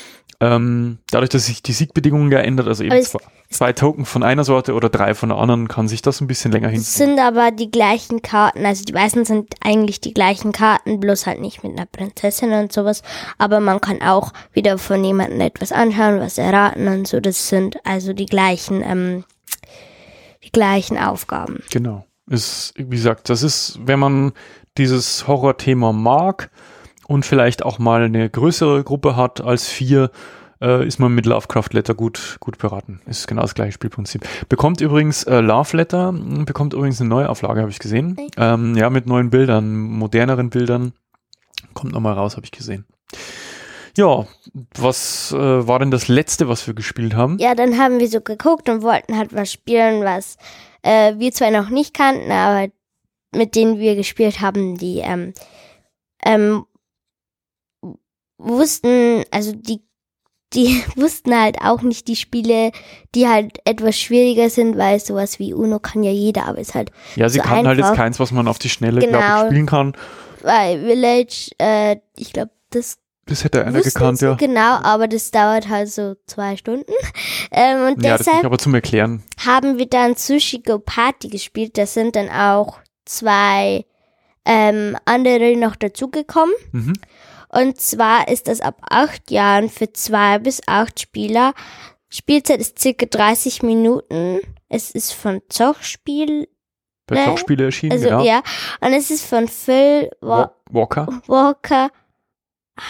Ähm, 0.41 0.99
dadurch, 1.11 1.29
dass 1.31 1.47
sich 1.47 1.63
die 1.63 1.73
Siegbedingungen 1.73 2.33
ja 2.33 2.39
ändert, 2.39 2.67
also 2.67 2.83
eben 2.83 2.95
es- 2.95 3.11
zwei, 3.11 3.19
zwei 3.51 3.73
Token 3.73 4.05
von 4.07 4.23
einer 4.23 4.45
Sorte 4.45 4.75
oder 4.75 4.89
drei 4.89 5.15
von 5.15 5.29
der 5.29 5.39
anderen, 5.39 5.69
kann 5.69 5.87
sich 5.89 6.01
das 6.03 6.21
ein 6.21 6.27
bisschen 6.27 6.51
länger 6.53 6.69
Es 6.69 6.73
hinziehen. 6.75 7.09
sind 7.09 7.19
aber 7.19 7.51
die 7.51 7.71
gleichen 7.71 8.23
Karten, 8.23 8.65
also 8.65 8.85
die 8.85 8.93
meisten 8.93 9.25
sind 9.25 9.55
eigentlich 9.63 10.01
die 10.01 10.15
gleichen 10.15 10.53
Karten, 10.53 10.99
bloß 11.01 11.27
halt 11.27 11.41
nicht 11.41 11.63
mit 11.63 11.73
einer 11.77 11.87
Prinzessin 11.87 12.53
und 12.53 12.73
sowas. 12.73 13.03
Aber 13.39 13.61
man 13.61 13.81
kann 13.81 14.01
auch 14.03 14.33
wieder 14.53 14.79
von 14.79 15.05
jemandem 15.05 15.41
etwas 15.43 15.73
anschauen, 15.73 16.21
was 16.21 16.39
erraten 16.39 16.89
und 16.89 17.07
so. 17.07 17.21
Das 17.21 17.49
sind 17.49 17.77
also 17.85 18.13
die 18.13 18.27
gleichen, 18.27 18.83
ähm, 18.83 19.25
die 20.45 20.53
gleichen 20.53 20.97
Aufgaben. 20.99 21.63
Genau. 21.71 22.07
Ist, 22.29 22.73
wie 22.77 22.89
gesagt, 22.97 23.29
das 23.29 23.43
ist, 23.43 23.79
wenn 23.85 23.99
man 23.99 24.33
dieses 24.79 25.27
Horrorthema 25.27 25.93
mag 25.93 26.51
und 27.11 27.27
vielleicht 27.27 27.65
auch 27.65 27.81
mal 27.81 28.05
eine 28.05 28.31
größere 28.31 28.85
Gruppe 28.85 29.17
hat 29.17 29.41
als 29.41 29.67
vier, 29.67 30.13
äh, 30.63 30.87
ist 30.87 31.01
man 31.01 31.13
mit 31.13 31.27
Lovecraft 31.27 31.71
Letter 31.73 31.93
gut, 31.95 32.37
gut 32.39 32.57
beraten. 32.59 33.01
Ist 33.05 33.27
genau 33.27 33.43
das 33.43 33.55
gleiche 33.55 33.73
Spielprinzip. 33.73 34.25
Bekommt 34.49 34.81
übrigens 34.81 35.25
äh, 35.25 35.41
Love 35.41 35.77
Letter, 35.77 36.13
mh, 36.13 36.45
bekommt 36.45 36.73
übrigens 36.73 37.01
eine 37.01 37.11
Neuauflage, 37.11 37.63
habe 37.63 37.71
ich 37.73 37.81
gesehen. 37.81 38.17
Ähm, 38.37 38.77
ja, 38.77 38.91
mit 38.91 39.09
neuen 39.09 39.29
Bildern, 39.29 39.75
moderneren 39.77 40.51
Bildern. 40.51 40.93
Kommt 41.75 41.93
nochmal 41.95 42.13
raus, 42.13 42.37
habe 42.37 42.45
ich 42.45 42.53
gesehen. 42.53 42.87
Ja, 43.97 44.29
was 44.79 45.33
äh, 45.33 45.67
war 45.67 45.81
denn 45.81 45.91
das 45.91 46.07
letzte, 46.07 46.49
was 46.49 46.65
wir 46.69 46.75
gespielt 46.75 47.17
haben? 47.17 47.39
Ja, 47.41 47.57
dann 47.57 47.77
haben 47.77 47.99
wir 47.99 48.07
so 48.07 48.21
geguckt 48.21 48.69
und 48.69 48.83
wollten 48.83 49.19
halt 49.19 49.35
was 49.35 49.51
spielen, 49.51 50.05
was 50.05 50.37
äh, 50.83 51.15
wir 51.19 51.33
zwar 51.33 51.51
noch 51.51 51.71
nicht 51.71 51.93
kannten, 51.93 52.31
aber 52.31 52.69
mit 53.35 53.57
denen 53.57 53.81
wir 53.81 53.97
gespielt 53.97 54.41
haben, 54.41 54.79
die 54.79 54.99
ähm, 54.99 55.35
ähm, 56.25 56.67
wussten, 58.43 59.25
also 59.31 59.53
die 59.53 59.81
die 60.53 60.83
wussten 60.97 61.33
halt 61.39 61.59
auch 61.63 61.83
nicht 61.83 62.09
die 62.09 62.17
Spiele, 62.17 62.73
die 63.15 63.29
halt 63.29 63.59
etwas 63.65 63.97
schwieriger 63.99 64.51
sind, 64.51 64.77
weil 64.77 64.99
sowas 64.99 65.39
wie 65.39 65.55
Uno 65.55 65.79
kann 65.79 66.03
ja 66.03 66.11
jeder, 66.11 66.47
aber 66.47 66.59
ist 66.59 66.75
halt 66.75 66.91
Ja, 67.15 67.29
sie 67.29 67.39
so 67.39 67.45
kannten 67.45 67.69
halt 67.69 67.79
jetzt 67.79 67.95
keins, 67.95 68.19
was 68.19 68.33
man 68.33 68.49
auf 68.49 68.59
die 68.59 68.69
Schnelle, 68.69 69.01
glaube 69.01 69.25
Genau. 69.25 69.43
ich, 69.43 69.47
spielen 69.47 69.67
kann. 69.67 69.93
bei 70.43 70.77
Village, 70.81 71.51
äh, 71.59 71.99
ich 72.17 72.33
glaube, 72.33 72.51
das 72.71 72.99
Das 73.27 73.45
hätte 73.45 73.65
einer 73.65 73.81
gekannt, 73.81 74.19
sie 74.19 74.27
ja. 74.27 74.35
genau, 74.35 74.79
aber 74.83 75.07
das 75.07 75.31
dauert 75.31 75.69
halt 75.69 75.89
so 75.89 76.15
zwei 76.27 76.57
Stunden. 76.57 76.93
Ähm, 77.53 77.89
und 77.95 78.05
Ja, 78.05 78.17
das 78.17 78.27
deshalb 78.27 78.45
aber 78.45 78.59
zum 78.59 78.75
Erklären. 78.75 79.23
haben 79.45 79.79
wir 79.79 79.87
dann 79.87 80.15
Sushi 80.17 80.61
Go 80.61 80.79
Party 80.79 81.29
gespielt. 81.29 81.77
Da 81.79 81.85
sind 81.87 82.15
dann 82.17 82.29
auch 82.29 82.79
zwei 83.05 83.85
ähm, 84.45 84.97
andere 85.05 85.57
noch 85.57 85.75
dazugekommen. 85.77 86.55
Mhm. 86.73 86.93
Und 87.53 87.81
zwar 87.81 88.29
ist 88.29 88.49
das 88.49 88.61
ab 88.61 88.77
acht 88.89 89.31
Jahren 89.31 89.69
für 89.69 89.93
zwei 89.93 90.39
bis 90.39 90.61
acht 90.67 91.01
Spieler. 91.01 91.53
Spielzeit 92.09 92.61
ist 92.61 92.79
circa 92.79 93.07
30 93.07 93.63
Minuten. 93.63 94.41
Es 94.69 94.91
ist 94.93 95.13
von 95.13 95.43
Zochspiel, 95.49 96.49
Bei 97.07 97.17
Ne? 97.17 97.25
Zockspiele 97.25 97.65
erschienen, 97.65 97.93
also 97.93 98.05
genau. 98.09 98.25
ja. 98.25 98.43
Und 98.81 98.93
es 98.93 99.11
ist 99.11 99.25
von 99.27 99.49
Phil 99.49 100.11
Wa 100.21 100.39
Wa- 100.39 100.55
Walker. 100.71 101.09
Walker. 101.27 101.91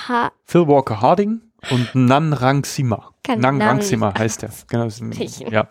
Ha 0.09 0.31
Phil 0.45 0.67
Walker 0.69 1.01
Harding 1.01 1.41
und 1.71 1.95
Nan 1.95 2.33
Rang 2.33 2.65
Sima. 2.65 3.13
Kann 3.23 3.41
Nan 3.41 3.59
Namen 3.59 3.69
Rang 3.69 3.81
Sima 3.83 4.09
nicht 4.09 4.19
heißt 4.21 4.43
er. 4.45 4.51
Genau, 4.69 4.85
das 4.85 4.95
ist 4.97 5.01
ein, 5.03 5.11
aussprechen. 5.11 5.53
ja. 5.53 5.69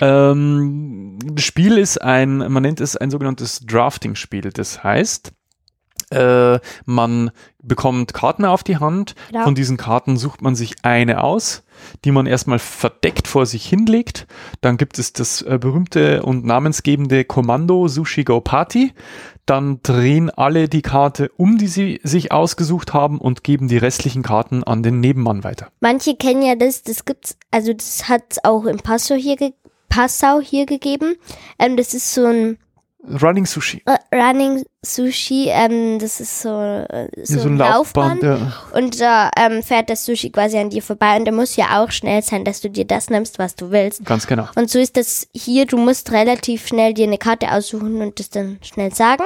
Ähm, 0.00 1.18
das 1.32 1.44
Spiel 1.44 1.76
ist 1.78 2.00
ein, 2.00 2.38
man 2.38 2.62
nennt 2.62 2.80
es 2.80 2.96
ein 2.96 3.10
sogenanntes 3.10 3.60
Drafting-Spiel. 3.66 4.50
Das 4.52 4.82
heißt, 4.84 5.32
äh, 6.10 6.58
man 6.84 7.30
bekommt 7.62 8.14
Karten 8.14 8.44
auf 8.44 8.62
die 8.62 8.78
Hand. 8.78 9.14
Genau. 9.28 9.44
Von 9.44 9.54
diesen 9.54 9.76
Karten 9.76 10.16
sucht 10.16 10.42
man 10.42 10.54
sich 10.54 10.76
eine 10.82 11.22
aus, 11.22 11.64
die 12.04 12.12
man 12.12 12.26
erstmal 12.26 12.58
verdeckt 12.58 13.28
vor 13.28 13.46
sich 13.46 13.66
hinlegt. 13.66 14.26
Dann 14.60 14.76
gibt 14.76 14.98
es 14.98 15.12
das 15.12 15.42
äh, 15.42 15.58
berühmte 15.60 16.22
und 16.22 16.44
namensgebende 16.44 17.24
Kommando 17.24 17.88
Sushi 17.88 18.24
Go 18.24 18.40
Party. 18.40 18.92
Dann 19.46 19.80
drehen 19.82 20.30
alle 20.30 20.68
die 20.68 20.82
Karte 20.82 21.30
um, 21.36 21.58
die 21.58 21.68
sie 21.68 22.00
sich 22.02 22.32
ausgesucht 22.32 22.92
haben 22.92 23.18
und 23.18 23.44
geben 23.44 23.68
die 23.68 23.78
restlichen 23.78 24.22
Karten 24.22 24.62
an 24.62 24.82
den 24.82 25.00
Nebenmann 25.00 25.42
weiter. 25.42 25.68
Manche 25.80 26.16
kennen 26.16 26.42
ja 26.42 26.54
das, 26.54 26.82
das 26.82 27.04
gibt's, 27.04 27.36
also 27.50 27.72
das 27.72 28.08
hat's 28.08 28.38
auch 28.44 28.66
in 28.66 28.78
Passau 28.78 29.14
hier, 29.14 29.36
Passau 29.88 30.40
hier 30.40 30.66
gegeben. 30.66 31.16
Ähm, 31.58 31.76
das 31.76 31.94
ist 31.94 32.12
so 32.12 32.26
ein 32.26 32.58
Running 33.04 33.46
Sushi. 33.46 33.82
äh, 33.86 33.96
Running 34.14 34.64
Sushi, 34.84 35.48
ähm, 35.50 35.98
das 36.00 36.20
ist 36.20 36.42
so, 36.42 36.50
äh, 36.60 37.08
so, 37.24 37.38
Ja, 37.38 37.44
ein 37.44 37.56
Laufband. 37.56 38.22
ja. 38.22 38.52
Und 38.74 39.00
da 39.00 39.30
ähm, 39.36 39.62
fährt 39.62 39.88
das 39.88 40.04
Sushi 40.04 40.30
quasi 40.30 40.58
an 40.58 40.70
dir 40.70 40.82
vorbei 40.82 41.16
und 41.16 41.24
da 41.24 41.30
muss 41.32 41.54
ja 41.56 41.80
auch 41.82 41.90
schnell 41.92 42.22
sein, 42.22 42.44
dass 42.44 42.60
du 42.60 42.68
dir 42.68 42.84
das 42.84 43.08
nimmst, 43.08 43.38
was 43.38 43.54
du 43.54 43.70
willst. 43.70 44.04
Ganz 44.04 44.26
genau. 44.26 44.48
Und 44.56 44.68
so 44.68 44.78
ist 44.80 44.96
das 44.96 45.28
hier, 45.32 45.64
du 45.66 45.76
musst 45.78 46.10
relativ 46.10 46.66
schnell 46.66 46.92
dir 46.92 47.06
eine 47.06 47.18
Karte 47.18 47.52
aussuchen 47.52 48.02
und 48.02 48.18
das 48.18 48.30
dann 48.30 48.58
schnell 48.62 48.92
sagen. 48.92 49.24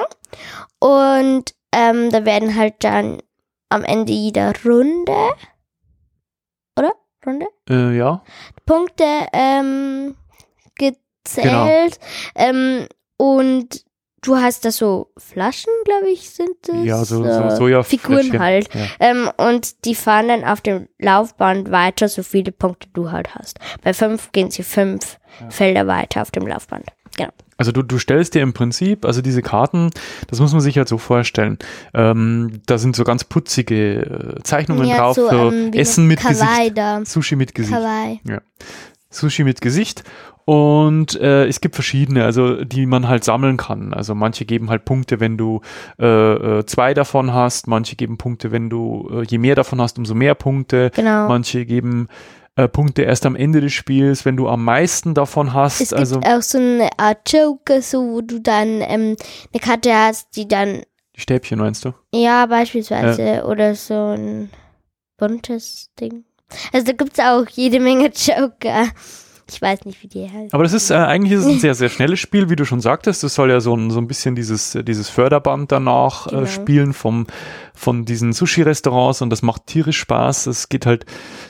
Und 0.78 1.54
ähm, 1.72 2.10
da 2.10 2.24
werden 2.26 2.54
halt 2.54 2.74
dann 2.80 3.22
am 3.70 3.84
Ende 3.84 4.12
jeder 4.12 4.52
Runde, 4.66 5.16
oder? 6.78 6.92
Runde? 7.24 7.46
Äh, 7.70 7.96
ja. 7.96 8.22
Punkte 8.66 9.04
ähm, 9.32 10.14
gezählt. 10.76 11.98
Ähm, 12.34 12.86
und 13.22 13.84
du 14.22 14.36
hast 14.36 14.64
da 14.64 14.72
so 14.72 15.12
Flaschen, 15.16 15.72
glaube 15.84 16.10
ich, 16.10 16.30
sind 16.30 16.50
das. 16.62 16.84
Ja, 16.84 17.04
so, 17.04 17.22
so 17.22 17.28
äh, 17.28 17.56
Sojafläschchen. 17.56 18.14
Figuren 18.16 18.40
halt. 18.40 18.68
Ja. 18.74 18.86
Ähm, 18.98 19.30
und 19.36 19.84
die 19.84 19.94
fahren 19.94 20.28
dann 20.28 20.44
auf 20.44 20.60
dem 20.60 20.88
Laufband 20.98 21.70
weiter, 21.70 22.08
so 22.08 22.22
viele 22.24 22.50
Punkte 22.50 22.88
du 22.92 23.12
halt 23.12 23.34
hast. 23.36 23.58
Bei 23.82 23.94
fünf 23.94 24.32
gehen 24.32 24.50
sie 24.50 24.64
fünf 24.64 25.18
Felder 25.50 25.86
weiter 25.86 26.22
auf 26.22 26.30
dem 26.32 26.46
Laufband. 26.46 26.86
Genau. 27.16 27.30
Also 27.58 27.70
du, 27.70 27.82
du 27.82 27.98
stellst 27.98 28.34
dir 28.34 28.42
im 28.42 28.54
Prinzip, 28.54 29.04
also 29.04 29.22
diese 29.22 29.42
Karten, 29.42 29.90
das 30.28 30.40
muss 30.40 30.52
man 30.52 30.60
sich 30.60 30.78
halt 30.78 30.88
so 30.88 30.98
vorstellen. 30.98 31.58
Ähm, 31.94 32.60
da 32.66 32.78
sind 32.78 32.96
so 32.96 33.04
ganz 33.04 33.22
putzige 33.22 34.36
äh, 34.38 34.42
Zeichnungen 34.42 34.88
Ja, 34.88 34.96
drauf 34.96 35.14
so, 35.16 35.28
für 35.28 35.52
ähm, 35.52 35.72
wie 35.72 35.78
Essen 35.78 36.06
mit 36.08 36.18
Kawaii 36.18 36.70
Gesicht. 36.70 36.78
da. 36.78 37.04
Sushi 37.04 37.36
mit 37.36 37.54
Gesicht. 37.54 37.72
Kawaii. 37.76 38.20
Sushi 39.12 39.44
mit 39.44 39.60
Gesicht. 39.60 40.04
Und 40.44 41.14
äh, 41.20 41.46
es 41.46 41.60
gibt 41.60 41.76
verschiedene, 41.76 42.24
also 42.24 42.64
die 42.64 42.86
man 42.86 43.06
halt 43.06 43.22
sammeln 43.22 43.56
kann. 43.56 43.94
Also 43.94 44.14
manche 44.14 44.44
geben 44.44 44.70
halt 44.70 44.84
Punkte, 44.84 45.20
wenn 45.20 45.38
du 45.38 45.60
äh, 46.00 46.06
äh, 46.58 46.66
zwei 46.66 46.94
davon 46.94 47.32
hast, 47.32 47.68
manche 47.68 47.94
geben 47.94 48.18
Punkte, 48.18 48.50
wenn 48.50 48.68
du 48.68 49.08
äh, 49.12 49.24
je 49.24 49.38
mehr 49.38 49.54
davon 49.54 49.80
hast, 49.80 49.98
umso 49.98 50.14
mehr 50.14 50.34
Punkte. 50.34 50.90
Genau. 50.94 51.28
Manche 51.28 51.64
geben 51.64 52.08
äh, 52.56 52.66
Punkte 52.66 53.02
erst 53.02 53.24
am 53.24 53.36
Ende 53.36 53.60
des 53.60 53.72
Spiels, 53.72 54.24
wenn 54.24 54.36
du 54.36 54.48
am 54.48 54.64
meisten 54.64 55.14
davon 55.14 55.54
hast. 55.54 55.80
Es 55.80 55.90
gibt 55.90 56.00
also 56.00 56.20
auch 56.20 56.42
so 56.42 56.58
eine 56.58 56.90
Art 56.98 57.32
Joker, 57.32 57.80
so 57.80 58.02
wo 58.02 58.20
du 58.20 58.40
dann 58.40 58.80
ähm, 58.80 59.16
eine 59.52 59.60
Karte 59.60 59.94
hast, 59.94 60.36
die 60.36 60.48
dann, 60.48 60.82
die 61.16 61.20
Stäbchen 61.20 61.60
meinst 61.60 61.84
du? 61.84 61.92
ja, 62.12 62.46
beispielsweise, 62.46 63.44
oder 63.46 63.74
so 63.74 63.94
ein 63.94 64.50
buntes 65.16 65.90
Ding. 66.00 66.24
Also 66.72 66.86
da 66.86 66.92
gibt's 66.92 67.18
auch 67.18 67.48
jede 67.48 67.80
Menge 67.80 68.10
Joker. 68.14 68.88
Ich 69.50 69.60
weiß 69.60 69.84
nicht, 69.84 70.02
wie 70.02 70.08
die 70.08 70.30
heißt. 70.30 70.54
Aber 70.54 70.62
das 70.62 70.72
ist, 70.72 70.90
äh, 70.90 70.94
eigentlich 70.94 71.32
ist 71.32 71.40
es 71.40 71.46
ein 71.46 71.58
sehr, 71.58 71.74
sehr 71.74 71.88
schnelles 71.88 72.20
Spiel, 72.20 72.48
wie 72.48 72.56
du 72.56 72.64
schon 72.64 72.80
sagtest. 72.80 73.22
Das 73.22 73.34
soll 73.34 73.50
ja 73.50 73.60
so 73.60 73.74
ein, 73.74 73.90
so 73.90 73.98
ein 73.98 74.06
bisschen 74.06 74.34
dieses, 74.34 74.78
dieses 74.82 75.08
Förderband 75.08 75.72
danach 75.72 76.26
äh, 76.26 76.30
genau. 76.30 76.42
äh, 76.42 76.46
spielen 76.46 76.92
vom, 76.92 77.26
von 77.74 78.04
diesen 78.04 78.32
Sushi-Restaurants 78.32 79.22
und 79.22 79.30
das 79.30 79.42
macht 79.42 79.66
tierisch 79.66 79.98
Spaß. 79.98 80.46
Es 80.46 80.68
geht 80.68 80.86
halt 80.86 81.06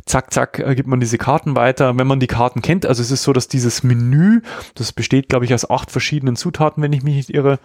zack, 0.06 0.32
zack, 0.32 0.58
äh, 0.58 0.74
gibt 0.74 0.88
man 0.88 1.00
diese 1.00 1.18
Karten 1.18 1.56
weiter. 1.56 1.96
Wenn 1.98 2.06
man 2.06 2.20
die 2.20 2.26
Karten 2.26 2.62
kennt, 2.62 2.86
also 2.86 3.02
es 3.02 3.10
ist 3.10 3.22
so, 3.22 3.32
dass 3.32 3.48
dieses 3.48 3.82
Menü, 3.82 4.40
das 4.74 4.92
besteht, 4.92 5.28
glaube 5.28 5.44
ich, 5.44 5.52
aus 5.52 5.68
acht 5.68 5.90
verschiedenen 5.90 6.36
Zutaten, 6.36 6.82
wenn 6.82 6.92
ich 6.92 7.02
mich 7.02 7.16
nicht 7.16 7.30
irre, 7.30 7.58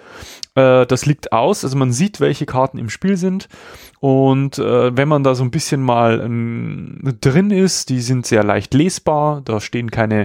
äh, 0.55 0.85
das 0.85 1.05
liegt 1.05 1.31
aus. 1.31 1.63
Also 1.63 1.77
man 1.77 1.91
sieht, 1.91 2.19
welche 2.19 2.45
Karten 2.45 2.77
im 2.77 2.89
Spiel 2.89 3.17
sind. 3.17 3.47
Und 3.99 4.59
äh, 4.59 4.95
wenn 4.95 5.07
man 5.07 5.23
da 5.23 5.33
so 5.35 5.43
ein 5.43 5.51
bisschen 5.51 5.81
mal 5.81 6.19
äh, 6.19 7.13
drin 7.13 7.51
ist, 7.51 7.89
die 7.89 8.01
sind 8.01 8.25
sehr 8.25 8.43
leicht 8.43 8.73
lesbar, 8.73 9.41
da 9.43 9.59
stehen 9.59 9.89
keine 9.89 10.16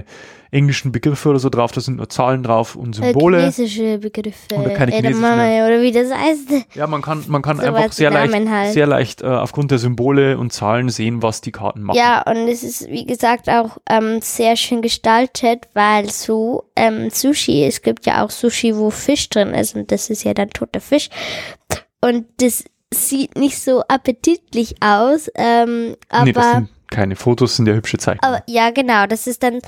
englischen 0.53 0.91
Begriffe 0.91 1.29
oder 1.29 1.39
so 1.39 1.49
drauf, 1.49 1.71
da 1.71 1.81
sind 1.81 1.97
nur 1.97 2.09
Zahlen 2.09 2.43
drauf 2.43 2.75
und 2.75 2.97
äh, 2.99 3.05
Symbole. 3.05 3.39
Chinesische 3.39 3.97
Begriffe. 3.97 4.55
Oder 4.55 4.69
keine 4.69 4.91
chinesischen. 4.91 5.23
Oder 5.23 5.81
wie 5.81 5.91
das 5.91 6.13
heißt. 6.13 6.75
Ja, 6.75 6.85
man 6.85 7.01
kann, 7.01 7.23
man 7.27 7.41
kann 7.41 7.57
so 7.57 7.63
einfach 7.63 7.91
sehr 7.91 8.11
leicht, 8.11 8.33
halt. 8.47 8.73
sehr 8.73 8.85
leicht 8.85 9.21
äh, 9.23 9.25
aufgrund 9.25 9.71
der 9.71 9.79
Symbole 9.79 10.37
und 10.37 10.53
Zahlen 10.53 10.89
sehen, 10.89 11.23
was 11.23 11.41
die 11.41 11.51
Karten 11.51 11.81
machen. 11.81 11.97
Ja, 11.97 12.21
und 12.21 12.47
es 12.47 12.63
ist, 12.63 12.87
wie 12.87 13.05
gesagt, 13.05 13.49
auch 13.49 13.77
ähm, 13.89 14.21
sehr 14.21 14.55
schön 14.55 14.81
gestaltet, 14.83 15.67
weil 15.73 16.09
so 16.09 16.65
ähm, 16.75 17.09
Sushi, 17.09 17.65
es 17.65 17.81
gibt 17.81 18.05
ja 18.05 18.23
auch 18.23 18.29
Sushi, 18.29 18.77
wo 18.77 18.91
Fisch 18.91 19.29
drin 19.29 19.49
ist 19.49 19.75
und 19.75 19.91
das 19.91 20.09
ist 20.11 20.23
ja 20.23 20.35
dann 20.35 20.51
toter 20.51 20.81
Fisch. 20.81 21.09
Und 21.99 22.25
das 22.37 22.63
sieht 22.93 23.35
nicht 23.35 23.59
so 23.59 23.81
appetitlich 23.87 24.75
aus, 24.81 25.31
ähm, 25.35 25.95
aber. 26.09 26.59
Nee, 26.59 26.67
keine 26.93 27.15
Fotos, 27.15 27.57
sind 27.57 27.67
ja 27.67 27.73
hübsche 27.73 27.97
Zeichen. 27.97 28.23
Aber, 28.23 28.41
ja, 28.47 28.69
genau, 28.71 29.05
das 29.07 29.27
ist 29.27 29.43
dann 29.43 29.59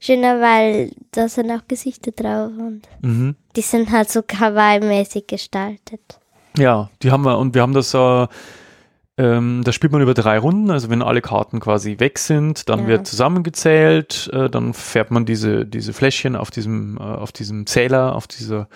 schöner, 0.00 0.40
weil 0.40 0.90
da 1.12 1.28
sind 1.28 1.50
auch 1.50 1.66
Gesichter 1.68 2.10
drauf 2.10 2.50
und 2.58 2.82
mhm. 3.02 3.36
die 3.54 3.60
sind 3.60 3.92
halt 3.92 4.10
so 4.10 4.20
kawaii-mäßig 4.20 5.26
gestaltet. 5.28 6.00
Ja, 6.58 6.90
die 7.02 7.10
haben 7.10 7.24
wir 7.24 7.38
und 7.38 7.54
wir 7.54 7.62
haben 7.62 7.72
das 7.72 7.94
äh, 7.94 8.26
ähm, 9.18 9.62
das 9.64 9.74
spielt 9.74 9.92
man 9.92 10.00
über 10.00 10.14
drei 10.14 10.38
Runden, 10.38 10.70
also 10.70 10.88
wenn 10.88 11.02
alle 11.02 11.20
Karten 11.20 11.60
quasi 11.60 11.98
weg 11.98 12.18
sind, 12.18 12.68
dann 12.68 12.80
ja. 12.80 12.86
wird 12.88 13.06
zusammengezählt, 13.06 14.30
äh, 14.32 14.48
dann 14.48 14.72
fährt 14.72 15.10
man 15.10 15.26
diese, 15.26 15.66
diese 15.66 15.92
Fläschchen 15.92 16.34
auf 16.34 16.50
diesem, 16.50 16.96
äh, 16.96 17.02
auf 17.02 17.30
diesem 17.30 17.66
Zähler, 17.66 18.14
auf 18.14 18.26
dieser 18.26 18.68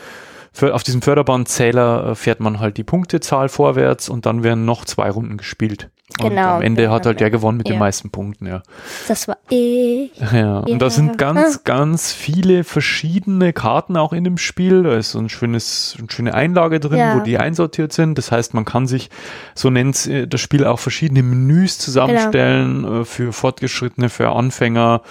auf 0.62 0.82
diesem 0.82 1.02
Förderbandzähler 1.02 2.12
äh, 2.12 2.14
fährt 2.14 2.40
man 2.40 2.60
halt 2.60 2.78
die 2.78 2.84
Punktezahl 2.84 3.50
vorwärts 3.50 4.08
und 4.08 4.24
dann 4.24 4.42
werden 4.42 4.64
noch 4.64 4.86
zwei 4.86 5.10
Runden 5.10 5.36
gespielt. 5.36 5.90
Genau. 6.18 6.28
Und 6.28 6.38
am 6.38 6.62
Ende 6.62 6.90
hat 6.90 7.04
halt 7.04 7.20
der 7.20 7.30
gewonnen 7.30 7.58
mit 7.58 7.68
ja. 7.68 7.74
den 7.74 7.78
meisten 7.78 8.10
Punkten, 8.10 8.46
ja. 8.46 8.62
Das 9.08 9.28
war 9.28 9.36
eh. 9.50 10.08
Ja, 10.32 10.58
und 10.58 10.80
da 10.80 10.90
sind 10.90 11.18
ganz, 11.18 11.64
ganz 11.64 12.12
viele 12.12 12.64
verschiedene 12.64 13.52
Karten 13.52 13.96
auch 13.96 14.12
in 14.12 14.24
dem 14.24 14.38
Spiel. 14.38 14.82
Da 14.82 14.96
ist 14.96 15.12
so 15.12 15.18
ein 15.18 15.28
schönes, 15.28 15.96
eine 15.98 16.10
schöne 16.10 16.34
Einlage 16.34 16.80
drin, 16.80 16.98
ja. 16.98 17.16
wo 17.16 17.20
die 17.20 17.38
einsortiert 17.38 17.92
sind. 17.92 18.16
Das 18.16 18.32
heißt, 18.32 18.54
man 18.54 18.64
kann 18.64 18.86
sich, 18.86 19.10
so 19.54 19.70
nennt 19.70 20.06
äh, 20.06 20.26
das 20.26 20.40
Spiel 20.40 20.64
auch 20.64 20.78
verschiedene 20.78 21.22
Menüs 21.22 21.78
zusammenstellen 21.78 22.82
genau. 22.82 23.00
Äh, 23.00 23.04
für 23.04 23.32
Fortgeschrittene, 23.32 24.08
für 24.08 24.30
Anfänger, 24.30 25.02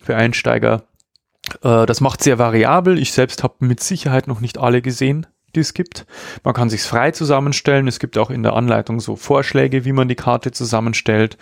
für 0.00 0.16
Einsteiger. 0.16 0.82
Äh, 1.62 1.86
das 1.86 2.00
macht 2.00 2.22
sehr 2.22 2.38
variabel. 2.38 2.98
Ich 2.98 3.12
selbst 3.12 3.42
habe 3.42 3.54
mit 3.60 3.80
Sicherheit 3.80 4.26
noch 4.28 4.40
nicht 4.40 4.58
alle 4.58 4.82
gesehen, 4.82 5.26
die 5.54 5.60
es 5.60 5.74
gibt. 5.74 6.06
Man 6.44 6.54
kann 6.54 6.70
sich 6.70 6.82
frei 6.82 7.10
zusammenstellen. 7.10 7.88
Es 7.88 7.98
gibt 7.98 8.18
auch 8.18 8.30
in 8.30 8.42
der 8.42 8.54
Anleitung 8.54 9.00
so 9.00 9.16
Vorschläge, 9.16 9.84
wie 9.84 9.92
man 9.92 10.08
die 10.08 10.16
Karte 10.16 10.52
zusammenstellt. 10.52 11.36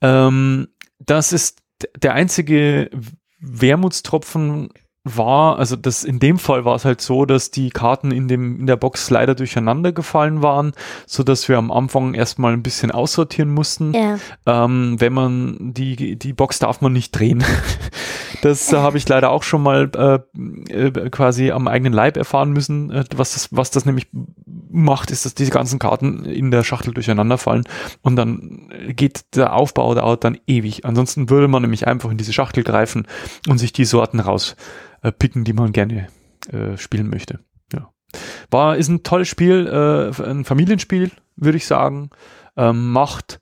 Ähm, 0.00 0.68
das 0.98 1.32
ist 1.32 1.60
der 1.96 2.14
einzige 2.14 2.90
Wermutstropfen 3.38 4.70
war, 5.14 5.58
also 5.58 5.76
das 5.76 6.04
in 6.04 6.18
dem 6.18 6.38
Fall 6.38 6.64
war 6.64 6.74
es 6.74 6.84
halt 6.84 7.00
so, 7.00 7.24
dass 7.24 7.50
die 7.50 7.70
Karten 7.70 8.10
in 8.10 8.28
dem 8.28 8.60
in 8.60 8.66
der 8.66 8.76
Box 8.76 9.08
leider 9.10 9.34
durcheinander 9.34 9.92
gefallen 9.92 10.42
waren, 10.42 10.72
so 11.06 11.22
dass 11.22 11.48
wir 11.48 11.58
am 11.58 11.70
Anfang 11.70 12.14
erstmal 12.14 12.52
ein 12.52 12.62
bisschen 12.62 12.90
aussortieren 12.90 13.50
mussten. 13.50 13.92
Ja. 13.94 14.18
Ähm, 14.46 14.96
wenn 14.98 15.12
man 15.12 15.72
die 15.74 16.16
die 16.16 16.32
Box 16.32 16.58
darf 16.58 16.80
man 16.80 16.92
nicht 16.92 17.12
drehen. 17.12 17.44
Das 18.42 18.72
äh, 18.72 18.76
habe 18.76 18.98
ich 18.98 19.08
leider 19.08 19.30
auch 19.30 19.42
schon 19.42 19.62
mal 19.62 19.90
äh, 19.96 20.18
äh, 20.72 21.10
quasi 21.10 21.50
am 21.50 21.68
eigenen 21.68 21.92
Leib 21.92 22.16
erfahren 22.16 22.52
müssen. 22.52 22.90
Äh, 22.90 23.04
was 23.16 23.32
das 23.32 23.48
was 23.50 23.70
das 23.70 23.86
nämlich 23.86 24.08
macht, 24.70 25.10
ist, 25.10 25.24
dass 25.24 25.34
diese 25.34 25.50
ganzen 25.50 25.78
Karten 25.78 26.24
in 26.24 26.50
der 26.50 26.62
Schachtel 26.62 26.92
durcheinander 26.92 27.38
fallen 27.38 27.64
und 28.02 28.16
dann 28.16 28.68
geht 28.88 29.34
der 29.34 29.54
Aufbau 29.54 29.94
dauert 29.94 30.24
dann 30.24 30.38
ewig. 30.46 30.84
Ansonsten 30.84 31.30
würde 31.30 31.48
man 31.48 31.62
nämlich 31.62 31.86
einfach 31.86 32.10
in 32.10 32.18
diese 32.18 32.32
Schachtel 32.32 32.62
greifen 32.62 33.06
und 33.48 33.58
sich 33.58 33.72
die 33.72 33.84
Sorten 33.84 34.20
raus 34.20 34.56
äh, 35.06 35.12
picken, 35.12 35.44
die 35.44 35.52
man 35.52 35.72
gerne 35.72 36.08
äh, 36.52 36.76
spielen 36.76 37.08
möchte. 37.08 37.40
Ja. 37.72 37.90
War, 38.50 38.76
ist 38.76 38.88
ein 38.88 39.02
tolles 39.02 39.28
Spiel, 39.28 39.66
äh, 39.66 40.22
ein 40.22 40.44
Familienspiel, 40.44 41.10
würde 41.36 41.58
ich 41.58 41.66
sagen. 41.66 42.10
Ähm, 42.56 42.90
macht 42.90 43.40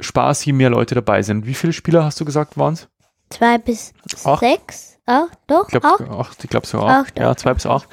Spaß, 0.00 0.44
je 0.44 0.52
mehr 0.52 0.70
Leute 0.70 0.94
dabei 0.94 1.22
sind. 1.22 1.46
Wie 1.46 1.54
viele 1.54 1.72
Spieler 1.72 2.04
hast 2.04 2.20
du 2.20 2.24
gesagt, 2.24 2.56
waren 2.56 2.74
es? 2.74 2.88
Zwei 3.30 3.58
bis 3.58 3.92
acht. 4.24 4.40
sechs. 4.40 4.90
Acht, 5.06 5.38
doch, 5.48 5.64
ich 5.64 5.80
glaube 5.80 5.86
acht. 5.86 6.00
acht. 6.10 6.44
Ich 6.44 6.50
glaube 6.50 6.66
sogar 6.66 7.00
acht. 7.00 7.10
acht. 7.10 7.18
Ja, 7.18 7.36
zwei 7.36 7.52
bis 7.54 7.66
acht. 7.66 7.88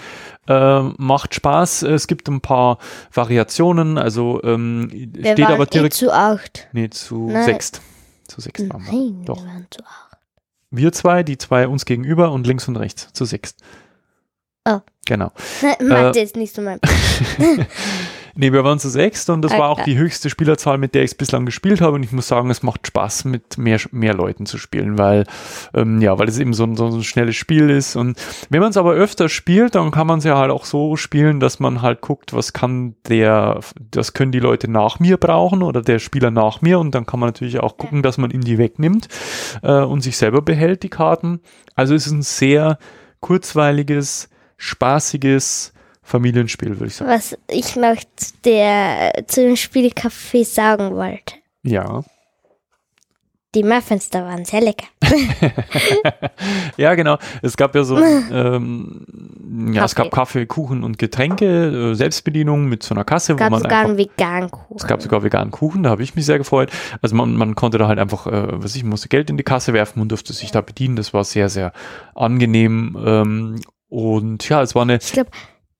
Äh, 0.47 0.81
macht 0.97 1.35
Spaß. 1.35 1.83
Es 1.83 2.07
gibt 2.07 2.29
ein 2.29 2.39
paar 2.39 2.77
Variationen. 3.11 3.97
Also 3.97 4.41
ähm, 4.43 4.89
wir 4.91 5.33
steht 5.33 5.47
aber 5.47 5.65
direkt. 5.65 5.95
Eh 5.95 5.97
zu 5.97 6.13
acht. 6.13 6.67
Nee, 6.71 6.89
zu 6.89 7.29
Nein. 7.29 7.45
sechs. 7.45 7.71
Zu 8.27 8.41
sechs 8.41 8.61
waren 8.69 8.85
wir. 8.85 8.91
Nein, 8.91 9.25
Doch. 9.25 9.37
wir 9.37 9.47
waren 9.47 9.67
zu 9.69 9.83
acht. 9.83 10.10
Wir 10.71 10.91
zwei, 10.93 11.23
die 11.23 11.37
zwei 11.37 11.67
uns 11.67 11.85
gegenüber 11.85 12.31
und 12.31 12.47
links 12.47 12.67
und 12.67 12.77
rechts. 12.77 13.09
Zu 13.13 13.25
sechs. 13.25 13.55
Oh. 14.67 14.79
Genau. 15.05 15.31
Mathe 15.81 16.19
äh, 16.19 16.23
ist 16.23 16.37
nicht 16.37 16.55
so 16.55 16.61
mein 16.61 16.79
Nee, 18.35 18.53
wir 18.53 18.63
waren 18.63 18.79
zu 18.79 18.89
sechst 18.89 19.29
und 19.29 19.41
das 19.41 19.51
okay. 19.51 19.61
war 19.61 19.69
auch 19.69 19.83
die 19.83 19.97
höchste 19.97 20.29
Spielerzahl, 20.29 20.77
mit 20.77 20.95
der 20.95 21.03
ich 21.03 21.11
es 21.11 21.15
bislang 21.15 21.45
gespielt 21.45 21.81
habe. 21.81 21.95
Und 21.95 22.03
ich 22.03 22.11
muss 22.11 22.27
sagen, 22.27 22.49
es 22.49 22.63
macht 22.63 22.87
Spaß, 22.87 23.25
mit 23.25 23.57
mehr, 23.57 23.79
mehr 23.91 24.13
Leuten 24.13 24.45
zu 24.45 24.57
spielen, 24.57 24.97
weil, 24.97 25.25
ähm, 25.73 26.01
ja, 26.01 26.17
weil 26.17 26.27
es 26.27 26.39
eben 26.39 26.53
so 26.53 26.63
ein, 26.63 26.75
so 26.75 26.87
ein 26.87 27.03
schnelles 27.03 27.35
Spiel 27.35 27.69
ist. 27.69 27.95
Und 27.95 28.17
wenn 28.49 28.61
man 28.61 28.69
es 28.69 28.77
aber 28.77 28.93
öfter 28.93 29.29
spielt, 29.29 29.75
dann 29.75 29.91
kann 29.91 30.07
man 30.07 30.19
es 30.19 30.25
ja 30.25 30.37
halt 30.37 30.51
auch 30.51 30.65
so 30.65 30.95
spielen, 30.95 31.39
dass 31.39 31.59
man 31.59 31.81
halt 31.81 32.01
guckt, 32.01 32.33
was 32.33 32.53
kann 32.53 32.95
der, 33.07 33.59
das 33.91 34.13
können 34.13 34.31
die 34.31 34.39
Leute 34.39 34.69
nach 34.69 34.99
mir 34.99 35.17
brauchen 35.17 35.63
oder 35.63 35.81
der 35.81 35.99
Spieler 35.99 36.31
nach 36.31 36.61
mir. 36.61 36.79
Und 36.79 36.95
dann 36.95 37.05
kann 37.05 37.19
man 37.19 37.27
natürlich 37.27 37.59
auch 37.59 37.77
gucken, 37.77 38.03
dass 38.03 38.17
man 38.17 38.31
ihm 38.31 38.41
die 38.41 38.57
wegnimmt 38.57 39.07
äh, 39.63 39.81
und 39.81 40.01
sich 40.01 40.17
selber 40.17 40.41
behält, 40.41 40.83
die 40.83 40.89
Karten. 40.89 41.41
Also 41.75 41.95
es 41.95 42.05
ist 42.07 42.13
ein 42.13 42.21
sehr 42.21 42.77
kurzweiliges, 43.19 44.29
spaßiges 44.57 45.73
Familienspiel, 46.11 46.71
würde 46.71 46.87
ich 46.87 46.95
sagen. 46.95 47.09
Was 47.09 47.37
ich 47.47 47.75
noch 47.75 47.97
der, 48.43 49.23
zu 49.27 49.41
dem 49.41 49.55
Spielcafé 49.55 50.45
sagen 50.45 50.95
wollte. 50.95 51.35
Ja. 51.63 52.03
Die 53.53 53.63
Muffins 53.63 54.09
da 54.09 54.23
waren 54.23 54.45
sehr 54.45 54.61
lecker. 54.61 54.87
ja, 56.77 56.95
genau. 56.95 57.17
Es 57.41 57.57
gab 57.57 57.75
ja 57.75 57.83
so, 57.83 57.97
ähm, 58.31 59.05
ja, 59.73 59.83
es 59.83 59.95
gab 59.95 60.09
Kaffee, 60.11 60.45
Kuchen 60.45 60.83
und 60.83 60.97
Getränke, 60.97 61.91
äh, 61.91 61.95
Selbstbedienung 61.95 62.67
mit 62.67 62.83
so 62.83 62.93
einer 62.93 63.03
Kasse. 63.03 63.33
Es 63.33 63.37
gab 63.37 63.47
wo 63.47 63.51
man 63.51 63.61
sogar 63.61 63.79
einfach, 63.79 63.89
einen 63.89 63.97
veganen 63.97 64.51
Kuchen. 64.51 64.77
Es 64.77 64.87
gab 64.87 65.01
sogar 65.01 65.23
veganen 65.23 65.51
Kuchen, 65.51 65.83
da 65.83 65.89
habe 65.89 66.03
ich 66.03 66.15
mich 66.15 66.25
sehr 66.25 66.37
gefreut. 66.37 66.71
Also 67.01 67.15
man, 67.15 67.35
man 67.35 67.55
konnte 67.55 67.77
da 67.77 67.87
halt 67.87 67.99
einfach, 67.99 68.27
äh, 68.27 68.63
was 68.63 68.75
ich, 68.75 68.85
musste 68.85 69.09
Geld 69.09 69.29
in 69.29 69.35
die 69.37 69.43
Kasse 69.43 69.73
werfen 69.73 70.01
und 70.01 70.09
durfte 70.09 70.31
sich 70.31 70.51
da 70.51 70.61
bedienen. 70.61 70.95
Das 70.95 71.13
war 71.13 71.25
sehr, 71.25 71.49
sehr 71.49 71.73
angenehm. 72.15 72.97
Ähm, 73.05 73.61
und 73.89 74.47
ja, 74.47 74.61
es 74.61 74.75
war 74.75 74.83
eine. 74.83 74.95
Ich 74.95 75.11
glaube, 75.11 75.31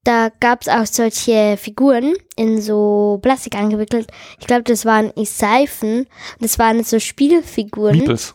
da 0.04 0.30
gab 0.40 0.62
es 0.62 0.68
auch 0.68 0.86
solche 0.86 1.56
Figuren 1.56 2.14
in 2.36 2.60
so 2.60 3.20
Plastik 3.22 3.56
angewickelt. 3.56 4.08
Ich 4.40 4.46
glaube, 4.46 4.64
das 4.64 4.84
waren 4.84 5.12
Seifen. 5.24 6.06
Das 6.40 6.58
waren 6.58 6.82
so 6.82 6.98
Spielfiguren. 6.98 7.98
Meeples. 7.98 8.34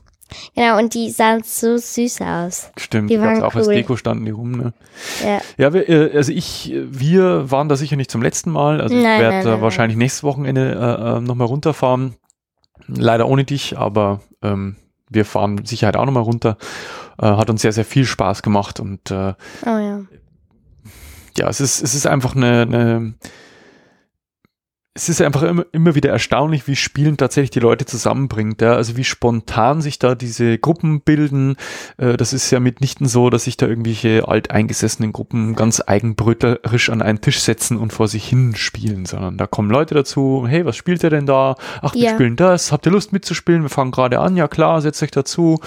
Genau, 0.56 0.78
und 0.78 0.94
die 0.94 1.10
sahen 1.10 1.42
so 1.44 1.78
süß 1.78 2.22
aus. 2.22 2.70
Stimmt, 2.78 3.10
die 3.10 3.20
waren 3.20 3.42
auch 3.44 3.54
cool. 3.54 3.62
als 3.62 3.70
Deko 3.70 3.96
standen 3.96 4.26
die 4.26 4.32
rum, 4.32 4.52
ne? 4.52 4.74
Ja. 5.24 5.42
Ja, 5.58 5.74
wir, 5.74 5.88
äh, 5.88 6.18
also 6.18 6.34
ich, 6.34 6.74
wir 6.86 7.50
waren 7.50 7.70
da 7.70 7.78
sicher 7.78 7.96
nicht 7.96 8.12
zum 8.12 8.22
letzten 8.22 8.52
Mal. 8.52 8.82
Also 8.82 8.94
nein, 8.94 9.16
ich 9.16 9.22
werde 9.22 9.62
wahrscheinlich 9.62 9.98
nächstes 9.98 10.24
Wochenende 10.24 10.74
äh, 10.74 11.18
äh 11.18 11.22
nochmal 11.22 11.48
runterfahren. 11.48 12.16
Leider 12.88 13.28
ohne 13.28 13.46
dich, 13.46 13.78
aber 13.78 14.22
ähm, 14.42 14.76
wir 15.10 15.24
fahren 15.24 15.56
mit 15.56 15.68
Sicherheit 15.68 15.96
auch 15.96 16.06
nochmal 16.06 16.24
runter. 16.24 16.58
Äh, 17.20 17.26
hat 17.26 17.50
uns 17.50 17.62
sehr, 17.62 17.72
sehr 17.72 17.86
viel 17.86 18.06
Spaß 18.06 18.42
gemacht 18.42 18.80
und 18.80 19.12
äh, 19.12 19.34
oh, 19.66 19.78
ja 19.78 20.02
ja, 21.38 21.50
es 21.50 21.62
ist, 21.62 21.82
es 21.82 21.94
ist 21.94 22.08
einfach 22.08 22.36
eine, 22.36 22.62
eine 22.62 23.16
es 24.98 25.10
ist 25.10 25.22
einfach 25.22 25.44
immer, 25.44 25.64
immer 25.74 25.94
wieder 25.94 26.10
erstaunlich, 26.10 26.68
wie 26.68 26.76
Spielen 26.76 27.18
tatsächlich 27.18 27.52
die 27.52 27.60
Leute 27.60 27.86
zusammenbringt. 27.86 28.62
Ja? 28.62 28.74
Also 28.74 28.98
wie 28.98 29.04
spontan 29.04 29.80
sich 29.80 30.00
da 30.00 30.16
diese 30.16 30.58
Gruppen 30.58 31.02
bilden. 31.02 31.56
Äh, 31.98 32.18
das 32.18 32.34
ist 32.34 32.50
ja 32.50 32.60
mitnichten 32.60 33.08
so, 33.08 33.30
dass 33.30 33.44
sich 33.44 33.58
da 33.58 33.68
irgendwelche 33.68 34.28
alteingesessenen 34.28 35.14
Gruppen 35.14 35.54
ganz 35.54 35.84
eigenbröterisch 35.86 36.90
an 36.90 37.04
einen 37.04 37.22
Tisch 37.22 37.42
setzen 37.42 37.78
und 37.78 37.94
vor 37.94 38.08
sich 38.08 38.28
hin 38.28 38.56
spielen, 38.56 39.06
sondern 39.06 39.38
da 39.38 39.46
kommen 39.46 39.70
Leute 39.70 39.94
dazu. 39.94 40.46
Hey, 40.48 40.66
was 40.66 40.76
spielt 40.76 41.04
ihr 41.04 41.12
denn 41.12 41.28
da? 41.28 41.56
Ach, 41.84 41.94
wir 41.94 42.02
ja. 42.02 42.14
spielen 42.16 42.36
das. 42.36 42.72
Habt 42.72 42.88
ihr 42.88 42.92
Lust 42.92 43.14
mitzuspielen? 43.14 43.62
Wir 43.62 43.70
fangen 43.70 43.92
gerade 43.92 44.20
an. 44.20 44.36
Ja 44.36 44.48
klar, 44.48 44.82
setzt 44.82 45.04
euch 45.04 45.12
dazu. 45.12 45.60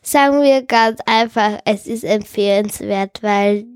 Sagen 0.00 0.40
wir 0.40 0.64
ganz 0.64 1.00
einfach, 1.04 1.58
es 1.66 1.86
ist 1.86 2.02
empfehlenswert, 2.02 3.22
weil 3.22 3.66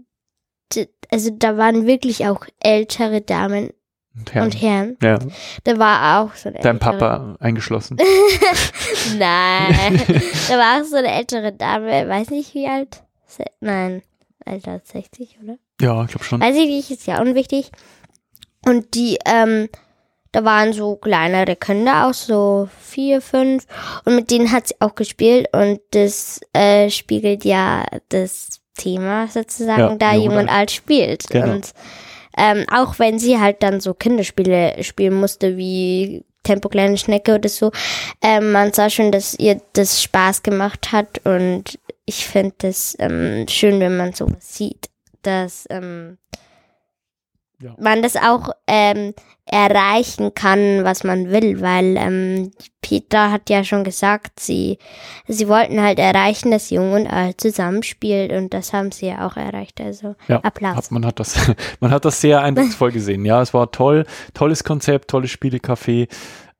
also 1.10 1.30
da 1.30 1.56
waren 1.56 1.86
wirklich 1.86 2.26
auch 2.26 2.46
ältere 2.60 3.20
Damen 3.20 3.70
und 4.16 4.34
Herren. 4.34 4.44
Und 4.44 4.62
Herren. 4.62 4.96
Ja. 5.02 5.18
Da 5.64 5.78
war 5.78 6.20
auch 6.22 6.34
so 6.34 6.48
eine 6.48 6.58
Dein 6.60 6.76
ältere. 6.76 6.98
Papa 6.98 7.36
eingeschlossen. 7.38 7.98
Nein. 9.18 10.00
da 10.48 10.58
war 10.58 10.80
auch 10.80 10.84
so 10.84 10.96
eine 10.96 11.12
ältere 11.12 11.52
Dame, 11.52 12.08
weiß 12.08 12.30
nicht 12.30 12.54
wie 12.54 12.66
alt. 12.66 13.02
Nein, 13.60 14.02
älter 14.44 14.72
als 14.72 14.88
60, 14.88 15.38
oder? 15.42 15.58
Ja, 15.80 16.02
ich 16.04 16.10
glaube 16.10 16.24
schon. 16.24 16.40
Weiß 16.40 16.56
ich 16.56 16.66
nicht, 16.66 16.90
ist 16.90 17.06
ja 17.06 17.20
unwichtig. 17.20 17.70
Und 18.64 18.94
die, 18.94 19.18
ähm, 19.26 19.68
da 20.32 20.44
waren 20.44 20.72
so 20.72 20.96
kleinere 20.96 21.56
Kinder 21.56 22.06
auch, 22.06 22.14
so 22.14 22.68
vier, 22.80 23.20
fünf. 23.20 23.66
Und 24.04 24.16
mit 24.16 24.30
denen 24.30 24.50
hat 24.50 24.68
sie 24.68 24.74
auch 24.80 24.94
gespielt. 24.94 25.48
Und 25.52 25.80
das 25.90 26.40
äh, 26.54 26.88
spiegelt 26.88 27.44
ja 27.44 27.84
das 28.08 28.60
Thema 28.76 29.28
sozusagen, 29.28 29.80
ja, 29.80 29.94
da 29.96 30.14
jung 30.14 30.36
und 30.36 30.48
alt 30.48 30.70
spielt. 30.70 31.28
Genau. 31.28 31.54
Und 31.54 31.72
ähm, 32.36 32.64
auch 32.70 32.98
wenn 32.98 33.18
sie 33.18 33.40
halt 33.40 33.62
dann 33.62 33.80
so 33.80 33.94
Kinderspiele 33.94 34.82
spielen 34.82 35.14
musste, 35.14 35.56
wie 35.56 36.24
Tempo 36.42 36.68
kleine 36.68 36.96
Schnecke 36.98 37.34
oder 37.34 37.48
so, 37.48 37.72
ähm, 38.22 38.52
man 38.52 38.72
sah 38.72 38.90
schon, 38.90 39.10
dass 39.10 39.34
ihr 39.38 39.60
das 39.72 40.02
Spaß 40.02 40.42
gemacht 40.42 40.92
hat 40.92 41.20
und 41.24 41.78
ich 42.04 42.26
finde 42.26 42.54
das 42.58 42.96
ähm, 43.00 43.46
schön, 43.48 43.80
wenn 43.80 43.96
man 43.96 44.12
sowas 44.12 44.56
sieht, 44.56 44.88
dass 45.22 45.66
ähm, 45.70 46.18
ja. 47.60 47.74
man 47.78 48.02
das 48.02 48.16
auch 48.16 48.50
ähm, 48.66 49.14
erreichen 49.46 50.34
kann, 50.34 50.82
was 50.82 51.04
man 51.04 51.30
will, 51.30 51.60
weil 51.60 51.96
ähm, 51.96 52.50
Petra 52.82 53.30
hat 53.30 53.48
ja 53.48 53.62
schon 53.62 53.84
gesagt, 53.84 54.40
sie, 54.40 54.78
sie 55.28 55.46
wollten 55.46 55.80
halt 55.80 56.00
erreichen, 56.00 56.50
dass 56.50 56.70
Jung 56.70 56.92
und 56.92 57.06
Alt 57.06 57.40
zusammenspielt 57.40 58.32
und 58.32 58.52
das 58.52 58.72
haben 58.72 58.90
sie 58.90 59.06
ja 59.06 59.26
auch 59.26 59.36
erreicht. 59.36 59.80
Also 59.80 60.16
ja, 60.26 60.40
Applaus. 60.40 60.76
Hat, 60.76 60.90
man 60.90 61.06
hat 61.06 61.20
das, 61.20 61.36
man 61.80 61.92
hat 61.92 62.04
das 62.04 62.20
sehr 62.20 62.42
eindrucksvoll 62.42 62.90
gesehen. 62.90 63.24
Ja, 63.24 63.40
es 63.40 63.54
war 63.54 63.70
toll, 63.70 64.04
tolles 64.34 64.64
Konzept, 64.64 65.08
tolles 65.10 65.30
Spielecafé. 65.30 66.08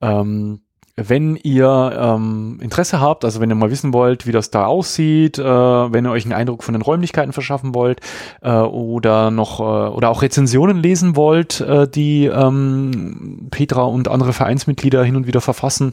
Ähm, 0.00 0.60
wenn 0.96 1.36
ihr 1.36 1.92
ähm, 1.98 2.58
Interesse 2.62 3.00
habt, 3.00 3.24
also 3.24 3.40
wenn 3.40 3.50
ihr 3.50 3.54
mal 3.54 3.70
wissen 3.70 3.92
wollt, 3.92 4.26
wie 4.26 4.32
das 4.32 4.50
da 4.50 4.64
aussieht, 4.64 5.38
äh, 5.38 5.42
wenn 5.44 6.06
ihr 6.06 6.10
euch 6.10 6.24
einen 6.24 6.32
Eindruck 6.32 6.62
von 6.62 6.72
den 6.72 6.80
Räumlichkeiten 6.80 7.34
verschaffen 7.34 7.74
wollt 7.74 8.00
äh, 8.40 8.50
oder 8.50 9.30
noch 9.30 9.60
äh, 9.60 9.62
oder 9.62 10.08
auch 10.08 10.22
Rezensionen 10.22 10.78
lesen 10.78 11.14
wollt, 11.14 11.60
äh, 11.60 11.86
die 11.86 12.24
ähm, 12.26 13.48
Petra 13.50 13.82
und 13.82 14.08
andere 14.08 14.32
Vereinsmitglieder 14.32 15.04
hin 15.04 15.16
und 15.16 15.26
wieder 15.26 15.42
verfassen, 15.42 15.92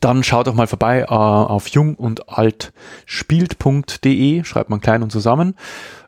dann 0.00 0.22
schaut 0.22 0.46
doch 0.46 0.54
mal 0.54 0.66
vorbei 0.66 1.00
äh, 1.00 1.06
auf 1.06 1.68
jung 1.68 1.94
und 1.94 2.28
alt 2.28 2.72
spielt.de, 3.06 4.44
schreibt 4.44 4.70
man 4.70 4.80
klein 4.80 5.02
und 5.02 5.10
zusammen. 5.10 5.54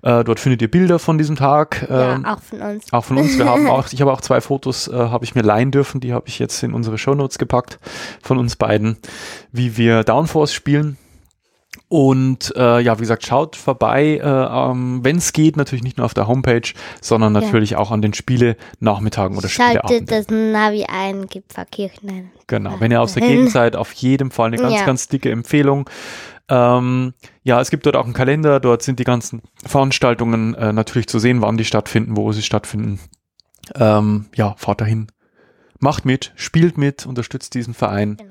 Äh, 0.03 0.25
dort 0.25 0.41
findet 0.41 0.63
ihr 0.63 0.71
Bilder 0.71 0.99
von 0.99 1.19
diesem 1.19 1.37
Tag. 1.37 1.87
ja, 1.89 2.15
ähm, 2.15 2.25
auch 2.25 2.41
von 2.41 2.61
uns. 2.61 2.93
Auch 2.93 3.05
von 3.05 3.19
uns. 3.19 3.39
Wir 3.39 3.47
haben 3.47 3.67
auch, 3.69 3.93
ich 3.93 4.01
habe 4.01 4.13
auch 4.13 4.21
zwei 4.21 4.41
Fotos, 4.41 4.89
äh, 4.89 4.95
habe 4.95 5.25
ich 5.25 5.35
mir 5.35 5.43
leihen 5.43 5.71
dürfen, 5.71 6.01
die 6.01 6.13
habe 6.13 6.29
ich 6.29 6.39
jetzt 6.39 6.63
in 6.63 6.73
unsere 6.73 6.99
Shownotes 6.99 7.39
gepackt 7.39 7.79
von 8.23 8.39
uns 8.39 8.57
beiden, 8.57 8.97
wie 9.53 9.77
wir 9.77 10.05
Downforce 10.05 10.53
spielen. 10.53 10.97
Und 11.93 12.55
äh, 12.57 12.79
ja, 12.79 12.99
wie 12.99 13.01
gesagt, 13.01 13.27
schaut 13.27 13.57
vorbei, 13.57 14.21
äh, 14.23 14.25
ähm, 14.25 15.01
wenn 15.03 15.17
es 15.17 15.33
geht, 15.33 15.57
natürlich 15.57 15.83
nicht 15.83 15.97
nur 15.97 16.05
auf 16.05 16.15
der 16.15 16.29
Homepage, 16.29 16.73
sondern 17.01 17.33
natürlich 17.33 17.71
ja. 17.71 17.79
auch 17.79 17.91
an 17.91 18.01
den 18.01 18.15
Spiele-Nachmittagen 18.15 19.37
oder 19.37 19.49
Schaltet 19.49 19.83
Spieleabenden. 19.87 20.07
das 20.07 20.29
Navi 20.29 20.85
ein, 20.85 21.27
gibt 21.27 21.53
Verkirchnen. 21.53 22.31
Genau, 22.47 22.77
wenn 22.79 22.93
ihr 22.93 23.03
aus 23.03 23.15
der 23.15 23.27
Gegend 23.27 23.51
seid, 23.51 23.75
auf 23.75 23.93
jeden 23.95 24.31
Fall 24.31 24.47
eine 24.47 24.59
ganz, 24.59 24.75
ja. 24.77 24.87
ganz 24.87 25.09
dicke 25.09 25.33
Empfehlung. 25.33 25.91
Ähm, 26.49 27.13
ja, 27.43 27.61
es 27.61 27.71
gibt 27.71 27.85
dort 27.87 27.97
auch 27.97 28.05
einen 28.05 28.15
Kalender, 28.15 28.61
dort 28.61 28.83
sind 28.83 29.01
die 29.01 29.05
ganzen 29.05 29.43
Veranstaltungen 29.67 30.55
äh, 30.55 30.73
natürlich 30.73 31.09
zu 31.09 31.19
sehen, 31.19 31.43
wann 31.43 31.57
die 31.57 31.65
stattfinden, 31.65 32.17
wo 32.17 32.31
sie 32.31 32.43
stattfinden. 32.43 33.01
Ähm, 33.75 34.27
ja, 34.37 34.55
fahrt 34.59 34.81
dahin. 34.81 35.09
Macht 35.81 36.05
mit, 36.05 36.33
spielt 36.37 36.79
mit, 36.79 37.05
unterstützt 37.05 37.53
diesen 37.55 37.75
Verein. 37.75 38.17
Genau. 38.17 38.31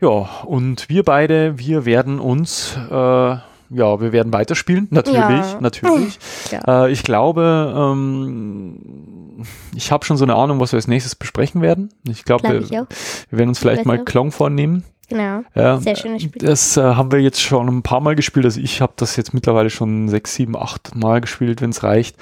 Ja, 0.00 0.28
und 0.44 0.88
wir 0.88 1.02
beide, 1.02 1.58
wir 1.58 1.84
werden 1.84 2.20
uns, 2.20 2.76
äh, 2.90 2.94
ja, 2.94 3.42
wir 3.70 4.12
werden 4.12 4.32
weiterspielen, 4.32 4.88
natürlich, 4.90 5.20
ja. 5.20 5.58
natürlich. 5.60 6.18
Ja. 6.50 6.86
Äh, 6.86 6.92
ich 6.92 7.02
glaube, 7.02 7.74
ähm, 7.76 9.44
ich 9.74 9.92
habe 9.92 10.04
schon 10.04 10.16
so 10.16 10.24
eine 10.24 10.34
Ahnung, 10.34 10.58
was 10.58 10.72
wir 10.72 10.78
als 10.78 10.88
nächstes 10.88 11.14
besprechen 11.14 11.60
werden. 11.60 11.90
Ich 12.08 12.24
glaube, 12.24 12.42
Glaub 12.42 12.70
wir, 12.70 12.70
wir, 12.70 13.38
werden 13.38 13.50
uns 13.50 13.58
vielleicht 13.58 13.84
mal 13.84 14.02
Klong 14.02 14.32
vornehmen. 14.32 14.84
Genau. 15.10 15.42
Ja, 15.56 15.78
Sehr 15.80 15.96
schönes 15.96 16.22
Spiel. 16.22 16.46
Das 16.46 16.76
äh, 16.76 16.82
haben 16.82 17.10
wir 17.10 17.20
jetzt 17.20 17.40
schon 17.40 17.68
ein 17.68 17.82
paar 17.82 18.00
Mal 18.00 18.14
gespielt. 18.14 18.46
Also 18.46 18.60
ich 18.60 18.80
habe 18.80 18.92
das 18.96 19.16
jetzt 19.16 19.34
mittlerweile 19.34 19.68
schon 19.68 20.08
sechs, 20.08 20.34
sieben, 20.34 20.56
acht 20.56 20.94
Mal 20.94 21.20
gespielt, 21.20 21.60
wenn 21.60 21.70
es 21.70 21.82
reicht. 21.82 22.16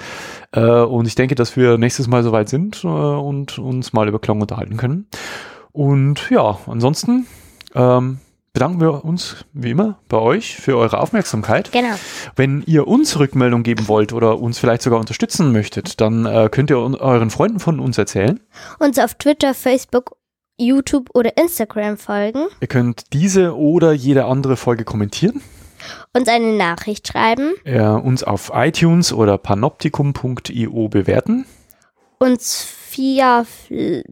Äh, 0.51 0.61
und 0.61 1.05
ich 1.07 1.13
denke, 1.13 1.35
dass 1.35 1.55
wir 1.55 1.77
nächstes 1.77 2.07
Mal 2.07 2.23
soweit 2.23 2.49
sind 2.49 2.83
äh, 2.83 2.87
und 2.87 3.59
uns 3.59 3.93
mal 3.93 4.07
über 4.07 4.17
Klong 4.19 4.41
unterhalten 4.41 4.75
können. 4.75 5.05
Und 5.71 6.31
ja, 6.31 6.57
ansonsten 6.65 7.27
ähm, 7.75 8.19
bedanken 8.53 8.81
wir 8.81 9.05
uns 9.05 9.45
wie 9.53 9.71
immer 9.71 9.99
bei 10.07 10.17
euch 10.17 10.55
für 10.57 10.77
eure 10.77 10.99
Aufmerksamkeit. 10.99 11.71
Genau. 11.71 11.95
Wenn 12.35 12.63
ihr 12.65 12.87
uns 12.87 13.17
Rückmeldung 13.19 13.63
geben 13.63 13.87
wollt 13.87 14.13
oder 14.13 14.39
uns 14.39 14.59
vielleicht 14.59 14.81
sogar 14.81 14.99
unterstützen 14.99 15.51
möchtet, 15.51 16.01
dann 16.01 16.25
äh, 16.25 16.49
könnt 16.51 16.69
ihr 16.69 16.77
euren 16.77 17.29
Freunden 17.29 17.59
von 17.59 17.79
uns 17.79 17.97
erzählen. 17.97 18.39
Uns 18.79 18.99
auf 18.99 19.15
Twitter, 19.15 19.53
Facebook, 19.53 20.17
YouTube 20.57 21.09
oder 21.13 21.37
Instagram 21.37 21.97
folgen. 21.97 22.47
Ihr 22.59 22.67
könnt 22.67 23.13
diese 23.13 23.55
oder 23.55 23.93
jede 23.93 24.25
andere 24.25 24.57
Folge 24.57 24.83
kommentieren. 24.83 25.41
Uns 26.13 26.27
eine 26.27 26.57
Nachricht 26.57 27.07
schreiben. 27.07 27.53
Ja, 27.63 27.95
uns 27.95 28.23
auf 28.23 28.51
iTunes 28.53 29.13
oder 29.13 29.37
panoptikum.io 29.37 30.89
bewerten. 30.89 31.45
Uns 32.17 32.67
via 32.91 33.45
Fl 33.45 34.03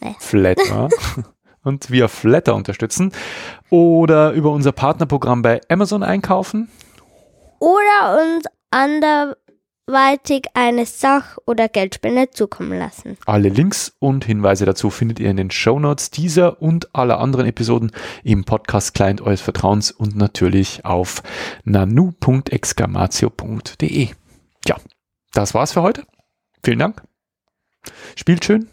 äh. 0.00 0.12
Flatter. 0.18 0.88
und 1.64 1.90
via 1.90 2.06
Flatter 2.08 2.54
unterstützen 2.54 3.12
oder 3.70 4.32
über 4.32 4.50
unser 4.50 4.72
Partnerprogramm 4.72 5.40
bei 5.42 5.60
Amazon 5.68 6.02
einkaufen. 6.02 6.68
Oder 7.60 8.18
uns 8.20 8.46
anderweitig 8.70 10.46
eine 10.54 10.86
Sach- 10.86 11.36
oder 11.46 11.68
Geldspende 11.68 12.30
zukommen 12.30 12.76
lassen. 12.78 13.18
Alle 13.26 13.50
Links 13.50 13.94
und 14.00 14.24
Hinweise 14.24 14.66
dazu 14.66 14.90
findet 14.90 15.20
ihr 15.20 15.30
in 15.30 15.36
den 15.36 15.52
Show 15.52 15.78
Notes 15.78 16.10
dieser 16.10 16.60
und 16.60 16.92
aller 16.94 17.20
anderen 17.20 17.46
Episoden 17.46 17.92
im 18.24 18.42
Podcast 18.44 18.94
Client 18.94 19.20
eures 19.20 19.40
Vertrauens 19.40 19.92
und 19.92 20.16
natürlich 20.16 20.84
auf 20.84 21.22
nanu.exclamatio.de. 21.64 24.08
Ja, 24.66 24.76
das 25.32 25.54
war's 25.54 25.72
für 25.72 25.82
heute. 25.82 26.04
Vielen 26.64 26.80
Dank. 26.80 27.02
Spielt 28.16 28.44
schön 28.44 28.68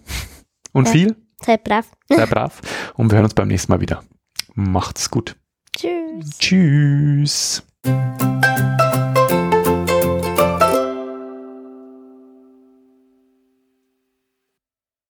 und 0.72 0.88
ja. 0.88 0.92
viel. 0.92 1.29
Seid 1.44 1.64
brav. 1.64 1.88
Seid 2.10 2.30
brav. 2.30 2.62
Und 2.96 3.12
wir 3.12 3.16
hören 3.18 3.26
uns 3.26 3.34
beim 3.34 3.48
nächsten 3.48 3.72
Mal 3.72 3.82
wieder. 3.82 4.04
Macht's 4.54 5.10
gut. 5.10 5.36
Tschüss. 5.76 6.38
Tschüss. 6.40 7.64